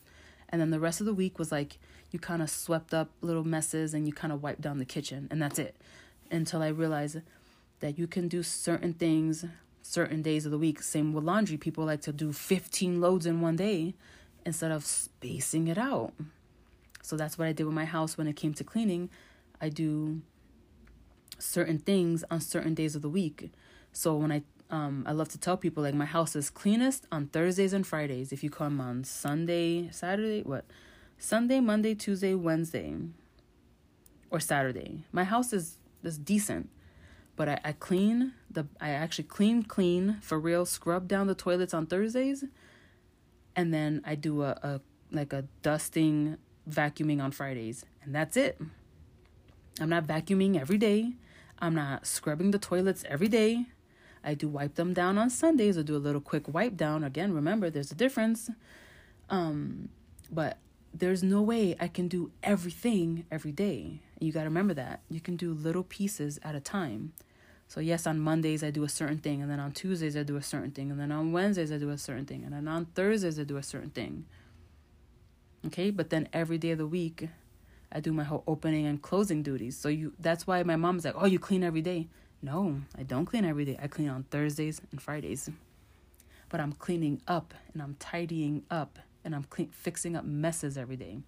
And 0.48 0.60
then 0.60 0.70
the 0.70 0.80
rest 0.80 1.00
of 1.00 1.06
the 1.06 1.14
week 1.14 1.38
was 1.38 1.52
like 1.52 1.78
you 2.10 2.18
kind 2.18 2.42
of 2.42 2.50
swept 2.50 2.92
up 2.92 3.10
little 3.20 3.44
messes 3.44 3.94
and 3.94 4.06
you 4.06 4.12
kind 4.12 4.32
of 4.32 4.42
wiped 4.42 4.60
down 4.60 4.78
the 4.78 4.84
kitchen 4.84 5.28
and 5.30 5.40
that's 5.40 5.58
it. 5.58 5.76
Until 6.30 6.62
I 6.62 6.68
realized 6.68 7.18
that 7.80 7.98
you 7.98 8.06
can 8.06 8.28
do 8.28 8.42
certain 8.42 8.94
things 8.94 9.44
certain 9.84 10.22
days 10.22 10.46
of 10.46 10.52
the 10.52 10.58
week. 10.58 10.80
Same 10.80 11.12
with 11.12 11.24
laundry. 11.24 11.56
People 11.56 11.84
like 11.84 12.00
to 12.02 12.12
do 12.12 12.32
15 12.32 13.00
loads 13.00 13.26
in 13.26 13.40
one 13.40 13.56
day 13.56 13.94
instead 14.44 14.70
of 14.70 14.84
spacing 14.84 15.68
it 15.68 15.78
out. 15.78 16.12
So 17.02 17.16
that's 17.16 17.36
what 17.36 17.48
I 17.48 17.52
did 17.52 17.64
with 17.64 17.74
my 17.74 17.84
house 17.84 18.16
when 18.16 18.26
it 18.26 18.36
came 18.36 18.54
to 18.54 18.64
cleaning. 18.64 19.10
I 19.60 19.68
do 19.68 20.22
certain 21.38 21.78
things 21.78 22.24
on 22.30 22.40
certain 22.40 22.74
days 22.74 22.94
of 22.94 23.02
the 23.02 23.08
week. 23.08 23.50
So 23.92 24.14
when 24.16 24.32
I 24.32 24.42
um 24.70 25.04
I 25.06 25.12
love 25.12 25.28
to 25.30 25.38
tell 25.38 25.56
people 25.56 25.82
like 25.82 25.94
my 25.94 26.04
house 26.04 26.34
is 26.36 26.48
cleanest 26.48 27.06
on 27.12 27.26
Thursdays 27.26 27.72
and 27.72 27.86
Fridays. 27.86 28.32
If 28.32 28.42
you 28.42 28.50
come 28.50 28.80
on 28.80 29.04
Sunday, 29.04 29.90
Saturday, 29.90 30.42
what? 30.42 30.64
Sunday, 31.18 31.60
Monday, 31.60 31.94
Tuesday, 31.94 32.34
Wednesday, 32.34 32.94
or 34.30 34.40
Saturday. 34.40 35.04
My 35.12 35.24
house 35.24 35.52
is 35.52 35.78
is 36.02 36.18
decent. 36.18 36.70
But 37.34 37.48
I, 37.48 37.60
I 37.64 37.72
clean 37.72 38.34
the 38.50 38.66
I 38.80 38.90
actually 38.90 39.24
clean 39.24 39.62
clean 39.62 40.18
for 40.20 40.38
real, 40.38 40.64
scrub 40.64 41.08
down 41.08 41.26
the 41.26 41.34
toilets 41.34 41.74
on 41.74 41.86
Thursdays 41.86 42.44
and 43.54 43.72
then 43.72 44.02
I 44.04 44.14
do 44.14 44.42
a, 44.42 44.50
a 44.62 44.80
like 45.10 45.32
a 45.32 45.44
dusting 45.62 46.38
vacuuming 46.68 47.22
on 47.22 47.32
Fridays 47.32 47.84
and 48.02 48.14
that's 48.14 48.36
it. 48.36 48.60
I'm 49.80 49.88
not 49.88 50.06
vacuuming 50.06 50.60
every 50.60 50.78
day. 50.78 51.12
I'm 51.58 51.74
not 51.74 52.06
scrubbing 52.06 52.50
the 52.50 52.58
toilets 52.58 53.04
every 53.08 53.28
day. 53.28 53.66
I 54.24 54.34
do 54.34 54.48
wipe 54.48 54.74
them 54.76 54.92
down 54.94 55.18
on 55.18 55.30
Sundays 55.30 55.76
or 55.76 55.82
do 55.82 55.96
a 55.96 55.98
little 55.98 56.20
quick 56.20 56.52
wipe 56.52 56.76
down. 56.76 57.04
Again, 57.04 57.32
remember 57.32 57.70
there's 57.70 57.90
a 57.90 57.94
difference. 57.94 58.50
Um, 59.30 59.88
but 60.30 60.58
there's 60.94 61.22
no 61.22 61.42
way 61.42 61.76
I 61.80 61.88
can 61.88 62.08
do 62.08 62.30
everything 62.42 63.24
every 63.30 63.52
day. 63.52 64.00
You 64.20 64.32
got 64.32 64.40
to 64.40 64.48
remember 64.48 64.74
that. 64.74 65.00
You 65.08 65.20
can 65.20 65.36
do 65.36 65.52
little 65.52 65.82
pieces 65.82 66.38
at 66.42 66.54
a 66.54 66.60
time. 66.60 67.12
So, 67.72 67.80
yes, 67.80 68.06
on 68.06 68.20
Mondays 68.20 68.62
I 68.62 68.70
do 68.70 68.84
a 68.84 68.88
certain 68.90 69.16
thing, 69.16 69.40
and 69.40 69.50
then 69.50 69.58
on 69.58 69.72
Tuesdays 69.72 70.14
I 70.14 70.24
do 70.24 70.36
a 70.36 70.42
certain 70.42 70.72
thing, 70.72 70.90
and 70.90 71.00
then 71.00 71.10
on 71.10 71.32
Wednesdays 71.32 71.72
I 71.72 71.78
do 71.78 71.88
a 71.88 71.96
certain 71.96 72.26
thing, 72.26 72.44
and 72.44 72.52
then 72.52 72.68
on 72.68 72.84
Thursdays 72.84 73.40
I 73.40 73.44
do 73.44 73.56
a 73.56 73.62
certain 73.62 73.88
thing. 73.88 74.26
Okay, 75.64 75.88
but 75.88 76.10
then 76.10 76.28
every 76.34 76.58
day 76.58 76.72
of 76.72 76.78
the 76.78 76.86
week 76.86 77.30
I 77.90 78.00
do 78.00 78.12
my 78.12 78.24
whole 78.24 78.44
opening 78.46 78.84
and 78.84 79.00
closing 79.00 79.42
duties. 79.42 79.74
So 79.74 79.88
you 79.88 80.12
that's 80.18 80.46
why 80.46 80.62
my 80.64 80.76
mom's 80.76 81.06
like, 81.06 81.14
"Oh, 81.16 81.24
you 81.24 81.38
clean 81.38 81.64
every 81.64 81.80
day." 81.80 82.08
No, 82.42 82.82
I 82.98 83.04
don't 83.04 83.24
clean 83.24 83.46
every 83.46 83.64
day. 83.64 83.78
I 83.82 83.86
clean 83.86 84.10
on 84.10 84.24
Thursdays 84.24 84.82
and 84.90 85.00
Fridays. 85.00 85.48
But 86.50 86.60
I'm 86.60 86.74
cleaning 86.74 87.22
up 87.26 87.54
and 87.72 87.80
I'm 87.80 87.96
tidying 87.98 88.64
up 88.70 88.98
and 89.24 89.34
I'm 89.34 89.44
clean, 89.44 89.70
fixing 89.70 90.14
up 90.14 90.26
messes 90.26 90.76
every 90.76 90.96
day. 90.96 91.20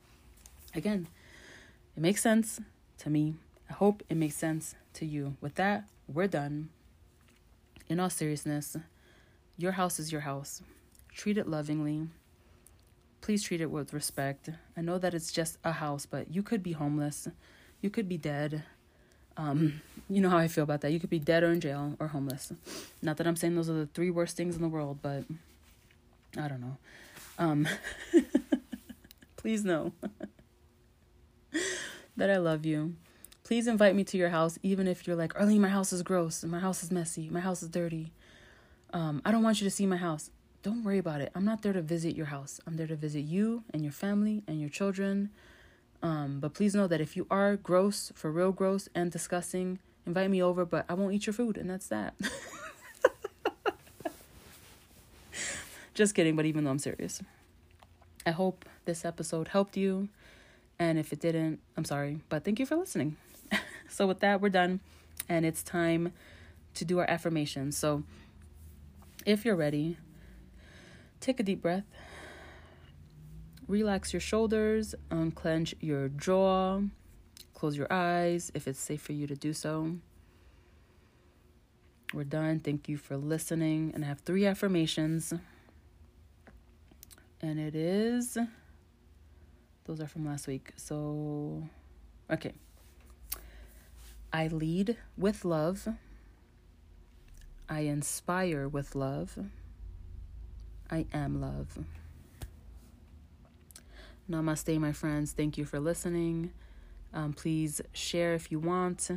Again, 0.74 1.08
it 1.96 2.02
makes 2.02 2.20
sense 2.20 2.60
to 2.98 3.08
me. 3.08 3.36
I 3.70 3.72
hope 3.72 4.02
it 4.10 4.16
makes 4.18 4.36
sense 4.36 4.74
to 4.94 5.06
you. 5.06 5.38
With 5.40 5.54
that, 5.54 5.88
we're 6.06 6.26
done. 6.26 6.68
In 7.88 8.00
all 8.00 8.10
seriousness, 8.10 8.76
your 9.56 9.72
house 9.72 9.98
is 9.98 10.10
your 10.10 10.22
house. 10.22 10.62
Treat 11.12 11.38
it 11.38 11.48
lovingly. 11.48 12.08
Please 13.20 13.42
treat 13.42 13.60
it 13.60 13.70
with 13.70 13.92
respect. 13.92 14.50
I 14.76 14.80
know 14.80 14.98
that 14.98 15.14
it's 15.14 15.32
just 15.32 15.58
a 15.64 15.72
house, 15.72 16.06
but 16.06 16.34
you 16.34 16.42
could 16.42 16.62
be 16.62 16.72
homeless. 16.72 17.28
You 17.80 17.90
could 17.90 18.08
be 18.08 18.18
dead. 18.18 18.64
Um, 19.36 19.80
you 20.08 20.20
know 20.20 20.30
how 20.30 20.38
I 20.38 20.48
feel 20.48 20.64
about 20.64 20.80
that. 20.82 20.92
You 20.92 21.00
could 21.00 21.10
be 21.10 21.18
dead 21.18 21.42
or 21.42 21.52
in 21.52 21.60
jail 21.60 21.96
or 21.98 22.08
homeless. 22.08 22.52
Not 23.02 23.16
that 23.16 23.26
I'm 23.26 23.36
saying 23.36 23.54
those 23.54 23.70
are 23.70 23.74
the 23.74 23.86
three 23.86 24.10
worst 24.10 24.36
things 24.36 24.56
in 24.56 24.62
the 24.62 24.68
world, 24.68 24.98
but 25.02 25.24
I 26.36 26.48
don't 26.48 26.60
know. 26.60 26.76
Um, 27.38 27.68
please 29.36 29.64
know 29.64 29.92
that 32.16 32.30
I 32.30 32.36
love 32.36 32.64
you. 32.64 32.94
Please 33.44 33.66
invite 33.66 33.94
me 33.94 34.04
to 34.04 34.16
your 34.16 34.30
house, 34.30 34.58
even 34.62 34.88
if 34.88 35.06
you're 35.06 35.16
like, 35.16 35.38
Arlene, 35.38 35.60
my 35.60 35.68
house 35.68 35.92
is 35.92 36.02
gross, 36.02 36.42
my 36.44 36.58
house 36.58 36.82
is 36.82 36.90
messy, 36.90 37.28
my 37.28 37.40
house 37.40 37.62
is 37.62 37.68
dirty. 37.68 38.10
Um, 38.94 39.20
I 39.22 39.30
don't 39.30 39.42
want 39.42 39.60
you 39.60 39.66
to 39.66 39.70
see 39.70 39.84
my 39.84 39.98
house. 39.98 40.30
Don't 40.62 40.82
worry 40.82 40.96
about 40.96 41.20
it. 41.20 41.30
I'm 41.34 41.44
not 41.44 41.60
there 41.60 41.74
to 41.74 41.82
visit 41.82 42.16
your 42.16 42.24
house. 42.26 42.58
I'm 42.66 42.78
there 42.78 42.86
to 42.86 42.96
visit 42.96 43.20
you 43.20 43.62
and 43.74 43.82
your 43.82 43.92
family 43.92 44.42
and 44.48 44.62
your 44.62 44.70
children. 44.70 45.28
Um, 46.02 46.40
but 46.40 46.54
please 46.54 46.74
know 46.74 46.86
that 46.86 47.02
if 47.02 47.18
you 47.18 47.26
are 47.30 47.56
gross, 47.56 48.12
for 48.14 48.32
real 48.32 48.50
gross 48.50 48.88
and 48.94 49.12
disgusting, 49.12 49.78
invite 50.06 50.30
me 50.30 50.42
over, 50.42 50.64
but 50.64 50.86
I 50.88 50.94
won't 50.94 51.12
eat 51.12 51.26
your 51.26 51.34
food, 51.34 51.58
and 51.58 51.68
that's 51.68 51.88
that. 51.88 52.14
Just 55.92 56.14
kidding, 56.14 56.34
but 56.34 56.46
even 56.46 56.64
though 56.64 56.70
I'm 56.70 56.78
serious. 56.78 57.20
I 58.24 58.30
hope 58.30 58.64
this 58.86 59.04
episode 59.04 59.48
helped 59.48 59.76
you. 59.76 60.08
And 60.78 60.98
if 60.98 61.12
it 61.12 61.20
didn't, 61.20 61.60
I'm 61.76 61.84
sorry, 61.84 62.20
but 62.30 62.42
thank 62.42 62.58
you 62.58 62.64
for 62.64 62.76
listening. 62.76 63.18
So, 63.88 64.06
with 64.06 64.20
that, 64.20 64.40
we're 64.40 64.48
done. 64.48 64.80
And 65.28 65.46
it's 65.46 65.62
time 65.62 66.12
to 66.74 66.84
do 66.84 66.98
our 66.98 67.08
affirmations. 67.08 67.76
So, 67.76 68.02
if 69.24 69.44
you're 69.44 69.56
ready, 69.56 69.96
take 71.20 71.40
a 71.40 71.42
deep 71.42 71.62
breath. 71.62 71.84
Relax 73.66 74.12
your 74.12 74.20
shoulders, 74.20 74.94
unclench 75.10 75.74
your 75.80 76.08
jaw, 76.08 76.82
close 77.54 77.76
your 77.76 77.90
eyes 77.90 78.52
if 78.54 78.68
it's 78.68 78.78
safe 78.78 79.00
for 79.00 79.12
you 79.12 79.26
to 79.26 79.34
do 79.34 79.54
so. 79.54 79.96
We're 82.12 82.24
done. 82.24 82.60
Thank 82.60 82.88
you 82.88 82.98
for 82.98 83.16
listening. 83.16 83.92
And 83.94 84.04
I 84.04 84.08
have 84.08 84.20
three 84.20 84.46
affirmations 84.46 85.32
and 87.44 87.60
it 87.60 87.74
is 87.74 88.38
those 89.84 90.00
are 90.00 90.06
from 90.06 90.26
last 90.26 90.46
week. 90.46 90.72
So 90.76 91.62
okay. 92.30 92.52
I 94.34 94.48
lead 94.48 94.96
with 95.16 95.44
love. 95.44 95.86
I 97.68 97.80
inspire 97.82 98.66
with 98.66 98.96
love. 98.96 99.38
I 100.90 101.06
am 101.12 101.40
love. 101.40 101.78
Namaste, 104.28 104.76
my 104.80 104.90
friends. 104.90 105.30
Thank 105.30 105.56
you 105.56 105.64
for 105.64 105.78
listening. 105.78 106.52
Um, 107.12 107.32
please 107.32 107.80
share 107.92 108.34
if 108.34 108.50
you 108.50 108.58
want. 108.58 109.08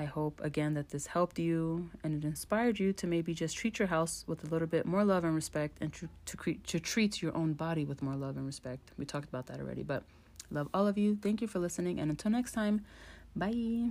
I 0.00 0.04
hope 0.04 0.40
again 0.42 0.74
that 0.74 0.90
this 0.90 1.06
helped 1.06 1.38
you 1.38 1.90
and 2.02 2.24
it 2.24 2.26
inspired 2.26 2.80
you 2.80 2.92
to 2.94 3.06
maybe 3.06 3.34
just 3.34 3.56
treat 3.56 3.78
your 3.78 3.86
house 3.86 4.24
with 4.26 4.42
a 4.42 4.48
little 4.48 4.66
bit 4.66 4.84
more 4.84 5.04
love 5.04 5.22
and 5.22 5.34
respect 5.36 5.78
and 5.80 5.92
to 6.24 6.36
cre- 6.36 6.62
to 6.66 6.80
treat 6.80 7.22
your 7.22 7.36
own 7.36 7.52
body 7.52 7.84
with 7.84 8.02
more 8.02 8.16
love 8.16 8.36
and 8.36 8.46
respect. 8.46 8.90
We 8.98 9.04
talked 9.04 9.28
about 9.28 9.46
that 9.46 9.60
already, 9.60 9.84
but 9.84 10.02
love 10.50 10.68
all 10.74 10.88
of 10.88 10.98
you. 10.98 11.16
Thank 11.22 11.40
you 11.40 11.46
for 11.46 11.60
listening 11.60 12.00
and 12.00 12.10
until 12.10 12.32
next 12.32 12.50
time, 12.50 12.84
bye. 13.36 13.90